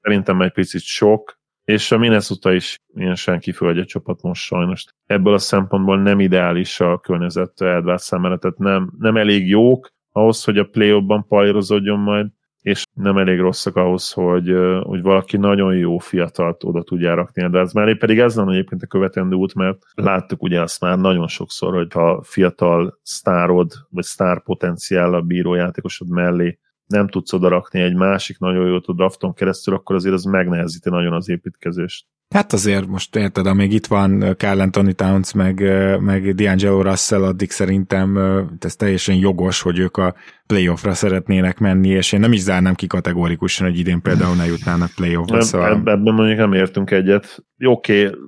Szerintem 0.00 0.40
egy 0.42 0.52
picit 0.52 0.80
sok, 0.80 1.38
és 1.64 1.92
a 1.92 1.98
Minnesota 1.98 2.52
is 2.52 2.78
ilyen 2.94 3.14
senki 3.14 3.52
földje 3.52 3.84
csapat 3.84 4.22
most 4.22 4.42
sajnos. 4.42 4.84
Ebből 5.06 5.34
a 5.34 5.38
szempontból 5.38 6.02
nem 6.02 6.20
ideális 6.20 6.80
a 6.80 6.98
környezet 6.98 7.60
Edward 7.60 7.98
számára, 7.98 8.38
tehát 8.38 8.58
nem, 8.58 8.92
nem 8.98 9.16
elég 9.16 9.48
jók 9.48 9.92
ahhoz, 10.12 10.44
hogy 10.44 10.58
a 10.58 10.64
play-offban 10.64 11.26
palírozódjon 11.26 11.98
majd, 11.98 12.26
és 12.60 12.84
nem 12.92 13.18
elég 13.18 13.40
rosszak 13.40 13.76
ahhoz, 13.76 14.12
hogy, 14.12 14.54
hogy 14.82 15.02
valaki 15.02 15.36
nagyon 15.36 15.76
jó 15.76 15.98
fiatalt 15.98 16.64
oda 16.64 16.82
tudja 16.82 17.14
rakni 17.14 17.48
de 17.48 17.58
ez 17.58 17.72
mellé, 17.72 17.94
pedig 17.94 18.18
ez 18.18 18.34
nem 18.34 18.48
egyébként 18.48 18.82
a 18.82 18.86
követendő 18.86 19.36
út, 19.36 19.54
mert 19.54 19.78
láttuk 19.94 20.42
ugye 20.42 20.60
azt 20.60 20.80
már 20.80 20.98
nagyon 20.98 21.28
sokszor, 21.28 21.74
hogy 21.74 21.92
ha 21.92 22.22
fiatal 22.22 22.98
sztárod, 23.02 23.72
vagy 23.90 24.04
sztár 24.04 24.42
potenciál 24.42 25.14
a 25.14 25.20
bírójátékosod 25.20 26.08
mellé 26.08 26.58
nem 26.86 27.08
tudsz 27.08 27.32
oda 27.32 27.48
rakni 27.48 27.80
egy 27.80 27.94
másik 27.94 28.38
nagyon 28.38 28.66
jót 28.66 28.86
a 28.86 28.92
drafton 28.92 29.34
keresztül, 29.34 29.74
akkor 29.74 29.96
azért 29.96 30.14
az 30.14 30.24
megnehezíti 30.24 30.90
nagyon 30.90 31.12
az 31.12 31.28
építkezést. 31.28 32.06
Hát 32.34 32.52
azért 32.52 32.86
most 32.86 33.16
érted, 33.16 33.46
amíg 33.46 33.72
itt 33.72 33.86
van 33.86 34.34
Carl 34.36 34.60
Anthony 34.60 34.94
Towns, 34.94 35.32
meg, 35.32 35.60
meg 36.00 36.22
D'Angelo 36.36 36.80
Russell, 36.82 37.22
addig 37.22 37.50
szerintem 37.50 38.16
ez 38.60 38.76
teljesen 38.76 39.14
jogos, 39.14 39.60
hogy 39.60 39.78
ők 39.78 39.96
a 39.96 40.14
playoffra 40.46 40.94
szeretnének 40.94 41.58
menni, 41.58 41.88
és 41.88 42.12
én 42.12 42.20
nem 42.20 42.32
is 42.32 42.40
zárnám 42.40 42.74
ki 42.74 42.86
kategórikusan, 42.86 43.66
hogy 43.66 43.78
idén 43.78 44.00
például 44.00 44.36
ne 44.36 44.46
jutnának 44.46 44.90
playoffra. 44.94 45.40
Szóval... 45.40 45.70
Ebben 45.70 46.00
mondjuk 46.00 46.38
nem 46.38 46.52
értünk 46.52 46.90
egyet. 46.90 47.44
Oké, 47.64 48.06
okay, 48.06 48.20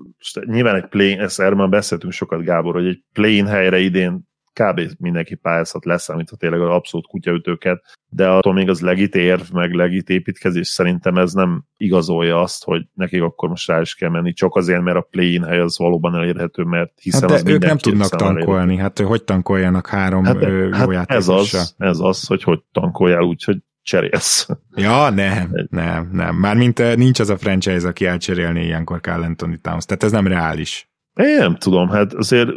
nyilván 0.45 0.77
egy 0.77 0.89
play, 0.89 1.13
ezt 1.13 1.41
erről 1.41 1.57
már 1.57 1.69
beszéltünk 1.69 2.13
sokat, 2.13 2.45
Gábor, 2.45 2.75
hogy 2.75 2.87
egy 2.87 3.03
play-in 3.13 3.47
helyre 3.47 3.79
idén 3.79 4.25
kb. 4.61 4.81
mindenki 4.99 5.35
pályázhat 5.35 5.85
lesz, 5.85 6.09
amit 6.09 6.31
a 6.31 6.37
tényleg 6.37 6.61
az 6.61 6.69
abszolút 6.69 7.07
kutyaütőket, 7.07 7.83
de 8.09 8.29
attól 8.29 8.53
még 8.53 8.69
az 8.69 8.81
legit 8.81 9.15
érv, 9.15 9.51
meg 9.53 9.73
legit 9.73 10.09
építkezés 10.09 10.69
szerintem 10.69 11.17
ez 11.17 11.33
nem 11.33 11.65
igazolja 11.77 12.41
azt, 12.41 12.65
hogy 12.65 12.83
nekik 12.95 13.23
akkor 13.23 13.49
most 13.49 13.69
rá 13.69 13.81
is 13.81 13.95
kell 13.95 14.11
menni, 14.11 14.33
csak 14.33 14.55
azért, 14.55 14.83
mert 14.83 14.97
a 14.97 15.09
play-in 15.11 15.45
hely 15.45 15.61
az 15.61 15.79
valóban 15.79 16.15
elérhető, 16.15 16.63
mert 16.63 16.93
hiszen 17.01 17.21
hát 17.21 17.31
de 17.31 17.35
az 17.35 17.45
ők 17.47 17.63
nem 17.63 17.79
tudnak 17.79 18.09
tankolni, 18.09 18.73
elérhető. 18.73 19.03
hát 19.03 19.11
hogy 19.11 19.25
tankoljanak 19.25 19.87
három 19.87 20.25
hát, 20.25 20.43
jó 20.43 20.91
hát 20.91 21.11
ez 21.11 21.29
az, 21.29 21.75
ez 21.79 21.99
az, 22.01 22.27
hogy 22.27 22.43
hogy 22.43 22.61
tankoljál 22.73 23.23
úgy, 23.23 23.45
hogy 23.45 23.57
cserélsz. 23.83 24.49
Ja, 24.75 25.11
nem, 25.11 25.67
nem, 25.71 26.09
nem. 26.13 26.37
Mármint 26.37 26.97
nincs 26.97 27.21
az 27.21 27.31
a 27.31 27.37
franchise, 27.37 27.89
aki 27.89 28.07
elcserélné 28.07 28.65
ilyenkor 28.65 29.01
Carl 29.01 29.23
Anthony 29.23 29.61
Towns, 29.61 29.85
tehát 29.85 30.03
ez 30.03 30.13
nem 30.13 30.27
reális. 30.27 30.91
Én 31.21 31.37
nem 31.37 31.57
tudom, 31.57 31.89
hát 31.89 32.15
azért 32.15 32.51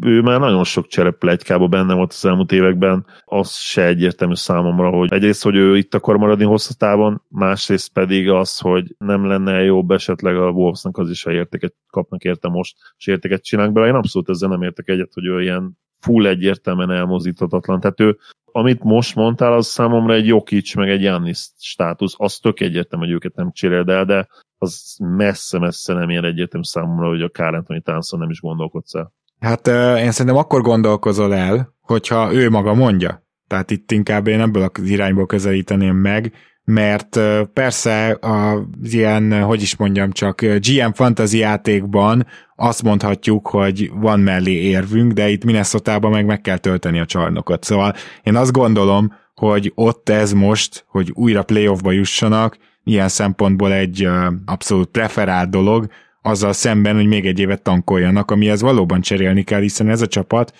ő 0.00 0.20
már 0.20 0.40
nagyon 0.40 0.64
sok 0.64 0.86
csereplegykába 0.86 1.66
benne 1.66 1.94
volt 1.94 2.12
az 2.12 2.24
elmúlt 2.24 2.52
években, 2.52 3.06
az 3.24 3.54
se 3.54 3.86
egyértelmű 3.86 4.34
számomra, 4.34 4.90
hogy 4.90 5.12
egyrészt, 5.12 5.42
hogy 5.42 5.56
ő 5.56 5.76
itt 5.76 5.94
akar 5.94 6.16
maradni 6.16 6.44
hosszatában, 6.44 7.22
másrészt 7.28 7.92
pedig 7.92 8.28
az, 8.28 8.58
hogy 8.58 8.94
nem 8.98 9.26
lenne 9.26 9.62
jobb 9.62 9.90
esetleg 9.90 10.36
a 10.36 10.50
Wolvesnak 10.50 10.98
az 10.98 11.10
is, 11.10 11.22
ha 11.22 11.32
értéket 11.32 11.74
kapnak 11.90 12.22
érte 12.24 12.48
most, 12.48 12.76
és 12.98 13.06
értéket 13.06 13.44
csinálnak 13.44 13.74
bele. 13.74 13.86
Én 13.86 13.94
abszolút 13.94 14.28
ezzel 14.28 14.48
nem 14.48 14.62
értek 14.62 14.88
egyet, 14.88 15.12
hogy 15.12 15.26
ő 15.26 15.42
ilyen 15.42 15.78
full 16.00 16.26
egyértelműen 16.26 16.90
elmozdíthatatlan. 16.90 17.80
Tehát 17.80 18.00
ő, 18.00 18.18
amit 18.52 18.82
most 18.82 19.14
mondtál, 19.14 19.52
az 19.52 19.66
számomra 19.66 20.14
egy 20.14 20.26
Jokic, 20.26 20.74
meg 20.74 20.88
egy 20.88 21.02
Jannis 21.02 21.48
státusz, 21.58 22.14
az 22.16 22.38
tök 22.38 22.60
egyértelmű, 22.60 23.04
hogy 23.04 23.14
őket 23.14 23.34
nem 23.34 23.52
cseréld 23.52 23.88
el, 23.88 24.04
de 24.04 24.28
az 24.66 24.96
messze-messze 25.16 25.92
nem 25.92 26.10
ilyen 26.10 26.24
egyértelmű 26.24 26.66
számomra, 26.66 27.08
hogy 27.08 27.22
a 27.22 27.28
Carl 27.28 27.54
Anthony 27.54 27.82
Townsend 27.82 28.22
nem 28.22 28.30
is 28.30 28.40
gondolkodsz 28.40 28.94
el. 28.94 29.12
Hát 29.40 29.66
én 29.98 30.10
szerintem 30.10 30.36
akkor 30.36 30.60
gondolkozol 30.60 31.34
el, 31.34 31.74
hogyha 31.80 32.32
ő 32.32 32.50
maga 32.50 32.74
mondja. 32.74 33.24
Tehát 33.46 33.70
itt 33.70 33.92
inkább 33.92 34.26
én 34.26 34.40
ebből 34.40 34.70
az 34.72 34.88
irányból 34.88 35.26
közelíteném 35.26 35.96
meg, 35.96 36.32
mert 36.64 37.20
persze 37.52 38.18
az 38.20 38.92
ilyen, 38.92 39.42
hogy 39.42 39.62
is 39.62 39.76
mondjam 39.76 40.10
csak, 40.10 40.40
GM 40.40 40.90
fantasy 40.92 41.38
játékban 41.38 42.26
azt 42.56 42.82
mondhatjuk, 42.82 43.48
hogy 43.48 43.90
van 43.94 44.20
mellé 44.20 44.52
érvünk, 44.52 45.12
de 45.12 45.28
itt 45.28 45.44
minnesota 45.44 46.08
meg 46.08 46.26
meg 46.26 46.40
kell 46.40 46.58
tölteni 46.58 46.98
a 46.98 47.06
csarnokot. 47.06 47.64
Szóval 47.64 47.94
én 48.22 48.36
azt 48.36 48.52
gondolom, 48.52 49.12
hogy 49.34 49.72
ott 49.74 50.08
ez 50.08 50.32
most, 50.32 50.84
hogy 50.88 51.10
újra 51.14 51.42
playoffba 51.42 51.92
jussanak, 51.92 52.56
ilyen 52.86 53.08
szempontból 53.08 53.72
egy 53.72 54.08
abszolút 54.44 54.88
preferált 54.88 55.50
dolog, 55.50 55.86
azzal 56.22 56.52
szemben, 56.52 56.94
hogy 56.94 57.06
még 57.06 57.26
egy 57.26 57.38
évet 57.38 57.62
tankoljanak, 57.62 58.30
amihez 58.30 58.60
valóban 58.60 59.00
cserélni 59.00 59.42
kell, 59.42 59.60
hiszen 59.60 59.88
ez 59.88 60.00
a 60.00 60.06
csapat 60.06 60.52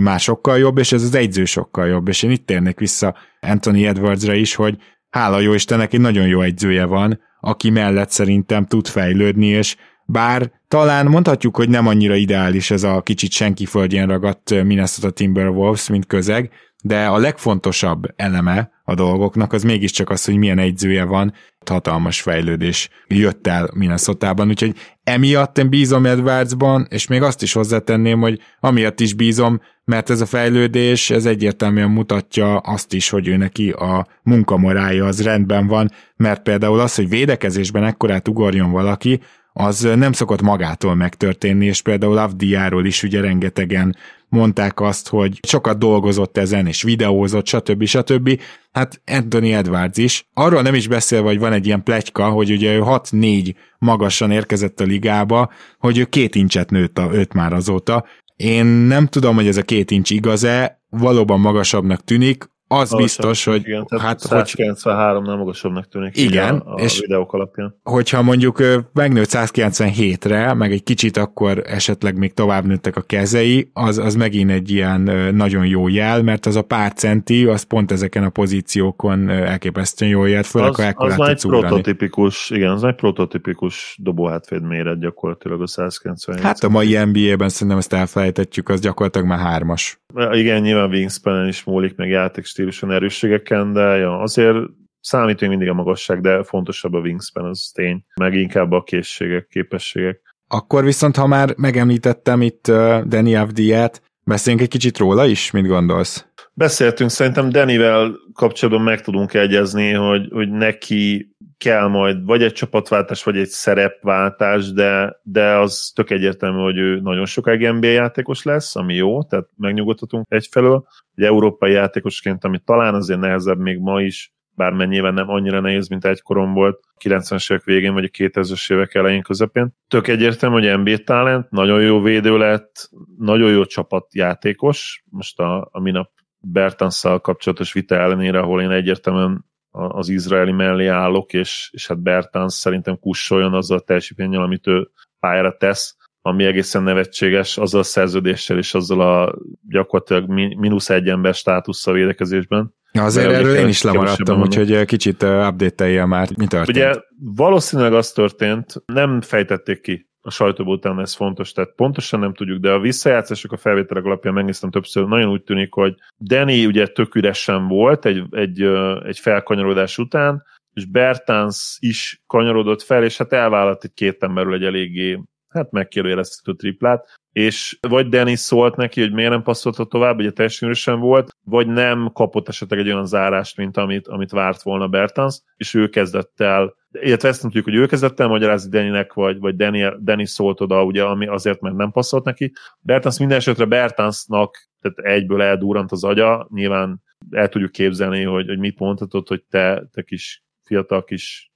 már 0.00 0.20
sokkal 0.20 0.58
jobb, 0.58 0.78
és 0.78 0.92
ez 0.92 1.02
az 1.02 1.14
egyző 1.14 1.44
sokkal 1.44 1.86
jobb, 1.86 2.08
és 2.08 2.22
én 2.22 2.30
itt 2.30 2.46
térnek 2.46 2.78
vissza 2.78 3.14
Anthony 3.40 3.82
Edwardsra 3.82 4.34
is, 4.34 4.54
hogy 4.54 4.76
hála 5.10 5.40
jó 5.40 5.54
Istennek 5.54 5.92
egy 5.92 6.00
nagyon 6.00 6.26
jó 6.26 6.40
egyzője 6.40 6.84
van, 6.84 7.20
aki 7.40 7.70
mellett 7.70 8.10
szerintem 8.10 8.66
tud 8.66 8.86
fejlődni, 8.86 9.46
és 9.46 9.76
bár 10.06 10.50
talán 10.68 11.06
mondhatjuk, 11.06 11.56
hogy 11.56 11.68
nem 11.68 11.86
annyira 11.86 12.14
ideális 12.14 12.70
ez 12.70 12.82
a 12.82 13.02
kicsit 13.02 13.30
senki 13.30 13.66
földjén 13.66 14.06
ragadt 14.06 14.62
Minnesota 14.64 15.10
Timberwolves, 15.10 15.88
mint 15.88 16.06
közeg, 16.06 16.50
de 16.82 17.06
a 17.06 17.18
legfontosabb 17.18 18.02
eleme 18.16 18.70
a 18.84 18.94
dolgoknak 18.94 19.52
az 19.52 19.62
mégiscsak 19.62 20.10
az, 20.10 20.24
hogy 20.24 20.36
milyen 20.36 20.58
egyzője 20.58 21.04
van, 21.04 21.32
hatalmas 21.68 22.20
fejlődés 22.20 22.88
jött 23.06 23.46
el 23.46 23.70
Minnesota-ban, 23.74 24.48
úgyhogy 24.48 24.74
emiatt 25.04 25.58
én 25.58 25.68
bízom 25.68 26.06
Edwardsban, 26.06 26.86
és 26.90 27.06
még 27.06 27.22
azt 27.22 27.42
is 27.42 27.52
hozzátenném, 27.52 28.20
hogy 28.20 28.40
amiatt 28.60 29.00
is 29.00 29.14
bízom, 29.14 29.60
mert 29.84 30.10
ez 30.10 30.20
a 30.20 30.26
fejlődés, 30.26 31.10
ez 31.10 31.26
egyértelműen 31.26 31.90
mutatja 31.90 32.56
azt 32.56 32.92
is, 32.92 33.08
hogy 33.08 33.28
ő 33.28 33.36
neki 33.36 33.70
a 33.70 34.06
munkamorája 34.22 35.04
az 35.04 35.22
rendben 35.22 35.66
van, 35.66 35.90
mert 36.16 36.42
például 36.42 36.80
az, 36.80 36.94
hogy 36.94 37.08
védekezésben 37.08 37.84
ekkorát 37.84 38.28
ugorjon 38.28 38.70
valaki, 38.70 39.20
az 39.56 39.80
nem 39.80 40.12
szokott 40.12 40.42
magától 40.42 40.94
megtörténni, 40.94 41.66
és 41.66 41.82
például 41.82 42.18
Avdiáról 42.18 42.86
is 42.86 43.02
ugye 43.02 43.20
rengetegen 43.20 43.96
mondták 44.28 44.80
azt, 44.80 45.08
hogy 45.08 45.40
sokat 45.46 45.78
dolgozott 45.78 46.36
ezen, 46.36 46.66
és 46.66 46.82
videózott, 46.82 47.46
stb. 47.46 47.84
stb. 47.84 48.40
Hát 48.72 49.00
Anthony 49.06 49.50
Edwards 49.50 49.98
is. 49.98 50.28
Arról 50.32 50.62
nem 50.62 50.74
is 50.74 50.88
beszél, 50.88 51.22
hogy 51.22 51.38
van 51.38 51.52
egy 51.52 51.66
ilyen 51.66 51.82
pletyka, 51.82 52.28
hogy 52.28 52.50
ugye 52.50 52.74
ő 52.74 52.80
6-4 52.84 53.54
magasan 53.78 54.30
érkezett 54.30 54.80
a 54.80 54.84
ligába, 54.84 55.52
hogy 55.78 55.98
ő 55.98 56.04
két 56.04 56.34
incset 56.34 56.70
nőtt 56.70 56.98
a, 56.98 57.10
őt 57.12 57.32
már 57.32 57.52
azóta. 57.52 58.04
Én 58.36 58.66
nem 58.66 59.06
tudom, 59.06 59.34
hogy 59.34 59.46
ez 59.46 59.56
a 59.56 59.62
két 59.62 59.90
incs 59.90 60.10
igaz-e, 60.10 60.82
valóban 60.88 61.40
magasabbnak 61.40 62.04
tűnik, 62.04 62.52
az 62.78 62.94
biztos, 62.94 63.44
hogy... 63.44 63.60
Igen, 63.66 63.86
hát 63.98 64.20
193 64.20 65.24
nem 65.24 65.38
magasabbnak 65.38 65.88
tűnik 65.88 66.16
igen, 66.16 66.56
a, 66.56 66.74
a 66.74 66.80
és 66.80 67.00
videók 67.00 67.32
alapján. 67.32 67.74
Hogyha 67.82 68.22
mondjuk 68.22 68.62
megnőtt 68.92 69.28
197-re, 69.30 70.54
meg 70.54 70.72
egy 70.72 70.82
kicsit 70.82 71.16
akkor 71.16 71.62
esetleg 71.66 72.18
még 72.18 72.34
tovább 72.34 72.64
nőttek 72.64 72.96
a 72.96 73.00
kezei, 73.00 73.70
az, 73.72 73.98
az 73.98 74.14
megint 74.14 74.50
egy 74.50 74.70
ilyen 74.70 75.00
nagyon 75.34 75.66
jó 75.66 75.88
jel, 75.88 76.22
mert 76.22 76.46
az 76.46 76.56
a 76.56 76.62
pár 76.62 76.92
centi, 76.92 77.44
az 77.44 77.62
pont 77.62 77.92
ezeken 77.92 78.24
a 78.24 78.28
pozíciókon 78.28 79.28
elképesztően 79.28 80.10
jó 80.10 80.24
jel, 80.24 80.42
főleg 80.42 80.70
az, 80.70 80.92
ha 80.94 81.04
az 81.04 81.28
egy 81.28 81.40
prototipikus, 81.46 82.50
igen, 82.50 82.70
az 82.70 82.84
egy 82.84 82.94
prototipikus 82.94 83.98
dobóhátvéd 84.02 84.62
méret 84.62 85.00
gyakorlatilag 85.00 85.62
a 85.62 85.66
197. 85.66 86.40
Hát 86.40 86.64
a 86.64 86.68
mai 86.68 87.04
NBA-ben 87.04 87.48
szerintem 87.48 87.78
ezt 87.78 87.92
elfelejtetjük, 87.92 88.68
az 88.68 88.80
gyakorlatilag 88.80 89.28
már 89.28 89.38
hármas. 89.38 90.02
Igen, 90.16 90.62
nyilván 90.62 90.90
wingspan 90.90 91.48
is 91.48 91.64
múlik, 91.64 91.96
meg 91.96 92.08
játék 92.08 92.44
stíluson 92.44 92.92
erősségeken, 92.92 93.72
de 93.72 93.80
ja, 93.80 94.18
azért 94.18 94.56
számít 95.00 95.40
még 95.40 95.48
mindig 95.50 95.68
a 95.68 95.74
magasság, 95.74 96.20
de 96.20 96.42
fontosabb 96.42 96.92
a 96.92 96.98
wingspan, 96.98 97.44
az 97.44 97.70
tény, 97.74 98.04
meg 98.14 98.34
inkább 98.34 98.72
a 98.72 98.82
készségek, 98.82 99.46
képességek. 99.46 100.20
Akkor 100.48 100.84
viszont, 100.84 101.16
ha 101.16 101.26
már 101.26 101.54
megemlítettem 101.56 102.42
itt 102.42 102.68
uh, 102.68 103.00
Danny 103.00 103.36
Avdiát, 103.36 104.02
beszéljünk 104.24 104.64
egy 104.64 104.70
kicsit 104.70 104.98
róla 104.98 105.26
is, 105.26 105.50
mit 105.50 105.66
gondolsz? 105.66 106.26
Beszéltünk, 106.52 107.10
szerintem 107.10 107.50
Denivel 107.50 108.14
kapcsolatban 108.32 108.84
meg 108.84 109.00
tudunk 109.00 109.34
egyezni, 109.34 109.92
hogy, 109.92 110.28
hogy 110.32 110.50
neki 110.50 111.33
kell 111.64 111.88
majd 111.88 112.24
vagy 112.24 112.42
egy 112.42 112.52
csapatváltás, 112.52 113.24
vagy 113.24 113.36
egy 113.36 113.48
szerepváltás, 113.48 114.72
de, 114.72 115.20
de 115.22 115.58
az 115.58 115.92
tök 115.94 116.10
egyértelmű, 116.10 116.62
hogy 116.62 116.78
ő 116.78 117.00
nagyon 117.00 117.26
sokáig 117.26 117.68
NBA 117.68 117.86
játékos 117.86 118.42
lesz, 118.42 118.76
ami 118.76 118.94
jó, 118.94 119.22
tehát 119.22 119.48
megnyugodhatunk 119.56 120.26
egyfelől. 120.28 120.86
Egy 121.14 121.24
európai 121.24 121.72
játékosként, 121.72 122.44
ami 122.44 122.58
talán 122.64 122.94
azért 122.94 123.20
nehezebb 123.20 123.58
még 123.58 123.78
ma 123.78 124.00
is, 124.00 124.32
bár 124.56 124.72
nyilván 124.72 125.14
nem 125.14 125.28
annyira 125.28 125.60
nehéz, 125.60 125.88
mint 125.88 126.04
egykorom 126.04 126.52
volt, 126.52 126.80
90-es 127.04 127.52
évek 127.52 127.64
végén, 127.64 127.92
vagy 127.92 128.04
a 128.04 128.16
2000-es 128.18 128.72
évek 128.72 128.94
elején 128.94 129.22
közepén. 129.22 129.74
Tök 129.88 130.08
egyértelmű, 130.08 130.68
hogy 130.68 130.78
NBA 130.78 130.96
talent, 131.04 131.50
nagyon 131.50 131.82
jó 131.82 132.00
védő 132.00 132.36
lett, 132.38 132.90
nagyon 133.18 133.50
jó 133.50 133.64
csapatjátékos. 133.64 135.04
Most 135.10 135.38
a, 135.38 135.68
a 135.72 135.80
minap 135.80 136.10
Bertanszal 136.40 137.20
kapcsolatos 137.20 137.72
vita 137.72 137.94
ellenére, 137.94 138.38
ahol 138.38 138.62
én 138.62 138.70
egyértelműen 138.70 139.44
az 139.74 140.08
izraeli 140.08 140.52
mellé 140.52 140.86
állok, 140.86 141.32
és, 141.32 141.70
és 141.72 141.86
hát 141.86 142.02
Bertans 142.02 142.52
szerintem 142.52 142.98
kussoljon 142.98 143.54
azzal 143.54 143.78
a 143.78 143.80
teljesítménnyel, 143.80 144.42
amit 144.42 144.66
ő 144.66 144.88
pályára 145.20 145.56
tesz, 145.56 145.96
ami 146.20 146.44
egészen 146.44 146.82
nevetséges, 146.82 147.58
azzal 147.58 147.80
a 147.80 147.84
szerződéssel 147.84 148.58
és 148.58 148.74
azzal 148.74 149.00
a 149.00 149.34
gyakorlatilag 149.68 150.28
mínusz 150.58 150.90
egy 150.90 151.08
ember 151.08 151.34
státusszal 151.34 151.94
védekezésben. 151.94 152.74
Azért 152.92 153.26
Mert 153.26 153.38
erről 153.38 153.56
én 153.56 153.68
is 153.68 153.82
lemaradtam, 153.82 154.40
úgyhogy 154.40 154.84
kicsit 154.84 155.22
update 155.22 156.04
már, 156.04 156.28
mi 156.36 156.46
történt? 156.46 156.76
Ugye 156.76 156.94
valószínűleg 157.18 157.92
az 157.92 158.12
történt, 158.12 158.74
nem 158.86 159.20
fejtették 159.20 159.80
ki 159.80 160.08
a 160.26 160.30
sajtóból 160.30 160.74
utána 160.74 161.00
ez 161.00 161.14
fontos, 161.14 161.52
tehát 161.52 161.74
pontosan 161.76 162.20
nem 162.20 162.34
tudjuk, 162.34 162.60
de 162.60 162.70
a 162.70 162.80
visszajátszások 162.80 163.52
a 163.52 163.56
felvételek 163.56 164.04
alapján 164.04 164.34
megnéztem 164.34 164.70
többször, 164.70 165.06
nagyon 165.06 165.30
úgy 165.30 165.42
tűnik, 165.42 165.72
hogy 165.72 165.94
Danny 166.18 166.66
ugye 166.66 166.86
tök 166.86 167.14
üresen 167.14 167.68
volt 167.68 168.04
egy, 168.04 168.22
egy, 168.30 168.62
egy 169.04 169.18
felkanyarodás 169.18 169.98
után, 169.98 170.42
és 170.72 170.84
Bertans 170.84 171.76
is 171.80 172.22
kanyarodott 172.26 172.82
fel, 172.82 173.04
és 173.04 173.16
hát 173.16 173.32
elvállalt 173.32 173.84
egy 173.84 173.94
két 173.94 174.22
emberről 174.22 174.54
egy 174.54 174.64
eléggé 174.64 175.22
hát 175.54 175.70
megkérdőjelezhető 175.70 176.54
triplát, 176.54 177.18
és 177.32 177.78
vagy 177.88 178.08
Dennis 178.08 178.38
szólt 178.38 178.76
neki, 178.76 179.00
hogy 179.00 179.12
miért 179.12 179.30
nem 179.30 179.42
passzolta 179.42 179.84
tovább, 179.84 180.18
ugye 180.18 180.30
teljesen 180.30 181.00
volt, 181.00 181.30
vagy 181.44 181.66
nem 181.66 182.10
kapott 182.12 182.48
esetleg 182.48 182.78
egy 182.78 182.86
olyan 182.86 183.06
zárást, 183.06 183.56
mint 183.56 183.76
amit, 183.76 184.08
amit 184.08 184.30
várt 184.30 184.62
volna 184.62 184.88
Bertans, 184.88 185.40
és 185.56 185.74
ő 185.74 185.88
kezdett 185.88 186.40
el, 186.40 186.74
illetve 186.90 187.28
ezt 187.28 187.42
nem 187.42 187.50
tudjuk, 187.50 187.74
hogy 187.74 187.82
ő 187.82 187.86
kezdett 187.86 188.20
el 188.20 188.28
magyarázni 188.28 188.70
Deninek, 188.70 189.12
vagy, 189.12 189.38
vagy 189.38 189.56
Danny, 189.56 189.82
Danny 190.02 190.24
szólt 190.24 190.60
oda, 190.60 190.84
ugye, 190.84 191.02
ami 191.02 191.26
azért, 191.26 191.60
mert 191.60 191.76
nem 191.76 191.90
passzolt 191.90 192.24
neki. 192.24 192.52
Bertans 192.80 193.18
minden 193.18 193.38
esetre 193.38 193.64
Bertansnak 193.64 194.68
tehát 194.80 195.16
egyből 195.16 195.42
eldurrant 195.42 195.92
az 195.92 196.04
agya, 196.04 196.48
nyilván 196.54 197.02
el 197.30 197.48
tudjuk 197.48 197.70
képzelni, 197.70 198.22
hogy, 198.22 198.46
hogy 198.46 198.58
mit 198.58 198.78
mondhatod, 198.78 199.28
hogy 199.28 199.42
te, 199.50 199.88
te 199.92 200.02
kis 200.02 200.44
fiatal 200.62 201.04
kis 201.04 201.52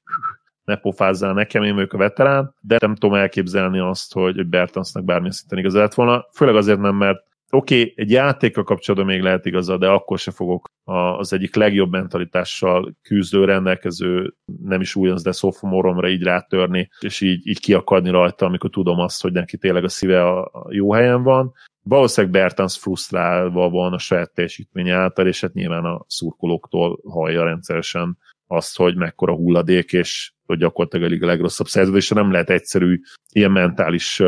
ne 0.68 0.76
pofázzál 0.76 1.32
nekem, 1.32 1.62
én 1.62 1.74
vagyok 1.74 1.92
a 1.92 1.98
veterán, 1.98 2.54
de 2.60 2.76
nem 2.80 2.94
tudom 2.94 3.16
elképzelni 3.16 3.78
azt, 3.78 4.12
hogy, 4.12 4.46
Bertansnak 4.46 5.04
bármilyen 5.04 5.32
szinten 5.32 5.58
igaz 5.58 5.74
lett 5.74 5.94
volna, 5.94 6.26
főleg 6.32 6.56
azért 6.56 6.80
nem, 6.80 6.96
mert 6.96 7.18
oké, 7.50 7.80
okay, 7.80 7.92
egy 7.96 8.10
játékkal 8.10 8.64
kapcsolatban 8.64 9.10
még 9.10 9.22
lehet 9.22 9.46
igaza, 9.46 9.76
de 9.76 9.88
akkor 9.88 10.18
se 10.18 10.30
fogok 10.30 10.66
az 11.18 11.32
egyik 11.32 11.54
legjobb 11.54 11.90
mentalitással 11.90 12.96
küzdő, 13.02 13.44
rendelkező, 13.44 14.34
nem 14.62 14.80
is 14.80 14.94
újonc, 14.94 15.22
de 15.22 15.32
szofomoromra 15.32 16.08
így 16.08 16.22
rátörni, 16.22 16.88
és 17.00 17.20
így, 17.20 17.46
így 17.46 17.60
kiakadni 17.60 18.10
rajta, 18.10 18.46
amikor 18.46 18.70
tudom 18.70 18.98
azt, 18.98 19.22
hogy 19.22 19.32
neki 19.32 19.56
tényleg 19.56 19.84
a 19.84 19.88
szíve 19.88 20.26
a, 20.26 20.66
jó 20.70 20.92
helyen 20.92 21.22
van. 21.22 21.52
Valószínűleg 21.82 22.32
Bertans 22.32 22.78
frusztrálva 22.78 23.70
van 23.70 23.92
a 23.92 23.98
saját 23.98 24.34
teljesítménye 24.34 24.94
által, 24.94 25.26
és 25.26 25.40
hát 25.40 25.52
nyilván 25.52 25.84
a 25.84 26.04
szurkolóktól 26.06 26.98
hallja 27.04 27.44
rendszeresen 27.44 28.18
azt, 28.46 28.76
hogy 28.76 28.96
mekkora 28.96 29.34
hulladék, 29.34 29.92
és 29.92 30.32
hogy 30.48 30.58
gyakorlatilag 30.58 31.22
a 31.22 31.26
legrosszabb 31.26 31.66
szerződésre 31.66 32.20
nem 32.20 32.32
lehet 32.32 32.50
egyszerű 32.50 33.00
ilyen 33.32 33.50
mentális 33.50 34.22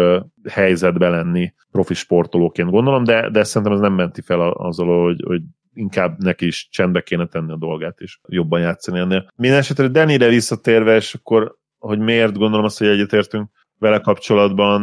helyzetbe 0.50 1.08
lenni 1.08 1.54
profi 1.70 1.94
sportolóként 1.94 2.70
gondolom, 2.70 3.04
de, 3.04 3.30
de 3.30 3.44
szerintem 3.44 3.76
ez 3.76 3.82
nem 3.82 3.92
menti 3.92 4.20
fel 4.20 4.40
azzal, 4.40 5.02
hogy, 5.04 5.22
hogy 5.26 5.42
inkább 5.72 6.18
neki 6.18 6.46
is 6.46 6.68
csendbe 6.70 7.00
kéne 7.00 7.26
tenni 7.26 7.52
a 7.52 7.56
dolgát, 7.56 8.00
és 8.00 8.18
jobban 8.28 8.60
játszani 8.60 8.98
ennél. 8.98 9.28
Minden 9.36 9.58
esetre 9.58 9.88
Dennyre 9.88 10.28
visszatérve, 10.28 10.96
és 10.96 11.14
akkor, 11.14 11.56
hogy 11.78 11.98
miért 11.98 12.38
gondolom 12.38 12.64
azt, 12.64 12.78
hogy 12.78 12.88
egyetértünk 12.88 13.50
vele 13.78 14.00
kapcsolatban, 14.00 14.82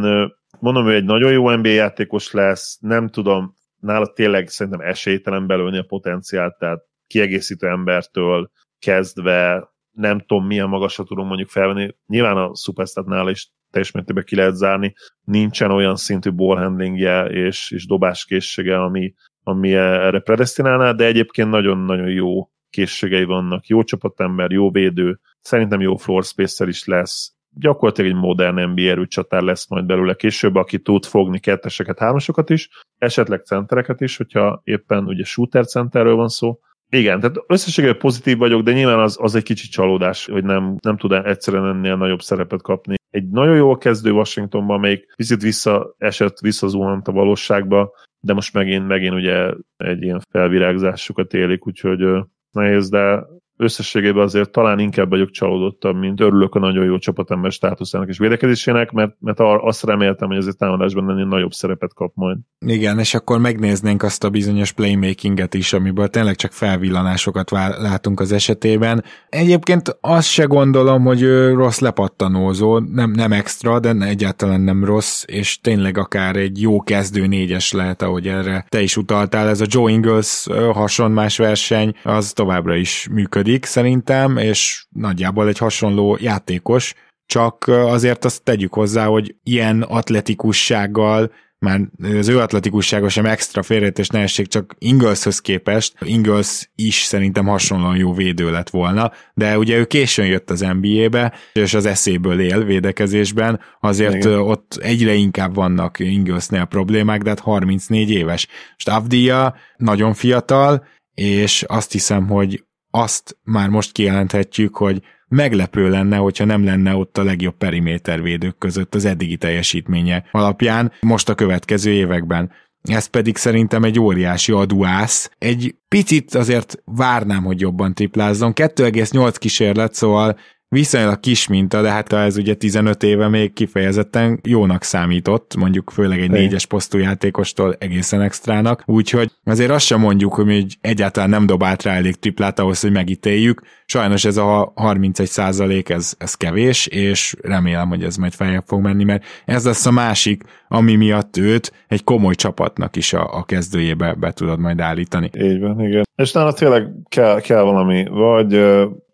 mondom, 0.59 0.83
hogy 0.83 0.93
egy 0.93 1.05
nagyon 1.05 1.31
jó 1.31 1.49
NBA 1.49 1.69
játékos 1.69 2.31
lesz, 2.31 2.77
nem 2.81 3.07
tudom, 3.07 3.55
nála 3.79 4.13
tényleg 4.13 4.47
szerintem 4.47 4.87
esélytelen 4.87 5.47
belőni 5.47 5.77
a 5.77 5.85
potenciált, 5.87 6.57
tehát 6.57 6.79
kiegészítő 7.07 7.67
embertől 7.67 8.51
kezdve 8.79 9.69
nem 9.97 10.19
tudom 10.19 10.45
milyen 10.45 10.69
magasra 10.69 11.03
tudom 11.03 11.27
mondjuk 11.27 11.49
felvenni. 11.49 11.95
Nyilván 12.07 12.37
a 12.37 12.55
Superstatnál 12.55 13.29
is 13.29 13.51
teljes 13.71 13.91
mértékben 13.91 14.23
ki 14.23 14.35
lehet 14.35 14.55
zárni. 14.55 14.93
Nincsen 15.23 15.71
olyan 15.71 15.95
szintű 15.95 16.31
ballhandlingje 16.31 17.25
és, 17.25 17.71
és 17.71 17.85
dobáskészsége, 17.85 18.81
ami, 18.83 19.13
ami 19.43 19.73
erre 19.73 20.19
predestinálná, 20.19 20.91
de 20.91 21.05
egyébként 21.05 21.49
nagyon-nagyon 21.49 22.09
jó 22.09 22.49
készségei 22.69 23.23
vannak. 23.23 23.67
Jó 23.67 23.83
csapatember, 23.83 24.51
jó 24.51 24.71
védő, 24.71 25.19
szerintem 25.39 25.81
jó 25.81 25.95
floor 25.95 26.23
spacer 26.23 26.67
is 26.67 26.85
lesz. 26.85 27.31
Gyakorlatilag 27.49 28.11
egy 28.11 28.17
modern 28.17 28.69
NBA 28.69 28.81
erőcsatár 28.81 29.41
lesz 29.41 29.69
majd 29.69 29.85
belőle 29.85 30.13
később, 30.13 30.55
aki 30.55 30.79
tud 30.79 31.05
fogni 31.05 31.39
ketteseket, 31.39 31.99
hármasokat 31.99 32.49
is, 32.49 32.69
esetleg 32.97 33.45
centereket 33.45 34.01
is, 34.01 34.17
hogyha 34.17 34.61
éppen 34.63 35.05
ugye 35.05 35.23
shooter 35.23 35.65
centerről 35.65 36.15
van 36.15 36.27
szó, 36.27 36.59
igen, 36.89 37.19
tehát 37.19 37.37
összességében 37.47 37.97
pozitív 37.97 38.37
vagyok, 38.37 38.61
de 38.61 38.71
nyilván 38.73 38.99
az, 38.99 39.17
az 39.21 39.35
egy 39.35 39.43
kicsi 39.43 39.67
csalódás, 39.67 40.25
hogy 40.25 40.43
nem, 40.43 40.75
nem 40.81 40.97
tud 40.97 41.11
egyszerűen 41.11 41.65
ennél 41.65 41.95
nagyobb 41.95 42.21
szerepet 42.21 42.61
kapni. 42.61 42.95
Egy 43.09 43.29
nagyon 43.29 43.55
jól 43.55 43.77
kezdő 43.77 44.11
Washingtonban, 44.11 44.77
amelyik 44.77 45.13
picit 45.15 45.41
visszaesett, 45.41 46.39
visszazuhant 46.39 47.07
a 47.07 47.11
valóságba, 47.11 47.91
de 48.19 48.33
most 48.33 48.53
megint, 48.53 48.87
megint 48.87 49.13
ugye 49.13 49.53
egy 49.77 50.01
ilyen 50.01 50.21
felvirágzásukat 50.29 51.33
élik, 51.33 51.67
úgyhogy 51.67 52.05
nehéz, 52.51 52.89
de 52.89 53.25
összességében 53.57 54.23
azért 54.23 54.51
talán 54.51 54.79
inkább 54.79 55.09
vagyok 55.09 55.29
csalódottabb, 55.29 55.95
mint 55.95 56.21
örülök 56.21 56.55
a 56.55 56.59
nagyon 56.59 56.85
jó 56.85 56.97
csapatember 56.97 57.51
státuszának 57.51 58.07
és 58.07 58.17
védekezésének, 58.17 58.91
mert, 58.91 59.15
mert 59.19 59.39
azt 59.39 59.83
reméltem, 59.83 60.27
hogy 60.27 60.37
azért 60.37 60.57
támadásban 60.57 61.09
ennél 61.09 61.25
nagyobb 61.25 61.51
szerepet 61.51 61.93
kap 61.93 62.11
majd. 62.15 62.37
Igen, 62.65 62.99
és 62.99 63.13
akkor 63.13 63.39
megnéznénk 63.39 64.03
azt 64.03 64.23
a 64.23 64.29
bizonyos 64.29 64.71
playmakinget 64.71 65.53
is, 65.53 65.73
amiből 65.73 66.07
tényleg 66.07 66.35
csak 66.35 66.51
felvillanásokat 66.51 67.51
látunk 67.79 68.19
az 68.19 68.31
esetében. 68.31 69.03
Egyébként 69.29 69.97
azt 70.01 70.29
se 70.29 70.43
gondolom, 70.43 71.03
hogy 71.03 71.21
ő 71.21 71.53
rossz 71.53 71.79
lepattanózó, 71.79 72.79
nem, 72.79 73.11
nem 73.11 73.31
extra, 73.31 73.79
de 73.79 73.95
egyáltalán 73.99 74.61
nem 74.61 74.83
rossz, 74.83 75.23
és 75.25 75.61
tényleg 75.61 75.97
akár 75.97 76.35
egy 76.35 76.61
jó 76.61 76.81
kezdő 76.81 77.27
négyes 77.27 77.71
lehet, 77.71 78.01
ahogy 78.01 78.27
erre 78.27 78.65
te 78.69 78.81
is 78.81 78.97
utaltál. 78.97 79.47
Ez 79.47 79.61
a 79.61 79.65
Joe 79.67 79.91
Ingles 79.91 80.47
hasonmás 80.73 81.37
verseny, 81.37 81.95
az 82.03 82.31
továbbra 82.31 82.75
is 82.75 83.07
működik 83.11 83.46
működik 83.47 83.65
szerintem, 83.65 84.37
és 84.37 84.85
nagyjából 84.89 85.47
egy 85.47 85.57
hasonló 85.57 86.17
játékos, 86.21 86.93
csak 87.25 87.67
azért 87.67 88.25
azt 88.25 88.43
tegyük 88.43 88.73
hozzá, 88.73 89.05
hogy 89.05 89.35
ilyen 89.43 89.81
atletikussággal 89.81 91.31
már 91.59 91.79
az 92.19 92.27
ő 92.27 92.39
atletikussága 92.39 93.09
sem 93.09 93.25
extra 93.25 93.63
félrejtés 93.63 94.07
nehézség, 94.07 94.47
csak 94.47 94.75
Ingleshöz 94.77 95.39
képest. 95.39 95.93
Ingles 96.01 96.69
is 96.75 96.95
szerintem 96.95 97.45
hasonlóan 97.45 97.97
jó 97.97 98.13
védő 98.13 98.51
lett 98.51 98.69
volna, 98.69 99.11
de 99.33 99.57
ugye 99.57 99.77
ő 99.77 99.85
későn 99.85 100.25
jött 100.25 100.49
az 100.49 100.59
NBA-be, 100.59 101.33
és 101.53 101.73
az 101.73 101.85
eszéből 101.85 102.39
él 102.39 102.63
védekezésben, 102.63 103.59
azért 103.79 104.23
Igen. 104.23 104.39
ott 104.39 104.77
egyre 104.81 105.13
inkább 105.13 105.55
vannak 105.55 105.99
Inglesnél 105.99 106.65
problémák, 106.65 107.21
de 107.21 107.29
hát 107.29 107.39
34 107.39 108.09
éves. 108.09 108.47
Stavdia 108.75 109.55
nagyon 109.77 110.13
fiatal, 110.13 110.85
és 111.17 111.63
azt 111.67 111.91
hiszem, 111.91 112.27
hogy 112.27 112.63
azt 112.97 113.37
már 113.43 113.69
most 113.69 113.91
kijelenthetjük, 113.91 114.77
hogy 114.77 115.01
meglepő 115.27 115.89
lenne, 115.89 116.17
hogyha 116.17 116.45
nem 116.45 116.63
lenne 116.63 116.95
ott 116.95 117.17
a 117.17 117.23
legjobb 117.23 117.57
perimétervédők 117.57 118.57
között 118.57 118.95
az 118.95 119.05
eddigi 119.05 119.37
teljesítménye 119.37 120.25
alapján 120.31 120.91
most 121.01 121.29
a 121.29 121.35
következő 121.35 121.91
években. 121.91 122.51
Ez 122.81 123.05
pedig 123.05 123.37
szerintem 123.37 123.83
egy 123.83 123.99
óriási 123.99 124.51
aduász. 124.51 125.31
Egy 125.37 125.75
picit 125.87 126.35
azért 126.35 126.81
várnám, 126.85 127.43
hogy 127.43 127.61
jobban 127.61 127.93
triplázzon. 127.93 128.53
2,8 128.55 129.35
kísérlet, 129.37 129.93
szóval 129.93 130.37
viszonylag 130.69 131.19
kis 131.19 131.47
minta, 131.47 131.81
de 131.81 131.89
hát 131.89 132.13
ez 132.13 132.37
ugye 132.37 132.53
15 132.53 133.03
éve 133.03 133.27
még 133.27 133.53
kifejezetten 133.53 134.39
jónak 134.43 134.83
számított, 134.83 135.55
mondjuk 135.55 135.89
főleg 135.89 136.21
egy 136.21 136.31
négyes 136.31 136.65
posztú 136.65 136.97
játékostól 136.97 137.75
egészen 137.79 138.21
extrának, 138.21 138.83
úgyhogy 138.85 139.31
azért 139.43 139.71
azt 139.71 139.85
sem 139.85 139.99
mondjuk, 139.99 140.33
hogy 140.33 140.45
még 140.45 140.65
egyáltalán 140.81 141.29
nem 141.29 141.45
dobált 141.45 141.83
rá 141.83 141.93
elég 141.93 142.15
triplát 142.15 142.59
ahhoz, 142.59 142.81
hogy 142.81 142.91
megítéljük. 142.91 143.61
Sajnos 143.85 144.25
ez 144.25 144.37
a 144.37 144.71
31 144.75 145.27
százalék, 145.27 145.89
ez, 145.89 146.13
ez 146.17 146.33
kevés, 146.33 146.87
és 146.87 147.35
remélem, 147.41 147.89
hogy 147.89 148.03
ez 148.03 148.15
majd 148.15 148.33
feljebb 148.33 148.63
fog 148.65 148.81
menni, 148.81 149.03
mert 149.03 149.23
ez 149.45 149.65
lesz 149.65 149.85
a 149.85 149.91
másik, 149.91 150.43
ami 150.67 150.95
miatt 150.95 151.37
őt 151.37 151.71
egy 151.87 152.03
komoly 152.03 152.35
csapatnak 152.35 152.95
is 152.95 153.13
a, 153.13 153.37
a 153.37 153.43
kezdőjébe 153.43 154.13
be 154.13 154.31
tudod 154.31 154.59
majd 154.59 154.79
állítani. 154.79 155.29
Így 155.37 155.59
van, 155.59 155.81
igen. 155.81 156.03
És 156.15 156.31
nála 156.31 156.53
tényleg 156.53 156.87
kell, 157.09 157.39
kell 157.39 157.61
valami, 157.61 158.05
vagy 158.05 158.53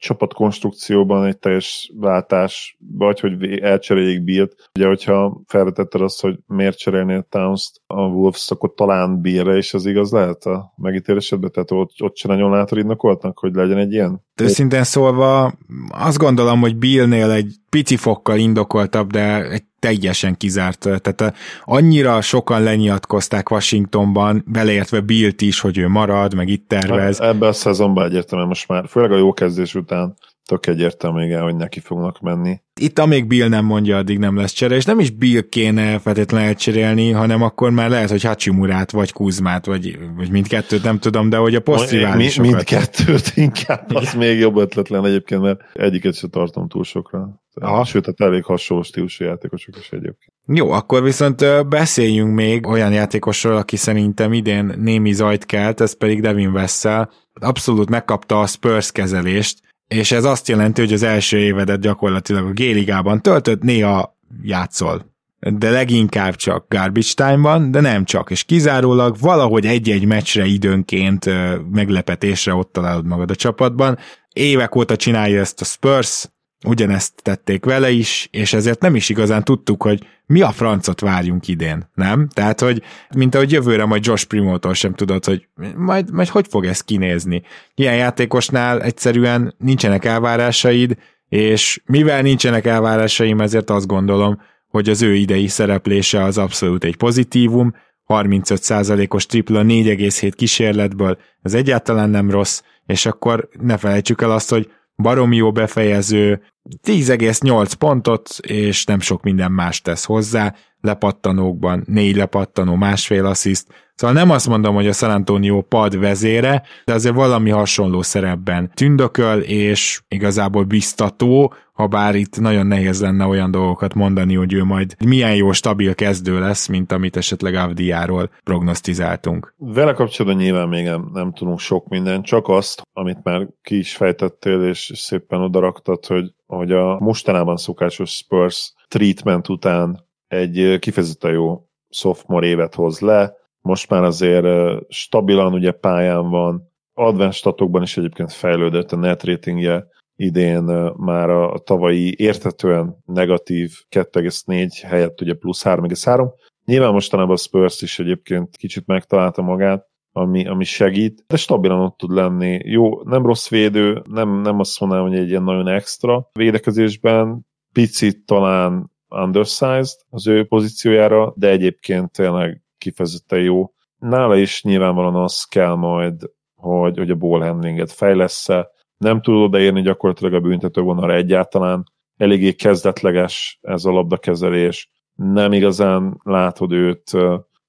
csapatkonstrukcióban 0.04 1.26
egy 1.26 1.38
teljes 1.38 1.92
váltás, 1.96 2.78
vagy 2.98 3.20
hogy 3.20 3.60
elcseréljék 3.60 4.24
Bill-t. 4.24 4.70
Ugye, 4.76 4.88
hogyha 4.88 5.42
felvetetted 5.48 6.02
azt, 6.02 6.22
hogy 6.22 6.40
miért 6.48 6.78
cserélnél 6.78 7.26
towns 7.30 7.72
a 7.88 8.02
Wolves, 8.02 8.52
akkor 8.52 8.74
talán 8.74 9.22
Bill-re 9.22 9.58
is 9.58 9.74
az 9.74 9.86
igaz 9.86 10.12
lehet 10.12 10.44
a 10.44 10.74
megítélésedben? 10.78 11.52
Tehát 11.52 11.72
ott, 11.72 11.92
ott 12.00 12.18
se 12.18 12.28
nagyon 12.28 12.52
látod 12.52 12.78
indokoltnak, 12.78 13.40
hogy 13.40 13.54
legyen 13.54 13.78
egy 13.78 13.92
ilyen? 13.92 14.22
Őszintén 14.42 14.84
szólva 14.84 15.54
azt 15.90 16.18
gondolom, 16.18 16.60
hogy 16.60 16.78
Billnél 16.78 17.32
egy 17.32 17.56
pici 17.74 17.98
fokkal 17.98 18.38
indokoltabb, 18.38 19.12
de 19.12 19.50
egy 19.50 19.64
teljesen 19.80 20.38
kizárt. 20.38 20.80
Tehát 20.80 21.36
annyira 21.64 22.22
sokan 22.22 22.64
lenyilatkozták 22.64 23.52
Washingtonban, 23.52 24.44
beleértve 24.48 25.00
Billt 25.00 25.42
is, 25.42 25.60
hogy 25.60 25.78
ő 25.78 25.88
marad, 25.88 26.34
meg 26.34 26.48
itt 26.50 26.68
tervez. 26.68 27.20
Hát 27.20 27.28
ebben 27.30 27.50
a 27.50 27.54
szezonban 27.54 28.06
egyértelműen 28.06 28.48
most 28.48 28.68
már, 28.68 28.88
főleg 28.88 29.12
a 29.12 29.18
jó 29.18 29.34
kezdés 29.34 29.76
után 29.76 30.16
tök 30.46 30.68
egyértelmű, 30.68 31.26
igen, 31.26 31.42
hogy 31.42 31.56
neki 31.56 31.80
fognak 31.80 32.20
menni. 32.20 32.62
Itt 32.80 33.00
amíg 33.00 33.28
Bill 33.28 33.48
nem 33.48 33.66
mondja, 33.66 33.98
addig 33.98 34.18
nem 34.18 34.36
lesz 34.38 34.52
csere, 34.52 34.76
és 34.76 34.86
nem 34.86 35.00
is 35.00 35.10
Bill 35.10 35.42
kéne 35.50 36.00
feltétlenül 36.00 36.48
elcserélni, 36.48 37.12
hanem 37.12 37.42
akkor 37.42 37.72
már 37.72 37.90
lehet, 37.90 38.10
hogy 38.10 38.24
Hachimurát, 38.24 38.92
vagy 38.92 39.12
Kuzmát, 39.12 39.66
vagy, 39.66 40.00
vagy 40.16 40.32
mindkettőt, 40.32 40.84
nem 40.84 41.00
tudom, 41.00 41.30
de 41.30 41.38
hogy 41.38 41.56
a 41.56 41.62
posztriválisokat. 41.62 42.50
Mi, 42.50 42.54
mindkettőt 42.54 43.32
inkább, 43.46 43.96
az 43.96 44.14
még 44.14 44.40
jobb 44.40 44.58
ötletlen 44.58 45.06
egyébként, 45.06 45.42
mert 45.42 45.60
egyiket 45.74 46.16
sem 46.16 46.30
tartom 46.30 46.68
túl 46.68 46.84
sokra. 46.84 47.42
Aha. 47.54 47.84
Sőt, 47.84 48.06
hát 48.06 48.22
elég 48.22 48.44
hasonló 48.44 48.84
stílusú 48.84 49.24
játékosok 49.26 49.78
is 49.78 49.90
egyébként. 49.90 50.34
Jó, 50.46 50.72
akkor 50.72 51.04
viszont 51.04 51.68
beszéljünk 51.68 52.36
még 52.36 52.68
olyan 52.68 52.92
játékosról, 52.92 53.56
aki 53.56 53.76
szerintem 53.76 54.34
idén 54.34 54.74
némi 54.78 55.12
zajt 55.14 55.46
kelt, 55.46 55.82
ez 55.82 55.98
pedig 55.98 56.22
Devin 56.22 56.52
Vessel. 56.52 57.12
Abszolút 57.34 57.90
megkapta 57.90 58.40
a 58.40 58.48
Spurs 58.48 58.92
kezelést, 58.92 59.60
és 59.94 60.12
ez 60.12 60.24
azt 60.24 60.48
jelenti, 60.48 60.82
hogy 60.82 60.94
az 60.94 61.04
első 61.04 61.38
évedet 61.38 61.80
gyakorlatilag 61.80 62.46
a 62.46 62.52
G-ligában 62.52 63.22
töltött, 63.22 63.62
néha 63.62 64.18
játszol. 64.44 65.12
De 65.40 65.70
leginkább 65.70 66.36
csak 66.36 66.66
garbage 66.68 67.14
time-ban, 67.16 67.72
de 67.72 67.80
nem 67.80 68.06
csak, 68.06 68.32
és 68.32 68.44
kizárólag 68.44 69.16
valahogy 69.20 69.66
egy-egy 69.66 70.06
meccsre 70.06 70.46
időnként 70.46 71.30
meglepetésre 71.72 72.54
ott 72.54 72.72
találod 72.72 73.06
magad 73.06 73.32
a 73.32 73.36
csapatban. 73.36 73.98
Évek 74.34 74.76
óta 74.76 74.96
csinálja 74.96 75.40
ezt 75.40 75.62
a 75.62 75.66
Spurs, 75.66 76.26
ugyanezt 76.64 77.14
tették 77.22 77.66
vele 77.66 77.90
is, 77.90 78.28
és 78.32 78.54
ezért 78.54 78.82
nem 78.82 78.96
is 78.96 79.10
igazán 79.10 79.44
tudtuk, 79.44 79.84
hogy 79.84 80.08
mi 80.26 80.42
a 80.42 80.52
francot 80.52 81.00
várjunk 81.00 81.48
idén, 81.48 81.90
nem? 81.94 82.28
Tehát, 82.34 82.60
hogy 82.60 82.82
mint 83.16 83.36
ahogy 83.36 83.52
jövőre 83.52 83.86
majd 83.86 84.06
Josh 84.06 84.26
Primótól 84.26 84.74
sem 84.74 84.94
tudod, 84.94 85.26
hogy 85.26 85.48
majd, 85.76 86.12
majd 86.12 86.28
hogy 86.28 86.48
fog 86.50 86.66
ez 86.66 86.82
kinézni. 86.82 87.42
Ilyen 87.76 87.96
játékosnál 87.96 88.82
egyszerűen 88.82 89.56
nincsenek 89.58 90.06
elvárásaid, 90.06 90.98
és 91.30 91.82
mivel 91.86 92.22
nincsenek 92.22 92.66
elvárásaim, 92.66 93.42
ezért 93.42 93.70
azt 93.70 93.88
gondolom, 93.88 94.42
hogy 94.68 94.90
az 94.90 95.02
ő 95.02 95.16
idei 95.16 95.48
szereplése 95.48 96.24
az 96.24 96.38
abszolút 96.38 96.84
egy 96.84 96.96
pozitívum, 96.96 97.74
35%-os 98.08 99.26
tripla 99.26 99.62
4,7 99.62 100.32
kísérletből, 100.36 101.18
ez 101.42 101.54
egyáltalán 101.54 102.10
nem 102.10 102.30
rossz, 102.30 102.62
és 102.86 103.06
akkor 103.06 103.50
ne 103.60 103.78
felejtsük 103.78 104.22
el 104.22 104.32
azt, 104.32 104.50
hogy 104.50 104.72
baromi 104.96 105.36
jó 105.36 105.52
befejező, 105.52 106.42
10,8 106.84 107.72
pontot, 107.78 108.30
és 108.42 108.86
nem 108.86 109.00
sok 109.00 109.24
minden 109.24 109.52
más 109.52 109.82
tesz 109.82 110.06
hozzá, 110.06 110.56
lepattanókban 110.82 111.84
négy 111.88 112.16
lepattanó, 112.16 112.76
másfél 112.76 113.26
assziszt, 113.26 113.68
Szóval 113.96 114.16
nem 114.16 114.30
azt 114.30 114.48
mondom, 114.48 114.76
hogy 114.76 114.88
a 114.88 114.94
San 114.94 115.10
Antonio 115.10 115.62
pad 115.62 116.00
vezére, 116.00 116.64
de 116.86 116.94
azért 116.94 117.16
valami 117.16 117.50
hasonló 117.50 118.02
szerepben 118.02 118.72
tündököl, 118.74 119.40
és 119.40 120.02
igazából 120.08 120.64
biztató, 120.64 121.54
ha 121.74 121.88
bár 121.88 122.16
itt 122.16 122.40
nagyon 122.40 122.68
nehéz 122.68 123.02
lenne 123.02 123.26
olyan 123.26 123.52
dolgokat 123.52 123.94
mondani, 123.94 124.36
hogy 124.36 124.54
ő 124.54 124.64
majd 124.64 124.96
milyen 125.06 125.36
jó 125.36 125.52
stabil 125.52 125.96
kezdő 125.96 126.40
lesz, 126.40 126.68
mint 126.68 126.92
amit 126.92 127.18
esetleg 127.18 127.56
Avdiáról 127.56 128.30
prognosztizáltunk. 128.44 129.54
Vele 129.58 129.94
kapcsolatban 129.94 130.42
nyilván 130.42 130.68
még 130.68 130.86
nem, 130.86 131.10
nem 131.14 131.34
tudunk 131.34 131.60
sok 131.60 131.88
mindent, 131.88 132.26
csak 132.26 132.48
azt, 132.48 132.82
amit 132.94 133.24
már 133.24 133.48
ki 133.62 133.78
is 133.78 133.96
fejtettél, 133.96 134.64
és 134.64 134.92
szépen 134.96 135.42
odaraktad, 135.42 136.06
hogy, 136.06 136.34
hogy 136.56 136.72
a 136.72 137.00
mostanában 137.00 137.58
szokásos 137.58 138.16
Spurs 138.16 138.74
treatment 138.88 139.50
után 139.50 140.06
egy 140.28 140.78
kifejezetten 140.80 141.32
jó 141.32 141.68
sophomore 141.90 142.48
évet 142.48 142.76
hoz 142.76 143.00
le, 143.00 143.34
most 143.62 143.90
már 143.90 144.04
azért 144.04 144.48
stabilan 144.90 145.54
ugye 145.54 145.72
pályán 145.72 146.30
van, 146.30 146.72
advanced 146.94 147.34
statokban 147.34 147.82
is 147.82 147.98
egyébként 147.98 148.32
fejlődött 148.32 148.92
a 148.92 148.96
net 148.96 149.24
ratingje, 149.24 149.88
idén 150.16 150.64
már 150.96 151.30
a, 151.30 151.58
tavalyi 151.58 152.16
értetően 152.18 152.98
negatív 153.06 153.72
2,4 153.90 154.70
helyett 154.88 155.22
ugye 155.22 155.34
plusz 155.34 155.64
3,3. 155.64 156.32
Nyilván 156.66 156.94
mostanában 156.94 157.34
a 157.34 157.38
Spurs 157.38 157.82
is 157.82 158.00
egyébként 158.00 158.58
kicsit 158.58 158.86
megtalálta 158.86 159.42
magát, 159.42 159.88
ami, 160.14 160.48
ami 160.48 160.64
segít, 160.64 161.24
de 161.28 161.38
stabilan 161.38 161.80
ott 161.80 161.98
tud 161.98 162.12
lenni. 162.12 162.60
Jó, 162.64 163.04
nem 163.04 163.26
rossz 163.26 163.50
védő, 163.50 164.02
nem, 164.10 164.42
nem 164.42 164.60
azt 164.60 164.80
mondanám, 164.80 165.08
hogy 165.08 165.18
egy 165.18 165.30
ilyen 165.30 165.44
nagyon 165.44 165.68
extra 165.68 166.30
védekezésben, 166.34 167.46
picit 167.72 168.26
talán 168.26 168.92
undersized 169.10 170.00
az 170.10 170.28
ő 170.28 170.46
pozíciójára, 170.46 171.34
de 171.36 171.50
egyébként 171.50 172.12
tényleg 172.12 172.62
kifejezetten 172.78 173.40
jó. 173.40 173.74
Nála 173.98 174.36
is 174.36 174.64
nyilvánvalóan 174.64 175.16
az 175.16 175.44
kell 175.44 175.76
majd, 175.76 176.22
hogy, 176.56 176.98
hogy 176.98 177.10
a 177.10 177.16
ball 177.16 177.42
handlinget 177.42 177.92
fejlesz-e. 177.92 178.70
Nem 178.98 179.22
tud 179.22 179.36
odaérni 179.36 179.82
gyakorlatilag 179.82 180.34
a 180.34 180.40
büntetővonalra 180.40 181.14
egyáltalán. 181.14 181.84
Eléggé 182.18 182.52
kezdetleges 182.52 183.60
ez 183.62 183.86
a 183.86 183.92
labdakezelés. 183.92 184.90
Nem 185.14 185.54
igazán 185.54 186.20
látod 186.24 186.72
őt 186.72 187.12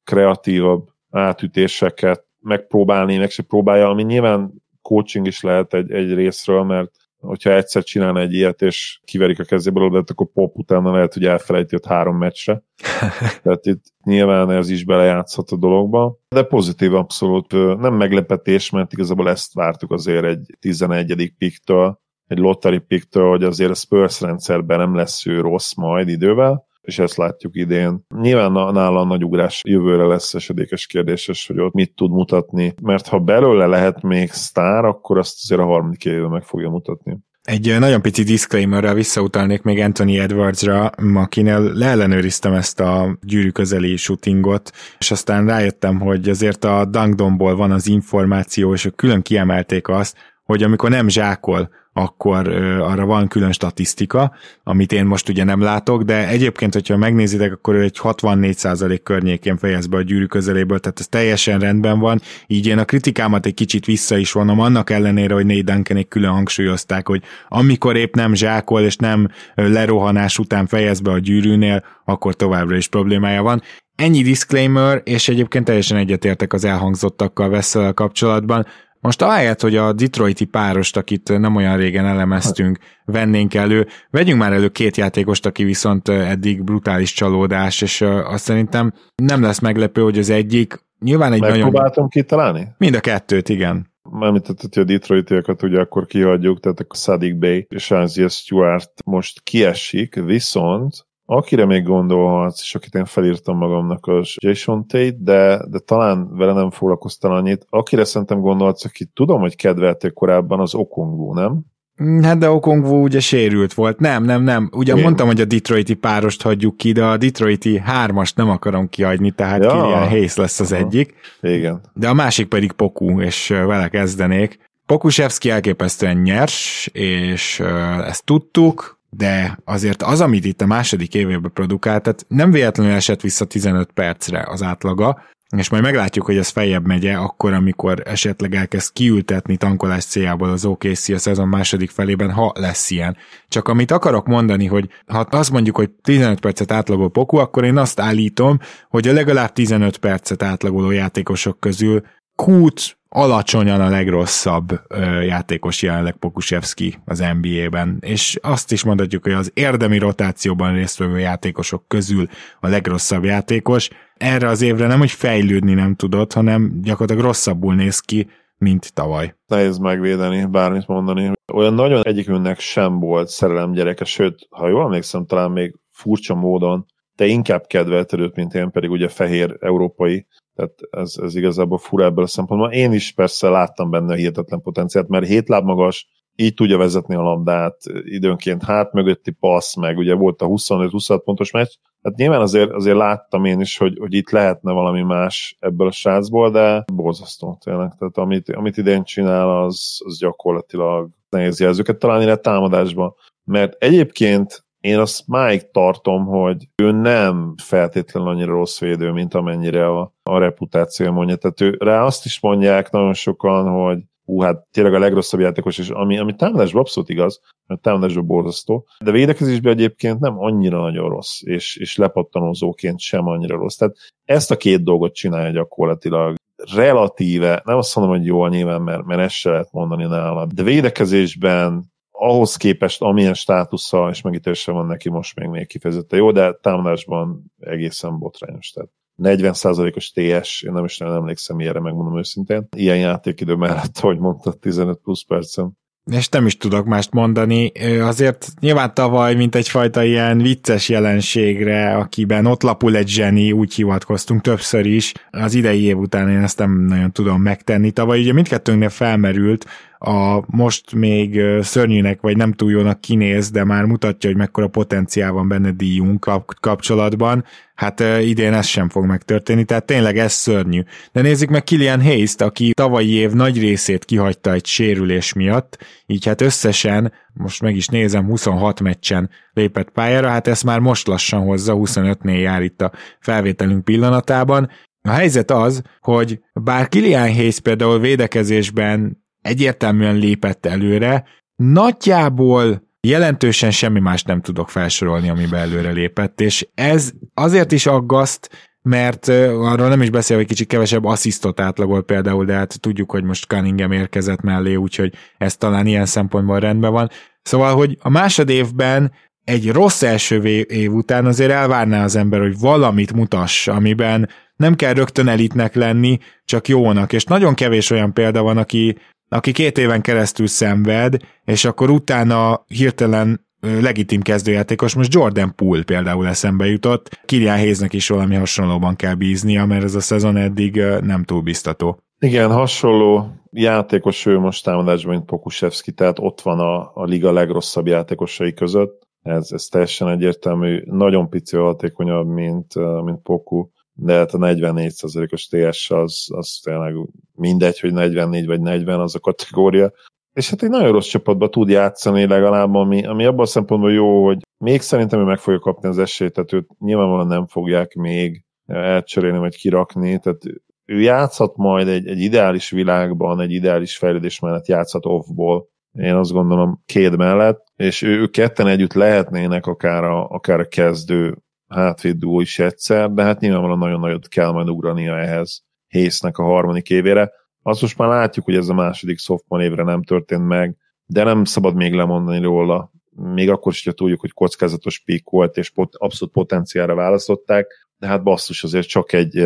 kreatívabb 0.05 0.89
átütéseket 1.11 2.25
megpróbálni, 2.45 3.17
meg 3.17 3.31
se 3.31 3.43
próbálja, 3.43 3.89
ami 3.89 4.03
nyilván 4.03 4.53
coaching 4.83 5.27
is 5.27 5.41
lehet 5.41 5.75
egy, 5.75 5.91
egy 5.91 6.15
részről, 6.15 6.63
mert 6.63 6.91
hogyha 7.19 7.55
egyszer 7.55 7.83
csinálna 7.83 8.21
egy 8.21 8.33
ilyet, 8.33 8.63
és 8.63 9.01
kiverik 9.05 9.41
a 9.41 9.45
kezéből 9.45 9.85
oda, 9.85 10.05
akkor 10.07 10.33
pop 10.33 10.57
utána 10.57 10.93
lehet, 10.93 11.15
hogy 11.15 11.25
elfelejti 11.25 11.75
ott 11.75 11.87
három 11.87 12.17
meccsre. 12.17 12.63
Tehát 13.43 13.67
itt 13.67 13.85
nyilván 14.05 14.51
ez 14.51 14.71
is 14.71 14.85
belejátszhat 14.85 15.51
a 15.51 15.57
dologba, 15.57 16.19
de 16.29 16.43
pozitív 16.43 16.95
abszolút. 16.95 17.53
Nem 17.79 17.95
meglepetés, 17.95 18.71
mert 18.71 18.93
igazából 18.93 19.29
ezt 19.29 19.55
vártuk 19.55 19.93
azért 19.93 20.25
egy 20.25 20.57
11. 20.61 21.33
piktől, 21.39 22.01
egy 22.27 22.39
lottery 22.39 22.79
piktől, 22.79 23.29
hogy 23.29 23.45
azért 23.45 23.71
a 23.71 23.75
Spurs 23.75 24.21
rendszerben 24.21 24.79
nem 24.79 24.95
lesz 24.95 25.27
ő 25.27 25.41
rossz 25.41 25.75
majd 25.75 26.09
idővel, 26.09 26.67
és 26.85 26.99
ezt 26.99 27.17
látjuk 27.17 27.57
idén. 27.57 28.05
Nyilván 28.21 28.53
nála 28.53 29.01
a 29.01 29.05
nagy 29.05 29.25
ugrás 29.25 29.63
jövőre 29.65 30.05
lesz 30.05 30.35
esedékes 30.35 30.87
kérdéses, 30.87 31.47
hogy 31.47 31.61
ott 31.61 31.73
mit 31.73 31.95
tud 31.95 32.11
mutatni, 32.11 32.75
mert 32.83 33.09
ha 33.09 33.19
belőle 33.19 33.67
lehet 33.67 34.03
még 34.03 34.31
sztár, 34.31 34.85
akkor 34.85 35.19
azt 35.19 35.39
azért 35.43 35.61
a 35.61 35.65
harmadik 35.65 36.05
évben 36.05 36.31
meg 36.31 36.43
fogja 36.43 36.71
mutatni. 36.71 37.19
Egy 37.43 37.79
nagyon 37.79 38.03
pici 38.03 38.23
disclaimerrel 38.23 38.95
visszautalnék 38.95 39.63
még 39.63 39.79
Anthony 39.79 40.15
Edwardsra, 40.15 40.87
akinél 41.15 41.61
leellenőriztem 41.61 42.53
ezt 42.53 42.81
a 42.81 43.19
gyűrű 43.23 43.51
közeli 43.51 43.97
shootingot, 43.97 44.71
és 44.99 45.11
aztán 45.11 45.47
rájöttem, 45.47 46.01
hogy 46.01 46.29
azért 46.29 46.65
a 46.65 46.85
Dunkdomból 46.85 47.57
van 47.57 47.71
az 47.71 47.89
információ, 47.89 48.73
és 48.73 48.85
ők 48.85 48.97
külön 48.97 49.23
kiemelték 49.23 49.89
azt, 49.89 50.17
hogy 50.45 50.63
amikor 50.63 50.91
nem 50.91 51.09
zsákol, 51.09 51.71
akkor 51.97 52.49
arra 52.81 53.05
van 53.05 53.29
külön 53.29 53.53
statisztika, 53.53 54.33
amit 54.63 54.93
én 54.93 55.05
most 55.05 55.29
ugye 55.29 55.45
nem 55.45 55.61
látok, 55.61 56.03
de 56.03 56.29
egyébként, 56.29 56.73
hogyha 56.73 56.97
megnézitek, 56.97 57.53
akkor 57.53 57.75
ő 57.75 57.83
egy 57.83 57.99
64% 58.03 59.01
környékén 59.03 59.57
fejez 59.57 59.87
be 59.87 59.97
a 59.97 60.03
gyűrű 60.03 60.25
közeléből, 60.25 60.79
tehát 60.79 61.01
ez 61.01 61.09
teljesen 61.09 61.59
rendben 61.59 61.99
van, 61.99 62.21
így 62.47 62.67
én 62.67 62.79
a 62.79 62.85
kritikámat 62.85 63.47
egy 63.47 63.55
kicsit 63.55 63.85
vissza 63.85 64.17
is 64.17 64.33
vonom, 64.33 64.61
annak 64.61 64.91
ellenére, 64.91 65.35
hogy 65.35 65.47
Nate 65.47 65.73
Duncanék 65.73 66.09
külön 66.09 66.31
hangsúlyozták, 66.31 67.09
hogy 67.09 67.23
amikor 67.49 67.97
épp 67.97 68.15
nem 68.15 68.35
zsákol 68.35 68.81
és 68.81 68.97
nem 68.97 69.29
lerohanás 69.55 70.39
után 70.39 70.67
fejez 70.67 71.01
be 71.01 71.11
a 71.11 71.19
gyűrűnél, 71.19 71.85
akkor 72.05 72.35
továbbra 72.35 72.77
is 72.77 72.89
problémája 72.89 73.43
van. 73.43 73.63
Ennyi 73.97 74.23
disclaimer, 74.23 75.01
és 75.05 75.29
egyébként 75.29 75.65
teljesen 75.65 75.97
egyetértek 75.97 76.53
az 76.53 76.65
elhangzottakkal 76.65 77.49
veszel 77.49 77.93
kapcsolatban 77.93 78.67
most 79.05 79.23
ahelyett, 79.23 79.61
hogy 79.61 79.77
a 79.77 79.93
Detroiti 79.93 80.45
párost, 80.45 80.97
akit 80.97 81.39
nem 81.39 81.57
olyan 81.57 81.77
régen 81.77 82.07
elemeztünk, 82.07 82.79
vennénk 83.05 83.55
elő, 83.55 83.87
vegyünk 84.11 84.39
már 84.39 84.53
elő 84.53 84.69
két 84.69 84.97
játékost, 84.97 85.47
aki 85.47 85.65
viszont 85.65 86.09
eddig 86.09 86.63
brutális 86.63 87.13
csalódás, 87.13 87.83
és 87.83 88.01
azt 88.01 88.45
szerintem 88.45 88.93
nem 89.15 89.43
lesz 89.43 89.59
meglepő, 89.59 90.03
hogy 90.03 90.19
az 90.19 90.31
egyik 90.31 90.85
nyilván 90.99 91.33
egy 91.33 91.41
nagyon... 91.41 91.59
Megpróbáltam 91.59 92.09
kitalálni? 92.09 92.69
Mind 92.79 92.95
a 92.95 93.01
kettőt, 93.01 93.49
igen. 93.49 93.93
Mármint 94.11 94.47
hogy 94.47 94.79
a 94.79 94.85
Detroitiakat 94.85 95.63
ugye 95.63 95.81
akkor 95.81 96.07
kihagyjuk, 96.07 96.61
tehát 96.61 96.81
a 96.81 96.95
Sadik 96.95 97.39
Bay 97.39 97.67
és 97.69 97.91
Anzia 97.91 98.29
Stewart 98.29 98.91
most 99.05 99.41
kiesik, 99.43 100.15
viszont 100.15 101.07
Akire 101.27 101.65
még 101.67 101.83
gondolhatsz, 101.83 102.61
és 102.61 102.75
akit 102.75 102.95
én 102.95 103.05
felírtam 103.05 103.57
magamnak, 103.57 104.07
az 104.07 104.35
Jason 104.39 104.87
Tate, 104.87 105.17
de, 105.19 105.67
de 105.71 105.79
talán 105.79 106.37
vele 106.37 106.53
nem 106.53 106.71
foglalkoztál 106.71 107.33
annyit. 107.33 107.67
Akire 107.71 108.05
szerintem 108.05 108.41
gondolhatsz, 108.41 108.85
akit 108.85 109.11
tudom, 109.15 109.41
hogy 109.41 109.57
kedvelték 109.57 110.13
korábban, 110.13 110.61
az 110.61 110.75
Okongwu, 110.75 111.35
nem? 111.35 111.61
Mm, 112.03 112.23
hát 112.23 112.39
de 112.39 112.51
Okongwu 112.51 113.03
ugye 113.03 113.21
sérült 113.21 113.75
volt. 113.75 113.99
Nem, 113.99 114.25
nem, 114.25 114.43
nem. 114.43 114.71
Ugye 114.73 114.95
Én. 114.95 115.03
mondtam, 115.03 115.27
hogy 115.27 115.41
a 115.41 115.45
Detroiti 115.45 115.95
párost 115.95 116.43
hagyjuk 116.43 116.77
ki, 116.77 116.93
de 116.93 117.05
a 117.05 117.17
Detroiti 117.17 117.79
hármast 117.79 118.37
nem 118.37 118.51
akarom 118.51 118.89
kihagyni, 118.89 119.31
tehát 119.31 119.65
ja. 119.65 119.71
Kilian 119.71 120.09
Hayes 120.09 120.37
lesz 120.37 120.61
az 120.61 120.73
egyik. 120.73 121.15
Igen. 121.41 121.81
De 121.95 122.09
a 122.09 122.15
másik 122.15 122.49
pedig 122.49 122.73
Poku, 122.73 123.21
és 123.21 123.49
vele 123.49 123.89
kezdenék. 123.89 124.59
Pokusevski 124.87 125.51
elképesztően 125.51 126.17
nyers, 126.17 126.87
és 126.93 127.61
ezt 128.07 128.25
tudtuk, 128.25 129.01
de 129.17 129.59
azért 129.65 130.03
az, 130.03 130.21
amit 130.21 130.45
itt 130.45 130.61
a 130.61 130.67
második 130.67 131.15
évében 131.15 131.51
produkált, 131.53 132.03
tehát 132.03 132.25
nem 132.29 132.51
véletlenül 132.51 132.93
esett 132.93 133.21
vissza 133.21 133.45
15 133.45 133.91
percre 133.93 134.45
az 134.49 134.63
átlaga, 134.63 135.23
és 135.57 135.69
majd 135.69 135.83
meglátjuk, 135.83 136.25
hogy 136.25 136.37
ez 136.37 136.49
feljebb 136.49 136.87
megye, 136.87 137.17
akkor, 137.17 137.53
amikor 137.53 138.03
esetleg 138.05 138.55
elkezd 138.55 138.93
kiültetni 138.93 139.57
tankolás 139.57 140.05
céljából 140.05 140.51
az 140.51 140.65
OKC 140.65 141.09
a 141.09 141.19
szezon 141.19 141.49
második 141.49 141.91
felében, 141.91 142.33
ha 142.33 142.53
lesz 142.55 142.91
ilyen. 142.91 143.17
Csak 143.49 143.69
amit 143.69 143.91
akarok 143.91 144.27
mondani, 144.27 144.67
hogy 144.67 144.89
ha 145.07 145.19
azt 145.19 145.51
mondjuk, 145.51 145.77
hogy 145.77 145.91
15 145.91 146.41
percet 146.41 146.73
átlagol 146.73 147.11
Poku, 147.11 147.37
akkor 147.37 147.65
én 147.65 147.77
azt 147.77 148.01
állítom, 148.01 148.59
hogy 148.89 149.09
a 149.09 149.13
legalább 149.13 149.53
15 149.53 149.97
percet 149.97 150.43
átlagoló 150.43 150.91
játékosok 150.91 151.61
közül 151.61 152.03
Kút 152.37 152.97
alacsonyan 153.09 153.81
a 153.81 153.89
legrosszabb 153.89 154.81
ö, 154.89 155.21
játékos 155.21 155.83
jelenleg 155.83 156.17
Pokusevski 156.17 156.95
az 157.05 157.25
NBA-ben, 157.41 157.97
és 158.01 158.39
azt 158.43 158.73
is 158.73 158.85
mondhatjuk, 158.85 159.23
hogy 159.23 159.33
az 159.33 159.51
érdemi 159.55 159.99
rotációban 159.99 160.75
résztvevő 160.75 161.19
játékosok 161.19 161.89
közül 161.89 162.27
a 162.61 162.69
legrosszabb 162.69 163.25
játékos. 163.25 163.91
Erre 164.17 164.49
az 164.49 164.63
évre 164.63 164.87
nem, 164.87 164.99
hogy 164.99 165.11
fejlődni 165.11 165.75
nem 165.75 165.95
tudott, 165.95 166.33
hanem 166.33 166.81
gyakorlatilag 166.83 167.25
rosszabbul 167.25 167.75
néz 167.75 168.01
ki, 168.01 168.29
mint 168.59 168.93
tavaly. 168.93 169.35
Nehéz 169.47 169.79
megvédeni, 169.79 170.45
bármit 170.45 170.87
mondani. 170.87 171.33
Olyan 171.53 171.75
nagyon 171.75 172.03
egyikünknek 172.03 172.61
sem 172.61 172.99
volt 172.99 173.29
szerelem 173.29 173.73
gyereke, 173.73 174.05
sőt, 174.05 174.47
ha 174.51 174.69
jól 174.69 174.85
emlékszem, 174.85 175.27
talán 175.27 175.51
még 175.51 175.75
furcsa 175.91 176.35
módon 176.35 176.87
te 177.17 177.27
inkább 177.27 177.67
kedvelted 177.67 178.21
őt, 178.21 178.37
mint 178.37 178.55
én, 178.55 178.71
pedig 178.71 178.91
ugye 178.91 179.09
fehér 179.09 179.57
európai 179.61 180.27
tehát 180.55 180.73
ez, 180.91 181.15
ez 181.23 181.37
igazából 181.37 181.79
fura 181.79 182.05
ebből 182.05 182.25
a 182.25 182.29
szempontból. 182.29 182.73
Én 182.73 182.93
is 182.93 183.13
persze 183.13 183.49
láttam 183.49 183.91
benne 183.91 184.13
a 184.13 184.17
hihetetlen 184.17 184.61
potenciált, 184.61 185.09
mert 185.09 185.27
hét 185.27 185.49
láb 185.49 185.65
magas, 185.65 186.09
így 186.37 186.55
tudja 186.55 186.79
vezetni 186.79 187.15
a 187.15 187.23
labdát, 187.23 187.77
időnként 188.05 188.63
hát 188.63 188.93
mögötti 188.93 189.31
passz, 189.31 189.75
meg 189.75 189.99
ugye 189.99 190.15
volt 190.15 190.43
a 190.43 190.47
25-26 190.47 191.21
pontos 191.25 191.51
meccs. 191.51 191.73
Hát 192.03 192.17
nyilván 192.17 192.41
azért, 192.41 192.71
azért 192.71 192.97
láttam 192.97 193.45
én 193.45 193.61
is, 193.61 193.79
hogy, 193.79 193.99
hogy 193.99 194.15
itt 194.15 194.31
lehetne 194.31 194.73
valami 194.73 195.03
más 195.03 195.57
ebből 195.61 195.87
a 195.87 195.91
srácból, 195.91 196.51
de 196.51 196.85
borzasztó 196.93 197.59
tényleg. 197.65 197.93
Tehát 197.99 198.17
amit, 198.17 198.49
amit 198.51 198.77
idén 198.77 199.05
csinál, 199.05 199.63
az, 199.63 200.01
az 200.05 200.19
gyakorlatilag 200.19 201.09
nehéz 201.29 201.61
jelzőket 201.61 201.99
találni 201.99 202.31
a 202.31 202.37
támadásban. 202.37 203.15
Mert 203.45 203.75
egyébként 203.79 204.64
én 204.85 204.99
azt 204.99 205.27
máig 205.27 205.71
tartom, 205.71 206.27
hogy 206.27 206.69
ő 206.83 206.91
nem 206.91 207.55
feltétlenül 207.63 208.29
annyira 208.29 208.53
rossz 208.53 208.81
védő, 208.81 209.11
mint 209.11 209.35
amennyire 209.35 209.87
a, 209.87 210.15
a 210.23 210.39
reputáció 210.39 211.13
mondja. 211.13 211.37
Tehát 211.37 211.61
ő, 211.61 211.77
rá 211.79 212.05
azt 212.05 212.25
is 212.25 212.41
mondják 212.41 212.91
nagyon 212.91 213.15
sokan, 213.15 213.69
hogy 213.69 213.99
hú, 214.25 214.41
hát 214.41 214.67
tényleg 214.71 214.95
a 214.95 214.99
legrosszabb 214.99 215.41
játékos, 215.41 215.79
és 215.79 215.89
ami, 215.89 216.19
ami 216.19 216.35
támadásban 216.37 216.81
abszolút 216.81 217.09
igaz, 217.09 217.41
mert 217.67 217.81
támadásban 217.81 218.27
borzasztó, 218.27 218.87
de 219.05 219.11
védekezésben 219.11 219.73
egyébként 219.73 220.21
nem 220.21 220.39
annyira 220.39 220.81
nagyon 220.81 221.09
rossz, 221.09 221.43
és, 221.43 221.77
és 221.77 221.97
lepattanózóként 221.97 223.01
sem 223.01 223.27
annyira 223.27 223.57
rossz. 223.57 223.77
Tehát 223.77 223.97
ezt 224.25 224.51
a 224.51 224.57
két 224.57 224.85
dolgot 224.85 225.15
csinálja 225.15 225.51
gyakorlatilag 225.51 226.35
relatíve, 226.75 227.63
nem 227.65 227.77
azt 227.77 227.97
mondom, 227.97 228.17
hogy 228.17 228.27
jól 228.27 228.49
nyilván, 228.49 228.83
mert, 228.83 229.05
mert 229.05 229.21
ezt 229.21 229.35
se 229.35 229.51
lehet 229.51 229.73
mondani 229.73 230.05
nála, 230.05 230.47
de 230.55 230.63
védekezésben 230.63 231.93
ahhoz 232.25 232.57
képest, 232.57 233.03
amilyen 233.03 233.35
státusza 233.35 234.09
és 234.11 234.21
megítélése 234.21 234.73
van 234.73 234.87
neki 234.87 235.11
most 235.11 235.37
még, 235.37 235.49
még 235.49 235.67
kifejezetten 235.67 236.19
jó, 236.19 236.31
de 236.31 236.53
támadásban 236.53 237.53
egészen 237.61 238.19
botrányos. 238.19 238.71
Tehát 238.71 238.91
40%-os 239.23 240.11
TS, 240.11 240.63
én 240.63 240.73
nem 240.73 240.85
is 240.85 240.99
nem 240.99 241.13
emlékszem 241.13 241.61
ilyenre, 241.61 241.81
megmondom 241.81 242.19
őszintén. 242.19 242.69
Ilyen 242.77 242.99
játékidő 242.99 243.55
mellett, 243.55 243.99
ahogy 243.99 244.19
mondtad, 244.19 244.59
15 244.59 244.99
plusz 245.03 245.25
percen 245.25 245.77
és 246.11 246.29
nem 246.29 246.47
is 246.47 246.57
tudok 246.57 246.87
mást 246.87 247.13
mondani. 247.13 247.73
Azért 248.01 248.47
nyilván 248.61 248.95
tavaly, 248.95 249.35
mint 249.35 249.55
egyfajta 249.55 250.03
ilyen 250.03 250.39
vicces 250.39 250.89
jelenségre, 250.89 251.97
akiben 251.97 252.47
ott 252.47 252.63
lapul 252.63 252.97
egy 252.97 253.09
zseni, 253.09 253.53
úgy 253.53 253.75
hivatkoztunk 253.75 254.41
többször 254.41 254.87
is. 254.87 255.13
Az 255.31 255.55
idei 255.55 255.83
év 255.83 255.99
után 255.99 256.31
én 256.31 256.43
ezt 256.43 256.59
nem 256.59 256.85
nagyon 256.85 257.13
tudom 257.13 257.43
megtenni. 257.43 257.91
Tavaly 257.91 258.21
ugye 258.21 258.33
mindkettőnknél 258.33 258.89
felmerült, 258.89 259.67
a 260.05 260.45
most 260.47 260.95
még 260.95 261.41
szörnyűnek, 261.61 262.21
vagy 262.21 262.37
nem 262.37 262.53
túl 262.53 262.71
jónak 262.71 263.01
kinéz, 263.01 263.51
de 263.51 263.65
már 263.65 263.85
mutatja, 263.85 264.29
hogy 264.29 264.39
mekkora 264.39 264.69
potenciál 264.69 265.33
van 265.33 265.49
benne 265.49 265.71
díjunk 265.71 266.31
kapcsolatban. 266.61 267.45
Hát 267.75 268.01
idén 268.21 268.53
ez 268.53 268.67
sem 268.67 268.89
fog 268.89 269.05
megtörténni, 269.05 269.65
tehát 269.65 269.85
tényleg 269.85 270.19
ez 270.19 270.33
szörnyű. 270.33 270.83
De 271.13 271.21
nézzük 271.21 271.49
meg 271.49 271.65
Kilian 271.65 272.03
hayes 272.03 272.35
aki 272.37 272.73
tavalyi 272.73 273.13
év 273.13 273.33
nagy 273.33 273.59
részét 273.61 274.05
kihagyta 274.05 274.53
egy 274.53 274.67
sérülés 274.67 275.33
miatt, 275.33 275.79
így 276.07 276.25
hát 276.25 276.41
összesen, 276.41 277.13
most 277.33 277.63
meg 277.63 277.77
is 277.77 277.87
nézem, 277.87 278.27
26 278.27 278.81
meccsen 278.81 279.31
lépett 279.53 279.91
pályára, 279.91 280.29
hát 280.29 280.47
ezt 280.47 280.65
már 280.65 280.79
most 280.79 281.07
lassan 281.07 281.41
hozza, 281.41 281.75
25-nél 281.77 282.41
jár 282.41 282.63
itt 282.63 282.83
a 282.83 282.93
felvételünk 283.21 283.85
pillanatában. 283.85 284.71
A 285.03 285.11
helyzet 285.11 285.51
az, 285.51 285.83
hogy 286.01 286.41
bár 286.53 286.89
Kilian 286.89 287.35
Hayes 287.35 287.61
például 287.61 288.01
védekezésben 288.01 289.24
egyértelműen 289.45 290.17
lépett 290.17 290.67
előre, 290.67 291.25
nagyjából 291.57 292.89
jelentősen 293.01 293.71
semmi 293.71 294.01
más 294.01 294.23
nem 294.23 294.41
tudok 294.41 294.71
felsorolni, 294.71 295.29
amiben 295.29 295.61
előre 295.61 295.91
lépett, 295.91 296.41
és 296.41 296.69
ez 296.75 297.11
azért 297.35 297.73
is 297.73 297.87
aggaszt, 297.87 298.51
mert 298.83 299.29
arról 299.29 299.89
nem 299.89 300.03
is 300.03 300.11
beszél, 300.11 300.37
hogy 300.37 300.47
kicsit 300.47 300.69
kevesebb 300.69 301.05
asszisztot 301.05 301.61
átlagol 301.61 302.03
például, 302.03 302.45
de 302.45 302.55
hát 302.55 302.81
tudjuk, 302.81 303.11
hogy 303.11 303.25
most 303.25 303.47
Cunningham 303.47 303.93
érkezett 303.93 304.41
mellé, 304.41 304.75
úgyhogy 304.75 305.15
ez 305.39 305.57
talán 305.57 305.87
ilyen 305.87 306.07
szempontból 306.07 306.61
rendben 306.61 306.93
van. 306.93 307.11
Szóval, 307.43 307.75
hogy 307.75 307.97
a 308.01 308.09
másod 308.09 308.49
évben 308.49 309.13
egy 309.45 309.71
rossz 309.73 310.03
első 310.03 310.43
év 310.63 310.93
után 310.93 311.27
azért 311.27 311.51
elvárná 311.51 312.05
az 312.05 312.17
ember, 312.17 312.41
hogy 312.41 312.59
valamit 312.59 313.13
mutass, 313.13 313.69
amiben 313.69 314.29
nem 314.57 314.75
kell 314.75 314.93
rögtön 314.93 315.29
elitnek 315.29 315.75
lenni, 315.75 316.19
csak 316.45 316.69
jónak, 316.69 317.13
és 317.13 317.25
nagyon 317.25 317.55
kevés 317.55 317.91
olyan 317.91 318.13
példa 318.13 318.43
van, 318.43 318.57
aki 318.57 318.99
aki 319.35 319.53
két 319.53 319.79
éven 319.79 320.01
keresztül 320.01 320.47
szenved, 320.47 321.17
és 321.45 321.65
akkor 321.65 321.91
utána 321.91 322.65
hirtelen 322.67 323.47
legitim 323.61 324.21
kezdőjátékos, 324.21 324.95
most 324.95 325.15
Jordan 325.15 325.55
Poole 325.55 325.83
például 325.83 326.27
eszembe 326.27 326.67
jutott, 326.67 327.21
Kilian 327.25 327.57
Hayesnek 327.57 327.93
is 327.93 328.09
valami 328.09 328.35
hasonlóban 328.35 328.97
kell 328.97 329.15
bíznia, 329.15 329.65
mert 329.65 329.85
ez 329.85 329.95
a 329.95 330.01
szezon 330.01 330.37
eddig 330.37 330.77
nem 331.01 331.25
túl 331.25 331.41
biztató. 331.41 331.99
Igen, 332.19 332.53
hasonló 332.53 333.27
játékos 333.51 334.27
ő 334.27 334.39
most 334.39 334.65
támadásban, 334.65 335.15
mint 335.15 335.27
Pokusevski, 335.27 335.93
tehát 335.93 336.19
ott 336.19 336.41
van 336.41 336.59
a, 336.59 336.91
a 336.95 337.05
liga 337.05 337.33
legrosszabb 337.33 337.87
játékosai 337.87 338.53
között. 338.53 339.07
Ez, 339.23 339.49
ez 339.53 339.65
teljesen 339.65 340.09
egyértelmű, 340.09 340.83
nagyon 340.85 341.29
pici 341.29 341.57
hatékonyabb, 341.57 342.27
mint, 342.27 342.75
mint 343.05 343.23
Poku 343.23 343.67
de 343.95 344.13
hát 344.13 344.35
a 344.35 344.39
44%-os 344.39 345.47
TS 345.47 345.91
az, 345.91 346.27
az 346.29 346.61
tényleg 346.63 346.95
mindegy, 347.35 347.81
hogy 347.81 347.93
44 347.93 348.47
vagy 348.47 348.61
40 348.61 349.01
az 349.01 349.15
a 349.15 349.21
kategória. 349.21 349.93
És 350.33 350.51
hát 350.51 350.63
egy 350.63 350.71
nagyon 350.71 350.93
rossz 350.93 351.09
csapatban 351.09 351.51
tud 351.51 351.69
játszani 351.69 352.27
legalább, 352.27 352.75
ami, 352.75 353.07
ami 353.07 353.25
abban 353.25 353.45
a 353.45 353.47
szempontból 353.47 353.93
jó, 353.93 354.25
hogy 354.25 354.39
még 354.59 354.81
szerintem 354.81 355.21
ő 355.21 355.25
meg 355.25 355.39
fogja 355.39 355.59
kapni 355.59 355.89
az 355.89 355.99
esélyt, 355.99 356.33
tehát 356.33 356.53
őt 356.53 356.69
nyilvánvalóan 356.79 357.27
nem 357.27 357.47
fogják 357.47 357.95
még 357.95 358.45
elcserélni 358.67 359.39
vagy 359.39 359.57
kirakni, 359.57 360.19
tehát 360.19 360.43
ő 360.85 361.01
játszhat 361.01 361.57
majd 361.57 361.89
egy, 361.89 362.07
egy 362.07 362.21
ideális 362.21 362.71
világban, 362.71 363.41
egy 363.41 363.53
ideális 363.53 363.97
fejlődés 363.97 364.41
mellett 364.41 364.67
játszhat 364.67 365.07
offból, 365.07 365.69
én 365.93 366.15
azt 366.15 366.33
gondolom 366.33 366.83
két 366.87 367.17
mellett, 367.17 367.65
és 367.77 368.03
ő, 368.03 368.21
ők 368.21 368.31
ketten 368.31 368.67
együtt 368.67 368.93
lehetnének 368.93 369.67
akár 369.67 370.05
a, 370.05 370.29
akár 370.29 370.61
a 370.61 370.69
kezdő 370.69 371.39
hátvéd 371.75 372.17
duó 372.17 372.41
is 372.41 372.59
egyszer, 372.59 373.11
de 373.11 373.23
hát 373.23 373.41
nyilvánvalóan 373.41 373.79
nagyon 373.79 374.01
nagyot 374.01 374.29
kell 374.29 374.51
majd 374.51 374.69
ugrania 374.69 375.19
ehhez 375.19 375.63
Hésznek 375.87 376.39
a 376.39 376.43
harmadik 376.43 376.91
évére. 376.91 377.33
Azt 377.63 377.81
most 377.81 377.99
már 377.99 378.09
látjuk, 378.09 378.45
hogy 378.45 378.57
ez 378.57 378.69
a 378.69 378.75
második 378.75 379.19
sophomore 379.19 379.65
évre 379.65 379.83
nem 379.83 380.03
történt 380.03 380.47
meg, 380.47 380.77
de 381.07 381.25
nem 381.25 381.45
szabad 381.45 381.75
még 381.75 381.93
lemondani 381.93 382.43
róla. 382.43 382.91
Még 383.11 383.51
akkor 383.51 383.73
is, 383.73 383.85
hogy 383.85 383.95
tudjuk, 383.95 384.21
hogy 384.21 384.33
kockázatos 384.33 384.99
pik 384.99 385.29
volt, 385.31 385.57
és 385.57 385.71
pot, 385.71 385.95
abszolút 385.97 386.35
potenciára 386.35 386.95
választották, 386.95 387.89
de 387.99 388.07
hát 388.07 388.23
basszus 388.23 388.65
azért 388.65 388.89
csak 388.89 389.13
egy, 389.13 389.37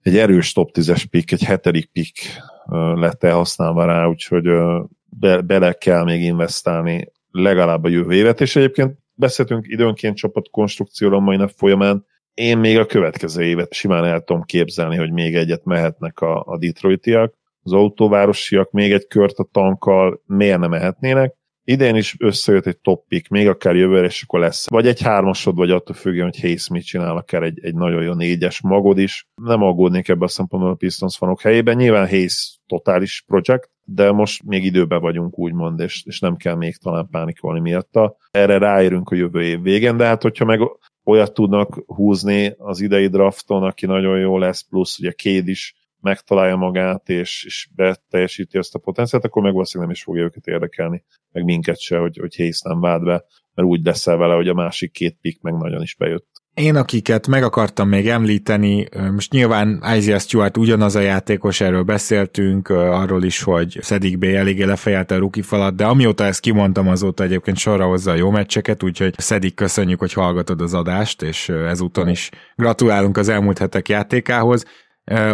egy 0.00 0.16
erős 0.16 0.52
top 0.52 0.70
10-es 0.72 1.04
pik, 1.10 1.32
egy 1.32 1.44
hetedik 1.44 1.90
pik 1.92 2.18
lett 2.94 3.24
elhasználva 3.24 3.84
rá, 3.84 4.06
úgyhogy 4.06 4.48
be, 5.04 5.40
bele 5.40 5.72
kell 5.72 6.04
még 6.04 6.22
investálni 6.22 7.12
legalább 7.30 7.84
a 7.84 7.88
jövő 7.88 8.12
évet, 8.12 8.40
és 8.40 8.56
egyébként 8.56 8.98
beszéltünk 9.14 9.66
időnként 9.68 10.16
csapatkonstrukcióról 10.16 11.20
mai 11.20 11.36
nap 11.36 11.50
folyamán, 11.56 12.06
én 12.34 12.58
még 12.58 12.78
a 12.78 12.86
következő 12.86 13.42
évet 13.42 13.72
simán 13.72 14.04
el 14.04 14.20
tudom 14.20 14.42
képzelni, 14.42 14.96
hogy 14.96 15.12
még 15.12 15.34
egyet 15.34 15.64
mehetnek 15.64 16.20
a, 16.20 16.44
a 16.46 16.58
Detroitiak, 16.58 17.34
az 17.62 17.72
autóvárosiak 17.72 18.70
még 18.70 18.92
egy 18.92 19.06
kört 19.06 19.38
a 19.38 19.48
tankkal, 19.52 20.22
miért 20.26 20.58
nem 20.58 20.70
mehetnének. 20.70 21.34
Idén 21.66 21.96
is 21.96 22.16
összejött 22.18 22.66
egy 22.66 22.78
toppik, 22.78 23.28
még 23.28 23.48
akár 23.48 23.76
jövőre, 23.76 24.06
és 24.06 24.22
akkor 24.22 24.40
lesz. 24.40 24.68
Vagy 24.68 24.86
egy 24.86 25.00
hármasod, 25.00 25.56
vagy 25.56 25.70
attól 25.70 25.94
függően, 25.94 26.24
hogy 26.24 26.40
Hayes 26.40 26.68
mit 26.68 26.84
csinál, 26.84 27.16
akár 27.16 27.42
egy, 27.42 27.58
egy 27.62 27.74
nagyon 27.74 28.02
jó 28.02 28.12
négyes 28.12 28.60
magod 28.60 28.98
is. 28.98 29.28
Nem 29.34 29.62
aggódnék 29.62 30.08
ebben 30.08 30.22
a 30.22 30.28
szempontból 30.28 30.72
a 30.72 30.74
Pistons 30.74 31.16
fanok 31.16 31.40
helyében. 31.40 31.76
Nyilván 31.76 32.08
Hayes 32.08 32.58
totális 32.66 33.24
projekt, 33.26 33.70
de 33.84 34.12
most 34.12 34.44
még 34.44 34.64
időben 34.64 35.00
vagyunk, 35.00 35.38
úgymond, 35.38 35.80
és, 35.80 36.02
és 36.04 36.20
nem 36.20 36.36
kell 36.36 36.54
még 36.54 36.76
talán 36.76 37.08
pánikolni 37.10 37.60
miatta. 37.60 38.16
Erre 38.30 38.58
ráérünk 38.58 39.10
a 39.10 39.14
jövő 39.14 39.42
év 39.42 39.62
végén, 39.62 39.96
de 39.96 40.06
hát 40.06 40.22
hogyha 40.22 40.44
meg 40.44 40.60
olyat 41.04 41.34
tudnak 41.34 41.82
húzni 41.86 42.54
az 42.58 42.80
idei 42.80 43.06
drafton, 43.06 43.62
aki 43.62 43.86
nagyon 43.86 44.18
jó 44.18 44.38
lesz, 44.38 44.60
plusz 44.60 44.98
ugye 44.98 45.12
Kéd 45.12 45.48
is 45.48 45.74
megtalálja 46.00 46.56
magát, 46.56 47.08
és, 47.08 47.44
és 47.44 47.68
beteljesíti 47.74 48.58
ezt 48.58 48.74
a 48.74 48.78
potenciált, 48.78 49.24
akkor 49.24 49.42
meg 49.42 49.52
valószínűleg 49.52 49.88
nem 49.88 49.98
is 49.98 50.04
fogja 50.04 50.22
őket 50.22 50.46
érdekelni, 50.46 51.04
meg 51.32 51.44
minket 51.44 51.80
se, 51.80 51.98
hogy, 51.98 52.16
hogy 52.16 52.36
Hayes 52.36 52.60
nem 52.60 52.80
vád 52.80 53.04
be, 53.04 53.24
mert 53.54 53.68
úgy 53.68 53.84
leszel 53.84 54.16
vele, 54.16 54.34
hogy 54.34 54.48
a 54.48 54.54
másik 54.54 54.92
két 54.92 55.18
pick 55.20 55.42
meg 55.42 55.54
nagyon 55.54 55.82
is 55.82 55.94
bejött. 55.94 56.33
Én, 56.54 56.76
akiket 56.76 57.26
meg 57.26 57.42
akartam 57.42 57.88
még 57.88 58.08
említeni, 58.08 58.88
most 59.12 59.32
nyilván 59.32 59.82
Isaiah 59.96 60.20
Stewart 60.20 60.56
ugyanaz 60.56 60.94
a 60.96 61.00
játékos, 61.00 61.60
erről 61.60 61.82
beszéltünk, 61.82 62.68
arról 62.68 63.22
is, 63.22 63.42
hogy 63.42 63.78
Szedik 63.80 64.18
B 64.18 64.24
eléggé 64.24 64.62
lefejelte 64.62 65.14
a 65.14 65.18
ruki 65.18 65.42
falat, 65.42 65.76
de 65.76 65.84
amióta 65.84 66.24
ezt 66.24 66.40
kimondtam, 66.40 66.88
azóta 66.88 67.22
egyébként 67.22 67.56
sorra 67.56 67.86
hozza 67.86 68.10
a 68.10 68.14
jó 68.14 68.30
meccseket, 68.30 68.82
úgyhogy 68.82 69.14
Szedik 69.16 69.54
köszönjük, 69.54 69.98
hogy 69.98 70.12
hallgatod 70.12 70.60
az 70.60 70.74
adást, 70.74 71.22
és 71.22 71.48
ezúton 71.48 72.08
is 72.08 72.30
gratulálunk 72.56 73.16
az 73.16 73.28
elmúlt 73.28 73.58
hetek 73.58 73.88
játékához. 73.88 74.64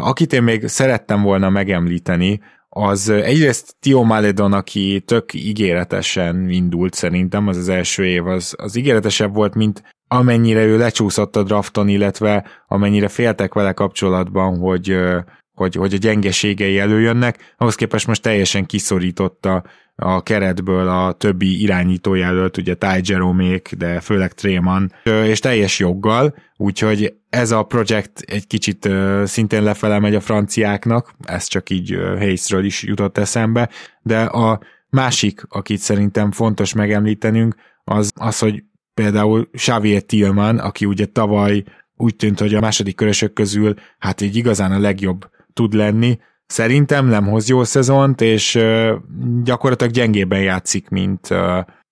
Akit 0.01 0.33
én 0.33 0.43
még 0.43 0.67
szerettem 0.67 1.23
volna 1.23 1.51
megemlíteni, 1.51 2.41
az 2.69 3.09
egyrészt 3.09 3.77
Tio 3.81 4.03
Maledon, 4.03 4.53
aki 4.53 5.03
tök 5.07 5.35
ígéretesen 5.35 6.49
indult 6.49 6.95
szerintem, 6.95 7.49
az 7.49 7.57
az 7.57 7.69
első 7.69 8.07
év, 8.07 8.27
az, 8.27 8.55
az 8.57 8.77
ígéretesebb 8.77 9.35
volt, 9.35 9.55
mint 9.55 9.83
amennyire 10.13 10.65
ő 10.65 10.79
lecsúszott 10.79 11.37
a 11.37 11.43
drafton, 11.43 11.89
illetve 11.89 12.47
amennyire 12.69 13.09
féltek 13.09 13.55
vele 13.55 13.73
kapcsolatban, 13.73 14.59
hogy, 14.59 14.97
hogy, 15.55 15.75
hogy 15.75 15.95
a 15.95 15.97
gyengeségei 15.97 16.79
előjönnek, 16.79 17.55
ahhoz 17.57 17.75
képest 17.75 18.07
most 18.07 18.23
teljesen 18.23 18.67
kiszorította 18.67 19.65
a 19.97 20.23
keretből 20.23 20.89
a 20.89 21.13
többi 21.13 21.63
irányítójelölt, 21.63 22.57
ugye 22.57 22.75
Ty 22.75 23.01
Jeromék, 23.03 23.75
de 23.79 24.01
főleg 24.01 24.33
Tréman, 24.33 24.93
és 25.05 25.39
teljes 25.39 25.79
joggal, 25.79 26.35
úgyhogy 26.57 27.15
ez 27.29 27.51
a 27.51 27.63
projekt 27.63 28.21
egy 28.21 28.47
kicsit 28.47 28.89
szintén 29.25 29.63
lefele 29.63 29.99
megy 29.99 30.15
a 30.15 30.21
franciáknak, 30.21 31.15
ez 31.23 31.47
csak 31.47 31.71
így 31.71 31.99
Hayesről 32.19 32.65
is 32.65 32.83
jutott 32.83 33.19
eszembe, 33.19 33.69
de 34.03 34.21
a 34.23 34.61
másik, 34.89 35.43
akit 35.49 35.79
szerintem 35.79 36.33
fontos 36.33 36.73
megemlítenünk, 36.73 37.55
az 37.85 38.11
az, 38.15 38.39
hogy 38.39 38.63
például 39.01 39.49
Xavier 39.53 40.03
Tillman, 40.03 40.59
aki 40.59 40.85
ugye 40.85 41.07
tavaly 41.07 41.63
úgy 41.97 42.17
tűnt, 42.17 42.39
hogy 42.39 42.55
a 42.55 42.61
második 42.61 42.97
körösök 42.97 43.33
közül 43.33 43.75
hát 43.99 44.21
így 44.21 44.37
igazán 44.37 44.73
a 44.73 44.79
legjobb 44.79 45.31
tud 45.53 45.73
lenni, 45.73 46.19
szerintem 46.47 47.07
nem 47.07 47.27
hoz 47.27 47.49
jó 47.49 47.65
szezont, 47.65 48.21
és 48.21 48.59
gyakorlatilag 49.43 49.93
gyengében 49.93 50.41
játszik, 50.41 50.89
mint, 50.89 51.29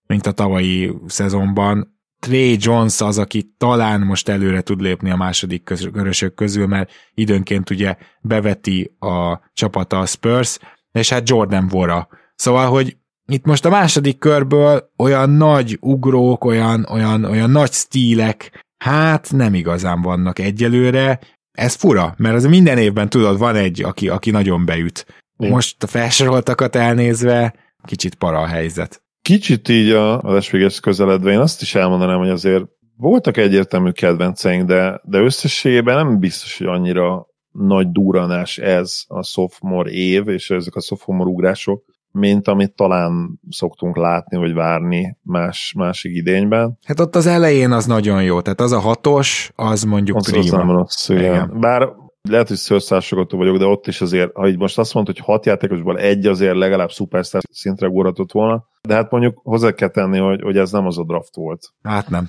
mint 0.06 0.26
a 0.26 0.32
tavalyi 0.32 0.92
szezonban. 1.06 1.96
Trey 2.18 2.56
Jones 2.60 3.00
az, 3.00 3.18
aki 3.18 3.54
talán 3.58 4.00
most 4.00 4.28
előre 4.28 4.60
tud 4.60 4.80
lépni 4.80 5.10
a 5.10 5.16
második 5.16 5.62
körösök 5.92 6.34
közül, 6.34 6.66
mert 6.66 6.90
időnként 7.14 7.70
ugye 7.70 7.96
beveti 8.20 8.96
a 8.98 9.40
csapata 9.52 9.98
a 9.98 10.06
Spurs, 10.06 10.58
és 10.92 11.08
hát 11.08 11.28
Jordan 11.28 11.68
Vora. 11.68 12.08
Szóval, 12.34 12.70
hogy 12.70 12.96
itt 13.32 13.44
most 13.44 13.64
a 13.64 13.70
második 13.70 14.18
körből 14.18 14.90
olyan 14.96 15.30
nagy 15.30 15.78
ugrók, 15.80 16.44
olyan, 16.44 16.86
olyan, 16.90 17.24
olyan 17.24 17.50
nagy 17.50 17.72
stílek, 17.72 18.64
hát 18.84 19.32
nem 19.32 19.54
igazán 19.54 20.02
vannak 20.02 20.38
egyelőre. 20.38 21.20
Ez 21.52 21.74
fura, 21.74 22.14
mert 22.16 22.34
az 22.34 22.44
minden 22.44 22.78
évben 22.78 23.08
tudod, 23.08 23.38
van 23.38 23.56
egy, 23.56 23.82
aki, 23.82 24.08
aki 24.08 24.30
nagyon 24.30 24.64
beüt. 24.64 25.06
Most 25.36 25.82
a 25.82 25.86
felsoroltakat 25.86 26.76
elnézve, 26.76 27.54
kicsit 27.84 28.14
para 28.14 28.38
a 28.38 28.46
helyzet. 28.46 29.02
Kicsit 29.22 29.68
így 29.68 29.90
a, 29.90 30.20
az 30.20 30.48
véges 30.48 30.80
közeledve, 30.80 31.32
én 31.32 31.38
azt 31.38 31.62
is 31.62 31.74
elmondanám, 31.74 32.18
hogy 32.18 32.28
azért 32.28 32.64
voltak 32.96 33.36
egyértelmű 33.36 33.90
kedvenceink, 33.90 34.66
de, 34.66 35.00
de 35.04 35.18
összességében 35.18 35.96
nem 35.96 36.18
biztos, 36.18 36.58
hogy 36.58 36.66
annyira 36.66 37.26
nagy 37.52 37.90
duranás 37.90 38.58
ez 38.58 39.02
a 39.06 39.22
sophomore 39.22 39.90
év, 39.90 40.28
és 40.28 40.50
ezek 40.50 40.74
a 40.74 40.80
sophomore 40.80 41.30
ugrások 41.30 41.84
mint 42.12 42.48
amit 42.48 42.74
talán 42.74 43.40
szoktunk 43.50 43.96
látni, 43.96 44.36
vagy 44.36 44.52
várni 44.52 45.16
más, 45.22 45.74
másik 45.76 46.14
idényben. 46.14 46.78
Hát 46.84 47.00
ott 47.00 47.16
az 47.16 47.26
elején 47.26 47.72
az 47.72 47.86
nagyon 47.86 48.22
jó, 48.22 48.40
tehát 48.40 48.60
az 48.60 48.72
a 48.72 48.78
hatos, 48.78 49.52
az 49.54 49.82
mondjuk 49.82 50.16
az, 50.16 50.30
prima. 50.30 50.44
Az 50.44 50.50
nem 50.50 50.70
rossz, 50.70 51.08
igen. 51.08 51.22
igen. 51.22 51.60
Bár 51.60 51.88
lehet, 52.28 52.48
hogy 52.48 52.56
szőrszársogató 52.56 53.38
vagyok, 53.38 53.56
de 53.56 53.64
ott 53.64 53.86
is 53.86 54.00
azért, 54.00 54.30
ha 54.34 54.48
így 54.48 54.58
most 54.58 54.78
azt 54.78 54.94
mondod, 54.94 55.16
hogy 55.16 55.24
hat 55.24 55.46
játékosból 55.46 55.98
egy 55.98 56.26
azért 56.26 56.56
legalább 56.56 56.90
szupersztár 56.90 57.42
szintre 57.50 57.86
guratott 57.86 58.32
volna, 58.32 58.64
de 58.82 58.94
hát 58.94 59.10
mondjuk 59.10 59.40
hozzá 59.42 59.70
kell 59.70 59.88
tenni, 59.88 60.18
hogy, 60.18 60.42
hogy 60.42 60.56
ez 60.56 60.70
nem 60.70 60.86
az 60.86 60.98
a 60.98 61.04
draft 61.04 61.34
volt. 61.34 61.72
Hát 61.82 62.08
nem. 62.08 62.28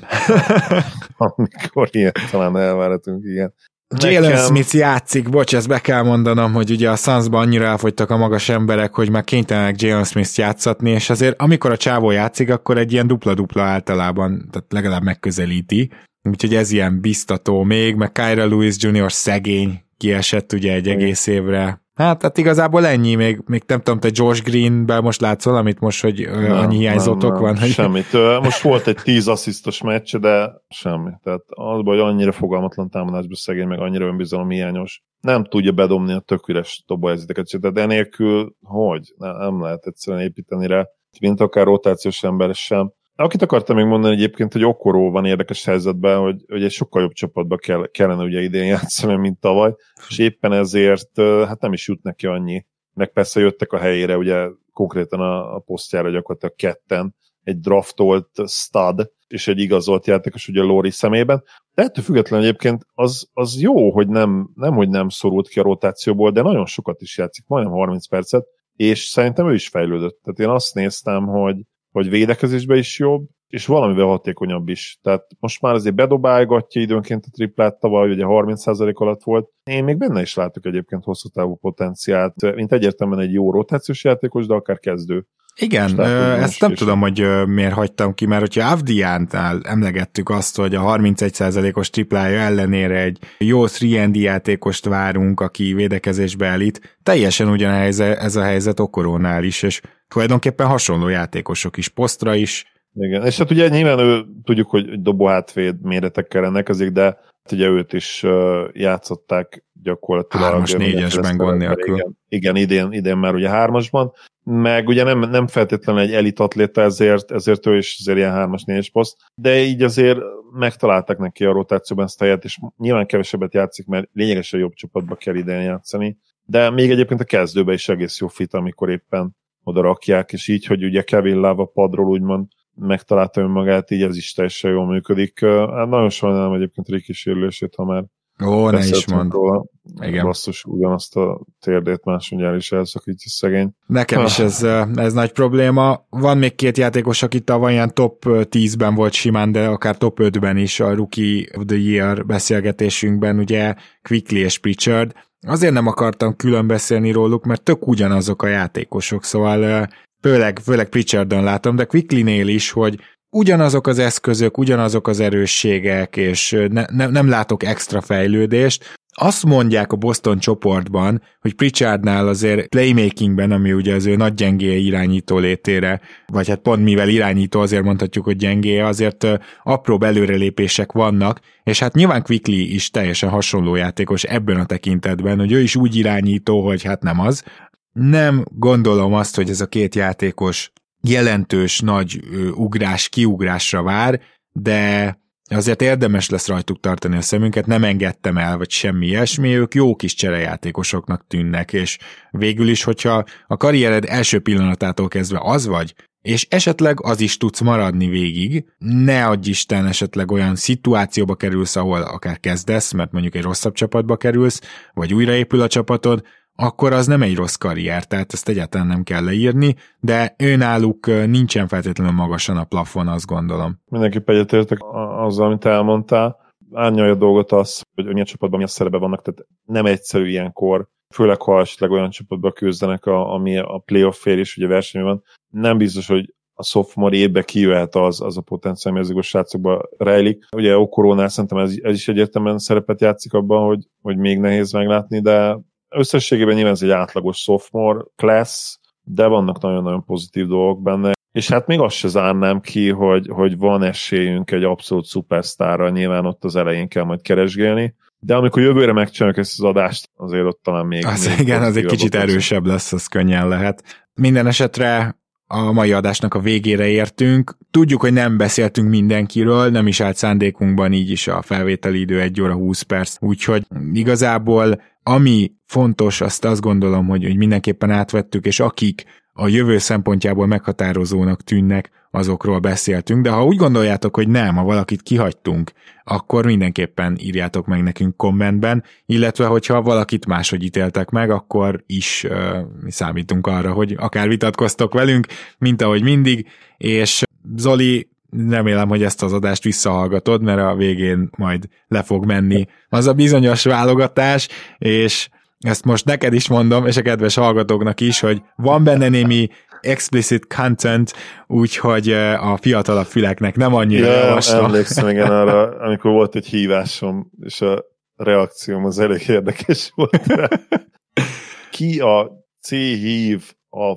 Amikor 1.17 1.87
ilyen 1.91 2.11
talán 2.31 2.57
elvárhatunk, 2.57 3.23
igen. 3.23 3.53
Jalen 3.97 4.29
Nekem... 4.29 4.45
Smith 4.45 4.75
játszik, 4.75 5.29
bocs, 5.29 5.55
ezt 5.55 5.67
be 5.67 5.79
kell 5.79 6.03
mondanom, 6.03 6.53
hogy 6.53 6.71
ugye 6.71 6.89
a 6.89 6.95
Sunsban 6.95 7.41
annyira 7.41 7.65
elfogytak 7.65 8.09
a 8.09 8.17
magas 8.17 8.49
emberek, 8.49 8.95
hogy 8.95 9.09
már 9.09 9.23
kénytelenek 9.23 9.81
Jalen 9.81 10.03
Smith 10.03 10.37
játszatni, 10.37 10.89
és 10.89 11.09
azért 11.09 11.41
amikor 11.41 11.71
a 11.71 11.77
csávó 11.77 12.11
játszik, 12.11 12.49
akkor 12.49 12.77
egy 12.77 12.91
ilyen 12.91 13.07
dupla-dupla 13.07 13.63
általában, 13.63 14.47
tehát 14.51 14.73
legalább 14.73 15.03
megközelíti, 15.03 15.91
úgyhogy 16.29 16.55
ez 16.55 16.71
ilyen 16.71 17.01
biztató 17.01 17.63
még, 17.63 17.95
meg 17.95 18.11
Kyra 18.11 18.47
Lewis 18.47 18.75
Jr. 18.79 19.11
szegény 19.11 19.83
kiesett 19.97 20.53
ugye 20.53 20.73
egy 20.73 20.87
egész 20.87 21.27
évre, 21.27 21.81
Hát, 21.99 22.21
hát 22.21 22.37
igazából 22.37 22.85
ennyi, 22.85 23.15
még, 23.15 23.41
még 23.45 23.63
nem 23.67 23.81
tudom, 23.81 23.99
te 23.99 24.09
Josh 24.11 24.43
Greenben 24.43 25.03
most 25.03 25.21
látsz 25.21 25.45
valamit 25.45 25.79
most, 25.79 26.01
hogy 26.01 26.29
nem, 26.31 26.51
annyi 26.51 26.77
hiányzótok 26.77 27.21
nem, 27.21 27.31
nem, 27.31 27.41
van? 27.41 27.57
Hogy... 27.57 27.69
Semmit. 27.69 28.13
Most 28.41 28.61
volt 28.61 28.87
egy 28.87 28.97
10 29.03 29.27
asszisztos 29.27 29.81
meccs, 29.81 30.15
de 30.15 30.51
semmi. 30.69 31.11
Tehát 31.23 31.41
az, 31.47 31.81
hogy 31.83 31.99
annyira 31.99 32.31
fogalmatlan 32.31 32.89
támadásban 32.89 33.35
szegény, 33.35 33.67
meg 33.67 33.79
annyira 33.79 34.05
önbizalom 34.05 34.49
hiányos. 34.49 35.03
Nem 35.21 35.43
tudja 35.43 35.71
bedobni 35.71 36.13
a 36.13 36.19
tök 36.19 36.47
üres 36.47 36.83
dobóhelyzeteket, 36.87 37.59
de 37.59 37.81
enélkül 37.81 38.55
hogy? 38.61 39.13
Nem, 39.17 39.37
nem 39.37 39.61
lehet 39.61 39.85
egyszerűen 39.85 40.23
építeni 40.23 40.67
rá, 40.67 40.87
mint 41.21 41.41
akár 41.41 41.65
rotációs 41.65 42.23
ember 42.23 42.55
sem. 42.55 42.91
Akit 43.21 43.41
akartam 43.41 43.75
még 43.75 43.85
mondani 43.85 44.13
egyébként, 44.13 44.53
hogy 44.53 44.63
Okoró 44.63 45.11
van 45.11 45.25
érdekes 45.25 45.65
helyzetben, 45.65 46.19
hogy, 46.19 46.43
hogy 46.47 46.63
egy 46.63 46.71
sokkal 46.71 47.01
jobb 47.01 47.11
csapatba 47.11 47.57
kell, 47.57 47.87
kellene 47.91 48.23
ugye 48.23 48.41
idén 48.41 48.65
játszani, 48.65 49.15
mint 49.15 49.39
tavaly, 49.39 49.75
és 50.09 50.17
éppen 50.17 50.53
ezért 50.53 51.21
hát 51.21 51.61
nem 51.61 51.73
is 51.73 51.87
jut 51.87 52.03
neki 52.03 52.27
annyi. 52.27 52.65
Meg 52.93 53.11
persze 53.11 53.39
jöttek 53.39 53.71
a 53.71 53.77
helyére, 53.77 54.17
ugye 54.17 54.47
konkrétan 54.73 55.19
a, 55.19 55.55
a 55.55 55.59
posztjára 55.59 56.09
gyakorlatilag 56.09 56.55
ketten, 56.55 57.15
egy 57.43 57.59
draftolt 57.59 58.29
stud, 58.47 59.11
és 59.27 59.47
egy 59.47 59.59
igazolt 59.59 60.07
játékos 60.07 60.47
ugye 60.47 60.61
Lori 60.61 60.91
szemében. 60.91 61.43
De 61.73 61.83
ettől 61.83 62.03
függetlenül 62.03 62.45
egyébként 62.45 62.85
az, 62.93 63.29
az 63.33 63.61
jó, 63.61 63.91
hogy 63.91 64.07
nem, 64.07 64.49
nem, 64.55 64.73
hogy 64.73 64.89
nem 64.89 65.09
szorult 65.09 65.47
ki 65.47 65.59
a 65.59 65.63
rotációból, 65.63 66.31
de 66.31 66.41
nagyon 66.41 66.65
sokat 66.65 67.01
is 67.01 67.17
játszik, 67.17 67.45
majdnem 67.47 67.73
30 67.73 68.07
percet, 68.07 68.45
és 68.75 68.99
szerintem 68.99 69.49
ő 69.49 69.53
is 69.53 69.67
fejlődött. 69.67 70.19
Tehát 70.23 70.39
én 70.39 70.49
azt 70.49 70.73
néztem, 70.73 71.25
hogy 71.25 71.55
hogy 71.91 72.09
védekezésben 72.09 72.77
is 72.77 72.99
jobb, 72.99 73.27
és 73.47 73.65
valamivel 73.65 74.05
hatékonyabb 74.05 74.67
is. 74.67 74.99
Tehát 75.01 75.25
most 75.39 75.61
már 75.61 75.73
azért 75.73 75.95
bedobálgatja 75.95 76.81
időnként 76.81 77.25
a 77.25 77.31
triplát, 77.31 77.79
tavaly 77.79 78.11
ugye 78.11 78.23
30% 78.27 78.93
alatt 78.93 79.23
volt. 79.23 79.49
Én 79.63 79.83
még 79.83 79.97
benne 79.97 80.21
is 80.21 80.35
látok 80.35 80.65
egyébként 80.65 81.03
hosszú 81.03 81.29
távú 81.29 81.55
potenciált, 81.55 82.55
mint 82.55 82.71
egyértelműen 82.71 83.19
egy 83.19 83.33
jó 83.33 83.51
rotációs 83.51 84.03
játékos, 84.03 84.45
de 84.45 84.53
akár 84.53 84.79
kezdő. 84.79 85.25
Igen, 85.59 85.99
ö, 85.99 86.33
ezt 86.33 86.61
nem 86.61 86.73
tudom, 86.73 86.99
hogy 86.99 87.21
ö, 87.21 87.45
miért 87.45 87.73
hagytam 87.73 88.13
ki, 88.13 88.25
mert 88.25 88.41
hogyha 88.41 88.71
Avdiántál 88.71 89.59
emlegettük 89.63 90.29
azt, 90.29 90.57
hogy 90.57 90.75
a 90.75 90.81
31%-os 90.81 91.89
triplája 91.89 92.39
ellenére 92.39 93.01
egy 93.01 93.19
jó 93.37 93.63
3 93.79 94.13
játékost 94.13 94.85
várunk, 94.85 95.39
aki 95.39 95.73
védekezésbe 95.73 96.45
elít, 96.45 96.97
teljesen 97.03 97.49
ugyanez 97.49 97.99
ez 97.99 98.35
a 98.35 98.43
helyzet 98.43 98.79
Okorónál 98.79 99.43
is, 99.43 99.63
és 99.63 99.81
tulajdonképpen 100.07 100.67
hasonló 100.67 101.07
játékosok 101.07 101.77
is, 101.77 101.87
posztra 101.87 102.35
is. 102.35 102.65
Igen, 102.93 103.25
és 103.25 103.37
hát 103.37 103.51
ugye 103.51 103.67
nyilván 103.67 103.99
ő, 103.99 104.25
tudjuk, 104.43 104.69
hogy 104.69 105.01
dobó 105.01 105.25
hátvéd 105.25 105.81
méretekkel 105.81 106.41
rendelkezik, 106.41 106.89
de 106.89 107.03
hát 107.03 107.51
ugye 107.51 107.67
őt 107.67 107.93
is 107.93 108.25
játszották 108.73 109.63
gyakorlatilag. 109.83 110.45
Hármas, 110.45 110.73
négyesben 110.73 111.37
gond 111.37 111.57
nélkül. 111.57 111.95
Igen, 111.95 112.17
igen, 112.27 112.55
idén, 112.55 112.91
idén 112.91 113.17
már 113.17 113.33
ugye 113.33 113.49
hármasban, 113.49 114.11
meg 114.51 114.87
ugye 114.87 115.03
nem, 115.03 115.19
nem 115.19 115.47
feltétlenül 115.47 116.01
egy 116.01 116.13
elit 116.13 116.39
atléta, 116.39 116.81
ezért, 116.81 117.31
ezért 117.31 117.65
ő 117.65 117.77
is 117.77 117.97
azért 117.99 118.17
ilyen 118.17 118.31
hármas, 118.31 118.63
négyes 118.63 118.89
poszt, 118.89 119.17
de 119.35 119.61
így 119.61 119.83
azért 119.83 120.19
megtalálták 120.53 121.17
neki 121.17 121.45
a 121.45 121.51
rotációban 121.51 122.05
ezt 122.05 122.21
a 122.21 122.23
helyet, 122.23 122.43
és 122.43 122.57
nyilván 122.77 123.05
kevesebbet 123.05 123.53
játszik, 123.53 123.85
mert 123.85 124.09
lényegesen 124.13 124.59
jobb 124.59 124.73
csapatba 124.73 125.15
kell 125.15 125.35
idején 125.35 125.61
játszani, 125.61 126.17
de 126.45 126.69
még 126.69 126.91
egyébként 126.91 127.19
a 127.19 127.23
kezdőben 127.23 127.73
is 127.73 127.89
egész 127.89 128.19
jó 128.19 128.27
fit, 128.27 128.53
amikor 128.53 128.89
éppen 128.89 129.35
oda 129.63 129.81
rakják, 129.81 130.33
és 130.33 130.47
így, 130.47 130.65
hogy 130.65 130.83
ugye 130.83 131.01
Kevin 131.01 131.35
Love 131.35 131.61
a 131.61 131.65
padról 131.65 132.07
úgymond 132.07 132.47
megtalálta 132.75 133.41
önmagát, 133.41 133.91
így 133.91 134.01
ez 134.01 134.17
is 134.17 134.33
teljesen 134.33 134.71
jól 134.71 134.85
működik. 134.85 135.45
Hát 135.45 135.89
nagyon 135.89 136.09
sajnálom 136.09 136.53
egyébként 136.53 136.87
Riki 136.87 137.13
sérülését, 137.13 137.75
ha 137.75 137.85
már 137.85 138.03
Ó, 138.45 138.69
ne 138.69 138.85
is 138.85 139.07
mond. 139.07 139.31
Róla. 139.31 139.65
Igen. 140.01 140.25
Basszus, 140.25 140.63
ugyanazt 140.63 141.15
a 141.15 141.41
térdét 141.59 142.03
másodjára 142.03 142.55
is 142.55 142.71
elszakítja 142.71 143.29
szegény. 143.29 143.71
Nekem 143.87 144.25
is 144.25 144.39
ez, 144.39 144.63
ez 144.95 145.13
nagy 145.13 145.31
probléma. 145.31 146.05
Van 146.09 146.37
még 146.37 146.55
két 146.55 146.77
játékos, 146.77 147.23
aki 147.23 147.39
tavaly 147.39 147.71
ilyen 147.71 147.93
top 147.93 148.23
10-ben 148.25 148.95
volt 148.95 149.13
simán, 149.13 149.51
de 149.51 149.67
akár 149.67 149.97
top 149.97 150.19
5-ben 150.21 150.57
is 150.57 150.79
a 150.79 150.95
Rookie 150.95 151.47
of 151.57 151.63
the 151.65 151.77
Year 151.77 152.25
beszélgetésünkben, 152.25 153.39
ugye 153.39 153.75
Quickly 154.01 154.37
és 154.37 154.57
Pritchard. 154.57 155.13
Azért 155.47 155.73
nem 155.73 155.87
akartam 155.87 156.35
külön 156.35 156.67
beszélni 156.67 157.11
róluk, 157.11 157.45
mert 157.45 157.63
tök 157.63 157.87
ugyanazok 157.87 158.43
a 158.43 158.47
játékosok, 158.47 159.23
szóval 159.23 159.89
főleg, 160.21 160.59
főleg 160.59 160.89
Pritchardon 160.89 161.43
látom, 161.43 161.75
de 161.75 161.85
Quickly-nél 161.85 162.47
is, 162.47 162.71
hogy 162.71 162.99
ugyanazok 163.29 163.87
az 163.87 163.99
eszközök, 163.99 164.57
ugyanazok 164.57 165.07
az 165.07 165.19
erősségek, 165.19 166.17
és 166.17 166.57
ne, 166.69 166.83
ne, 166.91 167.07
nem 167.07 167.29
látok 167.29 167.63
extra 167.63 168.01
fejlődést. 168.01 168.97
Azt 169.21 169.45
mondják 169.45 169.91
a 169.91 169.95
Boston 169.95 170.39
csoportban, 170.39 171.21
hogy 171.39 171.53
Pritchardnál 171.53 172.27
azért 172.27 172.67
playmakingben, 172.67 173.51
ami 173.51 173.73
ugye 173.73 173.93
az 173.93 174.05
ő 174.05 174.15
nagy 174.15 174.33
gyengéje 174.33 174.75
irányító 174.75 175.37
létére, 175.37 176.01
vagy 176.27 176.47
hát 176.47 176.59
pont 176.59 176.83
mivel 176.83 177.09
irányító, 177.09 177.59
azért 177.59 177.83
mondhatjuk, 177.83 178.25
hogy 178.25 178.35
gyengéje, 178.35 178.85
azért 178.85 179.27
apró 179.63 180.01
előrelépések 180.01 180.91
vannak, 180.91 181.39
és 181.63 181.79
hát 181.79 181.93
nyilván 181.93 182.23
Quickly 182.23 182.61
is 182.73 182.89
teljesen 182.89 183.29
hasonló 183.29 183.75
játékos 183.75 184.23
ebben 184.23 184.59
a 184.59 184.65
tekintetben, 184.65 185.39
hogy 185.39 185.51
ő 185.51 185.61
is 185.61 185.75
úgy 185.75 185.95
irányító, 185.95 186.65
hogy 186.65 186.83
hát 186.83 187.01
nem 187.03 187.19
az. 187.19 187.43
Nem 187.91 188.43
gondolom 188.51 189.13
azt, 189.13 189.35
hogy 189.35 189.49
ez 189.49 189.61
a 189.61 189.67
két 189.67 189.95
játékos 189.95 190.71
jelentős 191.01 191.79
nagy 191.79 192.19
ugrás, 192.53 193.09
kiugrásra 193.09 193.83
vár, 193.83 194.21
de 194.51 195.17
azért 195.51 195.81
érdemes 195.81 196.29
lesz 196.29 196.47
rajtuk 196.47 196.79
tartani 196.79 197.17
a 197.17 197.21
szemünket, 197.21 197.65
nem 197.65 197.83
engedtem 197.83 198.37
el, 198.37 198.57
vagy 198.57 198.69
semmi 198.69 199.07
ilyesmi, 199.07 199.55
ők 199.55 199.73
jó 199.73 199.95
kis 199.95 200.13
cserejátékosoknak 200.13 201.25
tűnnek, 201.27 201.73
és 201.73 201.97
végül 202.31 202.67
is, 202.67 202.83
hogyha 202.83 203.23
a 203.47 203.57
karriered 203.57 204.05
első 204.07 204.39
pillanatától 204.39 205.07
kezdve 205.07 205.39
az 205.41 205.65
vagy, 205.65 205.93
és 206.21 206.47
esetleg 206.49 207.03
az 207.03 207.21
is 207.21 207.37
tudsz 207.37 207.59
maradni 207.59 208.07
végig, 208.07 208.65
ne 208.77 209.25
adj 209.25 209.49
Isten 209.49 209.85
esetleg 209.85 210.31
olyan 210.31 210.55
szituációba 210.55 211.35
kerülsz, 211.35 211.75
ahol 211.75 212.01
akár 212.01 212.39
kezdesz, 212.39 212.91
mert 212.91 213.11
mondjuk 213.11 213.35
egy 213.35 213.41
rosszabb 213.41 213.73
csapatba 213.73 214.17
kerülsz, 214.17 214.61
vagy 214.93 215.13
újraépül 215.13 215.61
a 215.61 215.67
csapatod, 215.67 216.23
akkor 216.59 216.93
az 216.93 217.07
nem 217.07 217.21
egy 217.21 217.35
rossz 217.35 217.55
karrier, 217.55 218.05
tehát 218.05 218.33
ezt 218.33 218.49
egyáltalán 218.49 218.87
nem 218.87 219.03
kell 219.03 219.23
leírni, 219.23 219.75
de 219.99 220.35
őnáluk 220.37 221.05
nincsen 221.05 221.67
feltétlenül 221.67 222.13
magasan 222.13 222.57
a 222.57 222.63
plafon, 222.63 223.07
azt 223.07 223.25
gondolom. 223.25 223.81
Mindenképp 223.85 224.29
egyetértek 224.29 224.77
azzal, 225.17 225.45
amit 225.45 225.65
elmondtál. 225.65 226.37
Árnyalja 226.73 227.11
a 227.11 227.15
dolgot 227.15 227.51
az, 227.51 227.81
hogy 227.95 228.05
milyen 228.05 228.25
csapatban 228.25 228.57
milyen 228.59 228.73
szerepe 228.73 228.97
vannak, 228.97 229.21
tehát 229.21 229.45
nem 229.65 229.85
egyszerű 229.85 230.27
ilyenkor, 230.27 230.87
főleg 231.13 231.41
ha 231.41 231.59
esetleg 231.59 231.91
olyan 231.91 232.09
csapatba 232.09 232.51
küzdenek, 232.51 233.05
a, 233.05 233.33
ami 233.33 233.57
a 233.57 233.81
playoff 233.85 234.17
fél 234.21 234.39
is 234.39 234.57
ugye 234.57 234.67
versenyben 234.67 235.11
van. 235.11 235.23
Nem 235.61 235.77
biztos, 235.77 236.07
hogy 236.07 236.33
a 236.53 236.63
sophomore 236.63 237.15
évbe 237.15 237.43
kijöhet 237.43 237.95
az, 237.95 238.21
az 238.21 238.37
a 238.37 238.41
potenciál, 238.41 238.93
ami 238.93 239.01
ezekből 239.01 239.23
srácokba 239.23 239.89
rejlik. 239.97 240.45
Ugye 240.55 240.77
Okorónál 240.77 241.27
szerintem 241.27 241.57
ez, 241.57 241.73
ez 241.81 241.95
is 241.95 242.07
egyértelműen 242.07 242.57
szerepet 242.57 243.01
játszik 243.01 243.33
abban, 243.33 243.65
hogy, 243.65 243.87
hogy 244.01 244.17
még 244.17 244.39
nehéz 244.39 244.71
meglátni, 244.71 245.21
de 245.21 245.57
összességében 245.89 246.53
nyilván 246.55 246.73
ez 246.73 246.81
egy 246.81 246.89
átlagos 246.89 247.37
sophomore 247.37 248.03
class, 248.15 248.77
de 249.03 249.27
vannak 249.27 249.61
nagyon-nagyon 249.61 250.03
pozitív 250.05 250.47
dolgok 250.47 250.81
benne, 250.81 251.11
és 251.31 251.47
hát 251.47 251.67
még 251.67 251.79
azt 251.79 251.95
se 251.95 252.07
zárnám 252.07 252.61
ki, 252.61 252.89
hogy, 252.89 253.27
hogy 253.33 253.57
van 253.57 253.83
esélyünk 253.83 254.51
egy 254.51 254.63
abszolút 254.63 255.05
szupersztárra, 255.05 255.89
nyilván 255.89 256.25
ott 256.25 256.43
az 256.43 256.55
elején 256.55 256.87
kell 256.87 257.03
majd 257.03 257.21
keresgélni, 257.21 257.95
de 258.19 258.35
amikor 258.35 258.61
jövőre 258.61 258.93
megcsináljuk 258.93 259.39
ezt 259.39 259.59
az 259.59 259.65
adást, 259.65 260.09
azért 260.15 260.45
ott 260.45 260.59
talán 260.63 260.85
még... 260.85 261.05
Az 261.05 261.27
még 261.27 261.39
igen, 261.39 261.63
az 261.63 261.77
egy 261.77 261.85
kicsit 261.85 262.15
erősebb 262.15 262.65
lesz, 262.65 262.93
az 262.93 263.07
könnyen 263.07 263.47
lehet. 263.47 264.07
Minden 264.13 264.47
esetre 264.47 265.18
a 265.51 265.71
mai 265.71 265.91
adásnak 265.91 266.33
a 266.33 266.39
végére 266.39 266.87
értünk. 266.87 267.57
Tudjuk, 267.71 268.01
hogy 268.01 268.13
nem 268.13 268.37
beszéltünk 268.37 268.89
mindenkiről, 268.89 269.69
nem 269.69 269.87
is 269.87 269.99
állt 269.99 270.15
szándékunkban 270.15 270.93
így 270.93 271.09
is 271.09 271.27
a 271.27 271.41
felvételi 271.41 271.99
idő 271.99 272.21
1 272.21 272.41
óra 272.41 272.53
20 272.53 272.81
perc, 272.81 273.15
úgyhogy 273.19 273.65
igazából 273.93 274.81
ami 275.03 275.51
fontos, 275.65 276.21
azt 276.21 276.45
azt 276.45 276.61
gondolom, 276.61 277.07
hogy, 277.07 277.23
hogy 277.23 277.37
mindenképpen 277.37 277.91
átvettük, 277.91 278.45
és 278.45 278.59
akik 278.59 279.03
a 279.39 279.47
jövő 279.47 279.77
szempontjából 279.77 280.47
meghatározónak 280.47 281.41
tűnnek, 281.41 281.91
azokról 282.11 282.59
beszéltünk, 282.59 283.23
de 283.23 283.29
ha 283.29 283.45
úgy 283.45 283.57
gondoljátok, 283.57 284.15
hogy 284.15 284.27
nem, 284.27 284.55
ha 284.55 284.63
valakit 284.63 285.01
kihagytunk, 285.01 285.71
akkor 286.03 286.45
mindenképpen 286.45 287.17
írjátok 287.19 287.65
meg 287.65 287.83
nekünk 287.83 288.17
kommentben, 288.17 288.83
illetve 289.05 289.45
hogyha 289.45 289.81
valakit 289.81 290.25
máshogy 290.25 290.63
ítéltek 290.63 291.09
meg, 291.09 291.29
akkor 291.29 291.83
is 291.85 292.23
uh, 292.23 292.57
számítunk 292.87 293.47
arra, 293.47 293.71
hogy 293.71 293.95
akár 293.97 294.27
vitatkoztok 294.27 294.93
velünk, 294.93 295.27
mint 295.57 295.81
ahogy 295.81 296.03
mindig, 296.03 296.47
és 296.77 297.23
Zoli, 297.55 298.09
remélem, 298.49 298.87
hogy 298.87 299.03
ezt 299.03 299.23
az 299.23 299.33
adást 299.33 299.63
visszahallgatod, 299.63 300.41
mert 300.41 300.59
a 300.59 300.75
végén 300.75 301.29
majd 301.37 301.65
le 301.87 302.03
fog 302.03 302.25
menni 302.25 302.65
az 302.89 303.07
a 303.07 303.13
bizonyos 303.13 303.63
válogatás, 303.63 304.47
és 304.77 305.29
ezt 305.59 305.85
most 305.85 306.05
neked 306.05 306.33
is 306.33 306.47
mondom, 306.47 306.85
és 306.85 306.97
a 306.97 307.01
kedves 307.01 307.35
hallgatóknak 307.35 307.99
is, 307.99 308.19
hogy 308.19 308.41
van 308.55 308.83
benne 308.83 309.07
némi 309.07 309.49
explicit 309.81 310.53
content, 310.55 311.13
úgyhogy 311.47 312.09
a 312.39 312.57
fiatalabb 312.57 313.05
füleknek 313.05 313.55
nem 313.55 313.73
annyira 313.73 314.05
ja, 314.05 314.25
javaslom. 314.25 314.65
Emlékszem 314.65 315.07
igen 315.07 315.31
arra, 315.39 315.79
amikor 315.79 316.11
volt 316.11 316.35
egy 316.35 316.45
hívásom, 316.45 317.31
és 317.41 317.61
a 317.61 317.85
reakcióm 318.15 318.85
az 318.85 318.99
elég 318.99 319.27
érdekes 319.27 319.91
volt. 319.95 320.21
Ki 321.71 321.99
a 321.99 322.31
C 322.61 322.69
hív 322.69 323.53
a 323.69 323.95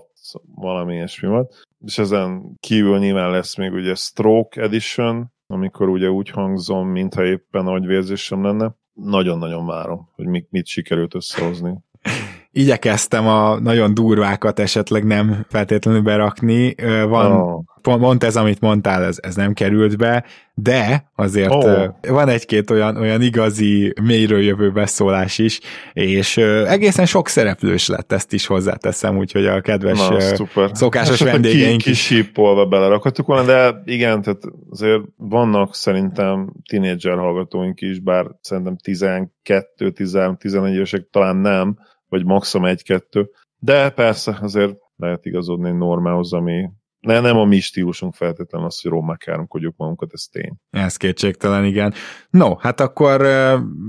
valami 0.55 0.95
ilyesmi 0.95 1.29
volt, 1.29 1.55
és 1.85 1.99
ezen 1.99 2.57
kívül 2.61 2.99
nyilván 2.99 3.31
lesz 3.31 3.57
még 3.57 3.73
ugye 3.73 3.95
Stroke 3.95 4.63
Edition, 4.63 5.33
amikor 5.47 5.89
ugye 5.89 6.09
úgy 6.09 6.31
hangzom, 6.31 6.89
mintha 6.89 7.25
éppen 7.25 7.67
agyvérzésem 7.67 8.45
lenne. 8.45 8.75
Nagyon-nagyon 9.05 9.67
várom, 9.67 10.09
hogy 10.15 10.27
mit, 10.27 10.47
mit 10.51 10.67
sikerült 10.67 11.15
összehozni 11.15 11.79
igyekeztem 12.53 13.27
a 13.27 13.59
nagyon 13.61 13.95
durvákat 13.95 14.59
esetleg 14.59 15.05
nem 15.05 15.47
feltétlenül 15.49 16.01
berakni. 16.01 16.75
Van 17.09 17.33
oh. 17.33 17.65
pont 17.83 18.25
ez, 18.25 18.37
amit 18.37 18.61
mondtál, 18.61 19.05
ez, 19.05 19.17
ez 19.21 19.35
nem 19.35 19.53
került 19.53 19.97
be, 19.97 20.25
de 20.55 21.11
azért 21.17 21.51
oh. 21.51 21.87
van 22.09 22.29
egy-két 22.29 22.71
olyan, 22.71 22.97
olyan 22.97 23.23
igazi 23.23 23.93
mélyről 24.03 24.41
jövő 24.41 24.71
beszólás 24.71 25.39
is, 25.39 25.61
és 25.93 26.37
egészen 26.67 27.07
sok 27.07 27.29
szereplős 27.29 27.89
lett, 27.89 28.13
ezt 28.13 28.33
is 28.33 28.47
hozzáteszem, 28.47 29.19
úgyhogy 29.19 29.47
a 29.47 29.61
kedves 29.61 30.09
Na, 30.09 30.21
szuper. 30.21 30.71
szokásos 30.73 31.23
hát, 31.23 31.33
vendégeink 31.33 31.83
ki, 31.83 31.91
is. 31.91 32.07
Kisípolva 32.07 32.67
belerakhattuk 32.67 33.27
volna, 33.27 33.45
de 33.45 33.83
igen, 33.85 34.23
tehát 34.23 34.43
azért 34.71 35.01
vannak 35.17 35.75
szerintem 35.75 36.53
tínédzser 36.69 37.17
hallgatóink 37.17 37.81
is, 37.81 38.01
bár 38.01 38.27
szerintem 38.41 38.77
12-11 38.85 40.69
évesek 40.69 41.09
talán 41.11 41.37
nem, 41.37 41.77
vagy 42.13 42.25
maximum 42.25 42.67
egy-kettő. 42.67 43.31
De 43.59 43.91
persze, 43.91 44.39
azért 44.41 44.75
lehet 44.97 45.25
igazodni 45.25 45.69
egy 45.69 45.77
normához, 45.77 46.33
ami 46.33 46.71
ne, 47.01 47.21
nem 47.21 47.37
a 47.37 47.45
mi 47.45 47.61
stílusunk 47.61 48.15
feltétlenül 48.15 48.67
az, 48.67 48.81
hogy 48.81 48.91
rommá 48.91 49.17
káromkodjuk 49.17 49.77
magunkat, 49.77 50.11
ez 50.13 50.23
tény. 50.23 50.57
Ez 50.71 50.97
kétségtelen, 50.97 51.65
igen. 51.65 51.95
No, 52.31 52.57
hát 52.57 52.81
akkor 52.81 53.27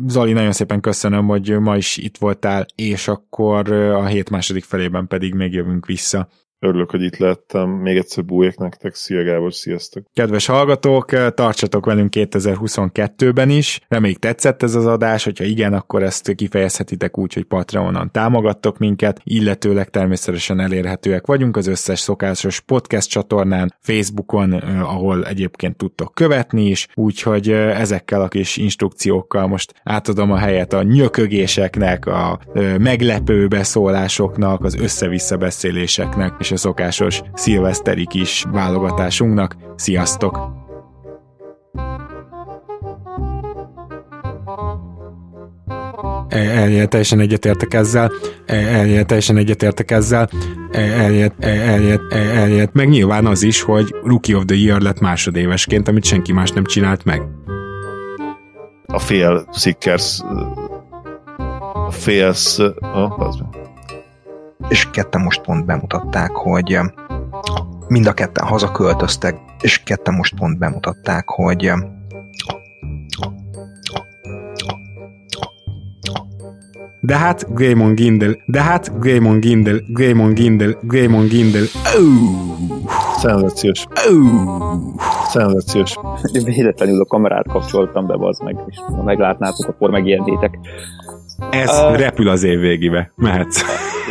Zoli, 0.08 0.34
nagyon 0.34 0.52
szépen 0.52 0.80
köszönöm, 0.80 1.28
hogy 1.28 1.60
ma 1.60 1.78
is 1.78 1.98
itt 1.98 2.18
voltál, 2.18 2.66
és 2.76 3.08
akkor 3.08 3.72
a 3.72 4.06
hét 4.06 4.30
második 4.30 4.64
felében 4.64 5.08
pedig 5.08 5.34
még 5.34 5.54
jövünk 5.54 5.86
vissza. 5.86 6.28
Örülök, 6.64 6.92
hogy 6.92 7.02
itt 7.02 7.18
lettem. 7.18 7.70
Még 7.70 7.98
egyszer 7.98 8.26
bújék 8.26 8.58
nektek. 8.58 8.96
Szia 8.96 9.24
Gábor, 9.24 9.54
sziasztok! 9.54 10.06
Kedves 10.14 10.46
hallgatók, 10.46 11.34
tartsatok 11.34 11.86
velünk 11.86 12.14
2022-ben 12.16 13.50
is. 13.50 13.80
Reméljük 13.88 14.20
tetszett 14.20 14.64
ez 14.64 14.76
az 14.76 14.86
adás, 14.86 15.24
hogyha 15.24 15.44
igen, 15.44 15.74
akkor 15.74 16.04
ezt 16.04 16.36
kifejezhetitek 16.36 17.18
úgy, 17.18 17.34
hogy 17.34 17.44
Patreonon 17.44 18.12
támogattok 18.12 18.78
minket, 18.78 19.22
illetőleg 19.24 19.90
természetesen 19.90 20.60
elérhetőek 20.60 21.26
vagyunk 21.26 21.58
az 21.58 21.68
összes 21.68 22.00
szokásos 22.00 22.60
podcast 22.60 23.10
csatornán, 23.10 23.76
Facebookon, 23.80 24.54
ahol 24.82 25.26
egyébként 25.26 25.78
tudtok 25.78 26.14
követni 26.14 26.66
is, 26.66 26.88
úgyhogy 26.94 27.50
ezekkel 27.52 28.22
a 28.22 28.28
kis 28.28 28.58
instrukciókkal 28.58 29.48
most 29.48 29.74
átadom 29.84 30.32
a 30.32 30.38
helyet 30.38 30.74
a 30.74 30.84
nyökögéseknek, 30.84 32.06
a 32.06 32.40
meglepő 32.78 33.48
beszólásoknak, 33.48 34.64
az 34.64 34.76
össze-vissza 34.76 35.38
beszéléseknek 35.38 36.34
és 36.40 36.52
a 36.54 36.58
szokásos 36.58 37.22
szilveszteri 37.34 38.06
kis 38.06 38.46
válogatásunknak. 38.52 39.56
Sziasztok! 39.76 40.62
Eljel, 46.30 46.88
teljesen 46.88 47.20
egyetértek 47.20 47.74
ezzel, 47.74 48.12
eljel, 48.46 49.06
teljesen 49.06 49.38
egyetértek 49.38 49.92
ezzel, 49.92 50.30
eljel, 50.72 51.34
eljel, 52.10 52.70
meg 52.72 52.90
nyilván 52.90 53.26
az 53.26 53.44
is, 53.44 53.62
hogy 53.62 53.96
Rookie 54.04 54.36
of 54.36 54.46
the 54.46 54.56
Year 54.56 54.82
lett 54.82 55.00
másodévesként, 55.00 55.88
amit 55.88 56.04
senki 56.04 56.34
más 56.34 56.52
nem 56.52 56.64
csinált 56.64 57.06
meg. 57.06 57.22
A 58.86 59.00
fél 59.00 59.48
Sickers 59.54 60.22
a 61.86 61.92
félsz, 61.92 62.60
oh, 62.82 63.20
az 63.20 63.44
és 64.68 64.90
ketten 64.90 65.22
most 65.22 65.42
pont 65.42 65.66
bemutatták, 65.66 66.32
hogy 66.32 66.80
mind 67.88 68.08
a 68.08 68.14
ketten 68.14 68.48
hazaköltöztek, 68.48 69.38
és 69.62 69.84
ketten 69.84 70.14
most 70.14 70.36
pont 70.36 70.58
bemutatták, 70.58 71.30
hogy 71.30 71.72
de 77.04 77.18
hát 77.18 77.54
Greymon 77.54 77.96
Gindel, 77.96 78.36
de 78.46 78.62
hát 78.62 79.00
Greymon 79.00 79.40
Gindel, 79.40 79.80
Greymon 79.88 80.34
Gindel, 80.34 80.78
Greymon 80.82 81.28
Gindel. 81.28 81.64
Oh! 81.98 82.54
Szenzációs. 83.18 83.86
Oh! 84.10 84.96
Szenzációs. 85.28 85.96
Véletlenül 86.44 87.02
a 87.02 87.06
kamerát 87.06 87.48
kapcsoltam 87.48 88.08
be, 88.08 88.16
az 88.20 88.40
meg, 88.40 88.56
és 88.68 88.78
ha 88.78 89.04
meglátnátok, 89.04 89.68
akkor 89.68 89.90
megijednétek. 89.90 90.60
Ez 91.52 91.70
uh, 91.70 91.98
repül 91.98 92.30
az 92.30 92.44
év 92.44 92.60
végébe. 92.60 93.12
Mehetsz. 93.16 93.62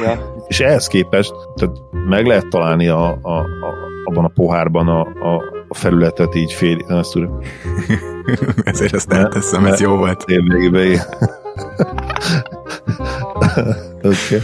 Ja. 0.02 0.34
És 0.46 0.60
ehhez 0.60 0.86
képest 0.86 1.34
tehát 1.54 1.74
meg 2.08 2.26
lehet 2.26 2.48
találni 2.48 2.88
a, 2.88 3.18
a, 3.22 3.38
a, 3.38 3.74
abban 4.04 4.24
a 4.24 4.28
pohárban 4.28 4.88
a, 4.88 5.00
a, 5.00 5.42
a 5.68 5.74
felületet 5.74 6.34
így 6.34 6.52
fél... 6.52 6.76
Nem, 6.86 6.98
ezt 6.98 7.12
tudom. 7.12 7.38
Ezért 8.64 8.94
ezt 8.94 9.12
elteszem, 9.12 9.66
ez 9.66 9.80
jó 9.80 9.96
volt. 9.96 10.24
Év 10.26 10.42
végébe, 10.42 11.06
Oké. 14.02 14.40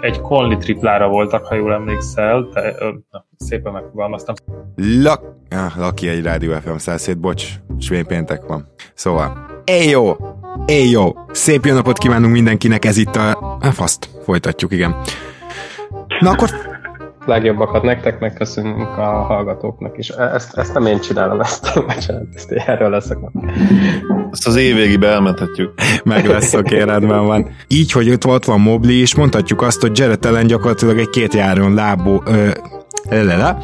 Egy 0.00 0.20
Conley 0.20 0.58
triplára 0.58 1.08
voltak, 1.08 1.46
ha 1.46 1.54
jól 1.54 1.72
emlékszel, 1.72 2.48
de 2.52 2.74
na, 3.10 3.24
szépen 3.36 3.72
megfogalmaztam. 3.72 4.34
Lak... 4.76 5.22
Ah, 5.50 5.76
Laki 5.76 6.08
egy 6.08 6.22
Rádió 6.22 6.52
FM 6.52 6.76
107, 6.76 7.20
bocs, 7.20 7.54
svén 7.78 8.06
péntek 8.06 8.46
van. 8.46 8.68
Szóval, 8.94 9.59
éj 9.64 9.88
jó! 9.88 10.16
Éj 10.66 10.90
jó! 10.90 11.12
Szép 11.32 11.64
jó 11.64 11.74
napot 11.74 11.98
kívánunk 11.98 12.32
mindenkinek, 12.32 12.84
ez 12.84 12.96
itt 12.96 13.16
a... 13.16 13.58
Ah, 13.60 13.72
faszt, 13.72 14.08
folytatjuk, 14.24 14.72
igen. 14.72 14.96
Na 16.20 16.30
akkor 16.30 16.50
legjobbakat 17.26 17.82
nektek, 17.82 18.20
megköszönünk 18.20 18.98
a 18.98 19.22
hallgatóknak 19.22 19.98
is. 19.98 20.08
E- 20.08 20.34
ezt, 20.34 20.56
ezt 20.56 20.74
nem 20.74 20.86
én 20.86 21.00
csinálom, 21.00 21.40
ezt, 21.40 21.74
bocsánat, 21.74 22.26
ezt 22.34 22.50
erről 22.50 22.90
leszek. 22.90 23.18
Ezt 24.30 24.46
az 24.46 24.56
évvégibe 24.56 25.08
elmenthetjük. 25.08 25.72
Meg 26.04 26.26
lesz, 26.26 26.54
oké, 26.54 26.82
rendben 26.82 27.26
van. 27.26 27.50
Így, 27.68 27.92
hogy 27.92 28.10
ott, 28.10 28.26
ott 28.26 28.44
van 28.44 28.60
Mobli, 28.60 29.00
és 29.00 29.14
mondhatjuk 29.14 29.62
azt, 29.62 29.80
hogy 29.80 29.98
Jared 29.98 30.26
Allen 30.26 30.46
gyakorlatilag 30.46 30.98
egy 30.98 31.10
két 31.10 31.34
járon 31.34 31.74
lábú 31.74 32.22
ö, 32.24 32.48
lele, 33.10 33.58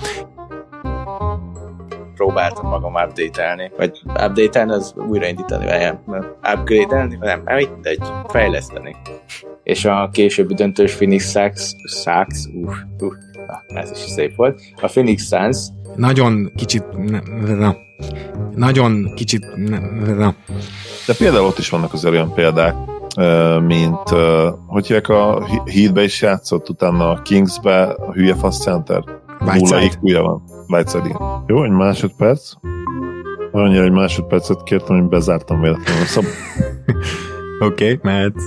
próbáltam 2.37 2.69
magam 2.69 2.95
update-elni, 2.95 3.71
vagy 3.77 4.03
update-elni, 4.07 4.73
az 4.73 4.95
újraindítani, 5.09 5.67
vagy 5.67 5.93
upgrade-elni, 6.55 7.17
nem, 7.21 7.43
nem, 7.45 7.57
mindegy, 7.57 7.99
fejleszteni. 8.29 8.97
És 9.63 9.85
a 9.85 10.09
későbbi 10.13 10.55
döntős 10.55 10.95
Phoenix 10.95 11.31
Suns, 11.31 11.75
Suns, 12.03 12.47
uh, 12.55 12.75
uh, 12.99 13.13
na, 13.69 13.81
ez 13.81 13.91
is 13.91 13.99
szép 13.99 14.37
volt. 14.37 14.61
A 14.81 14.87
Phoenix 14.87 15.27
Suns 15.27 15.59
nagyon 15.95 16.53
kicsit, 16.57 16.85
na, 17.59 17.77
nagyon 18.55 19.13
kicsit, 19.15 19.57
na. 20.17 20.35
De 21.07 21.15
például 21.19 21.47
ott 21.47 21.59
is 21.59 21.71
vannak 21.71 21.93
az 21.93 22.05
olyan 22.05 22.35
példák, 22.35 22.75
mint 23.67 24.09
hogy 24.67 24.87
hívják 24.87 25.09
a 25.09 25.47
Heatbe 25.67 26.03
is 26.03 26.23
játszott, 26.23 26.69
utána 26.69 27.11
a 27.11 27.23
Kingsbe 27.23 27.83
a 27.83 28.13
hülye 28.13 28.35
fasz 28.35 28.61
center. 28.61 29.05
Nulla 29.39 29.81
iq 29.81 30.21
van. 30.23 30.56
Igen. 30.67 31.17
Jó, 31.47 31.65
egy 31.65 31.71
másodperc. 31.71 32.53
Annyira 33.53 33.83
egy 33.83 33.91
másodpercet 33.91 34.63
kértem, 34.63 34.97
hogy 34.97 35.09
bezártam 35.09 35.61
véletlenül 35.61 36.05
szab. 36.05 36.25
Oké, 37.61 37.93
okay, 37.93 37.99
mehetsz. 38.03 38.45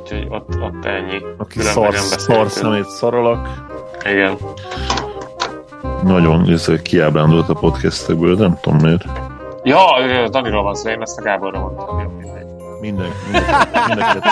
Úgyhogy 0.00 0.26
ott, 0.28 0.60
ott 0.60 0.84
ennyi. 0.84 1.22
Aki 1.36 1.60
szar, 1.60 1.94
szar 1.94 2.48
szemét 2.48 2.88
szarolok. 2.88 3.48
Igen. 4.04 4.36
Nagyon 6.02 6.48
ez 6.48 6.82
kiábrándult 6.82 7.48
a 7.48 7.54
podcastekből, 7.54 8.36
nem 8.36 8.58
tudom 8.60 8.78
miért. 8.78 9.04
Ja, 9.62 9.84
Daniról 10.28 10.62
van 10.62 10.74
szó, 10.74 10.90
én 10.90 11.02
ezt 11.02 11.18
a 11.18 11.22
Gáborra 11.22 11.60
mondtam, 11.60 12.00
jó, 12.00 12.23
mindegy. 12.84 13.12
Minden, 13.32 13.66
minden, 13.86 14.22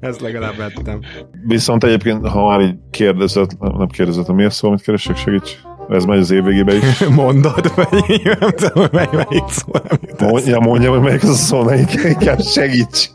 Ezt 0.00 0.20
legalább 0.20 0.56
vettem. 0.56 1.00
Viszont 1.46 1.84
egyébként, 1.84 2.28
ha 2.28 2.46
már 2.46 2.60
így 2.60 2.74
kérdezett, 2.90 3.58
nem 3.58 3.86
kérdezett, 3.86 4.28
mi 4.32 4.44
a 4.44 4.50
szó, 4.50 4.68
amit 4.68 4.82
keresek, 4.82 5.16
segíts. 5.16 5.58
Ez 5.88 6.04
megy 6.04 6.18
az 6.18 6.30
év 6.30 6.44
végébe 6.44 6.74
is. 6.74 6.98
Mondod, 7.22 7.72
vagy 7.74 8.20
nem 8.40 8.50
tudom, 8.50 8.86
mely, 8.92 9.08
melyik 9.12 9.48
szó 9.48 9.72
Mondja, 10.18 10.60
mondja, 10.60 10.90
hogy 10.90 11.00
melyik 11.00 11.22
az 11.22 11.28
a 11.28 11.32
szó, 11.32 11.62
melyik 11.62 11.92
inkább 12.04 12.40
segíts. 12.40 13.10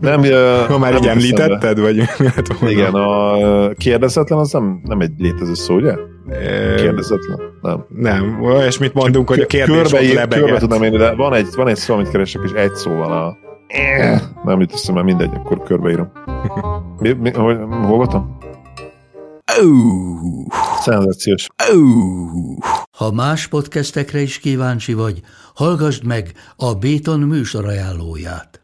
Nem, 0.00 0.22
ha 0.68 0.78
már 0.78 0.94
így 0.94 1.06
említetted, 1.06 1.80
vagy 1.80 2.02
Igen, 2.60 2.94
a 2.94 3.34
kérdezetlen 3.74 4.38
az 4.38 4.52
nem, 4.52 4.80
nem 4.84 5.00
egy 5.00 5.12
létező 5.18 5.54
szó, 5.54 5.74
ugye? 5.74 5.94
Kérdezetlen? 6.76 7.40
Nem. 7.62 7.84
Nem, 7.88 8.42
olyasmit 8.42 8.94
mondunk, 8.94 9.28
hogy 9.28 9.40
a 9.40 9.46
kérdés 9.46 9.90
körbe, 9.90 10.06
ott 10.06 10.12
lebegett. 10.12 10.44
Körbe 10.44 10.58
tudom 10.58 10.82
én, 10.82 10.98
de 10.98 11.14
van 11.14 11.34
egy, 11.34 11.46
van 11.56 11.68
egy 11.68 11.76
szó, 11.76 11.94
amit 11.94 12.10
keresek, 12.10 12.42
és 12.44 12.50
egy 12.50 12.74
szó 12.74 12.90
van 12.90 13.12
a... 13.12 13.36
Nem 14.44 14.60
jut 14.60 14.92
mert 14.92 15.06
mindegy, 15.06 15.30
akkor 15.34 15.62
körbeírom. 15.62 16.12
Mi, 16.98 17.12
mi, 17.12 17.30
hol, 17.30 17.66
hol 17.66 17.96
voltam? 17.96 18.38
Oh. 19.62 20.46
Szenzációs. 20.80 21.46
Oh. 21.72 22.58
Ha 22.96 23.12
más 23.12 23.46
podcastekre 23.46 24.20
is 24.20 24.38
kíváncsi 24.38 24.94
vagy, 24.94 25.20
hallgassd 25.54 26.04
meg 26.04 26.32
a 26.56 26.74
Béton 26.74 27.20
műsor 27.20 27.64
ajánlóját. 27.64 28.63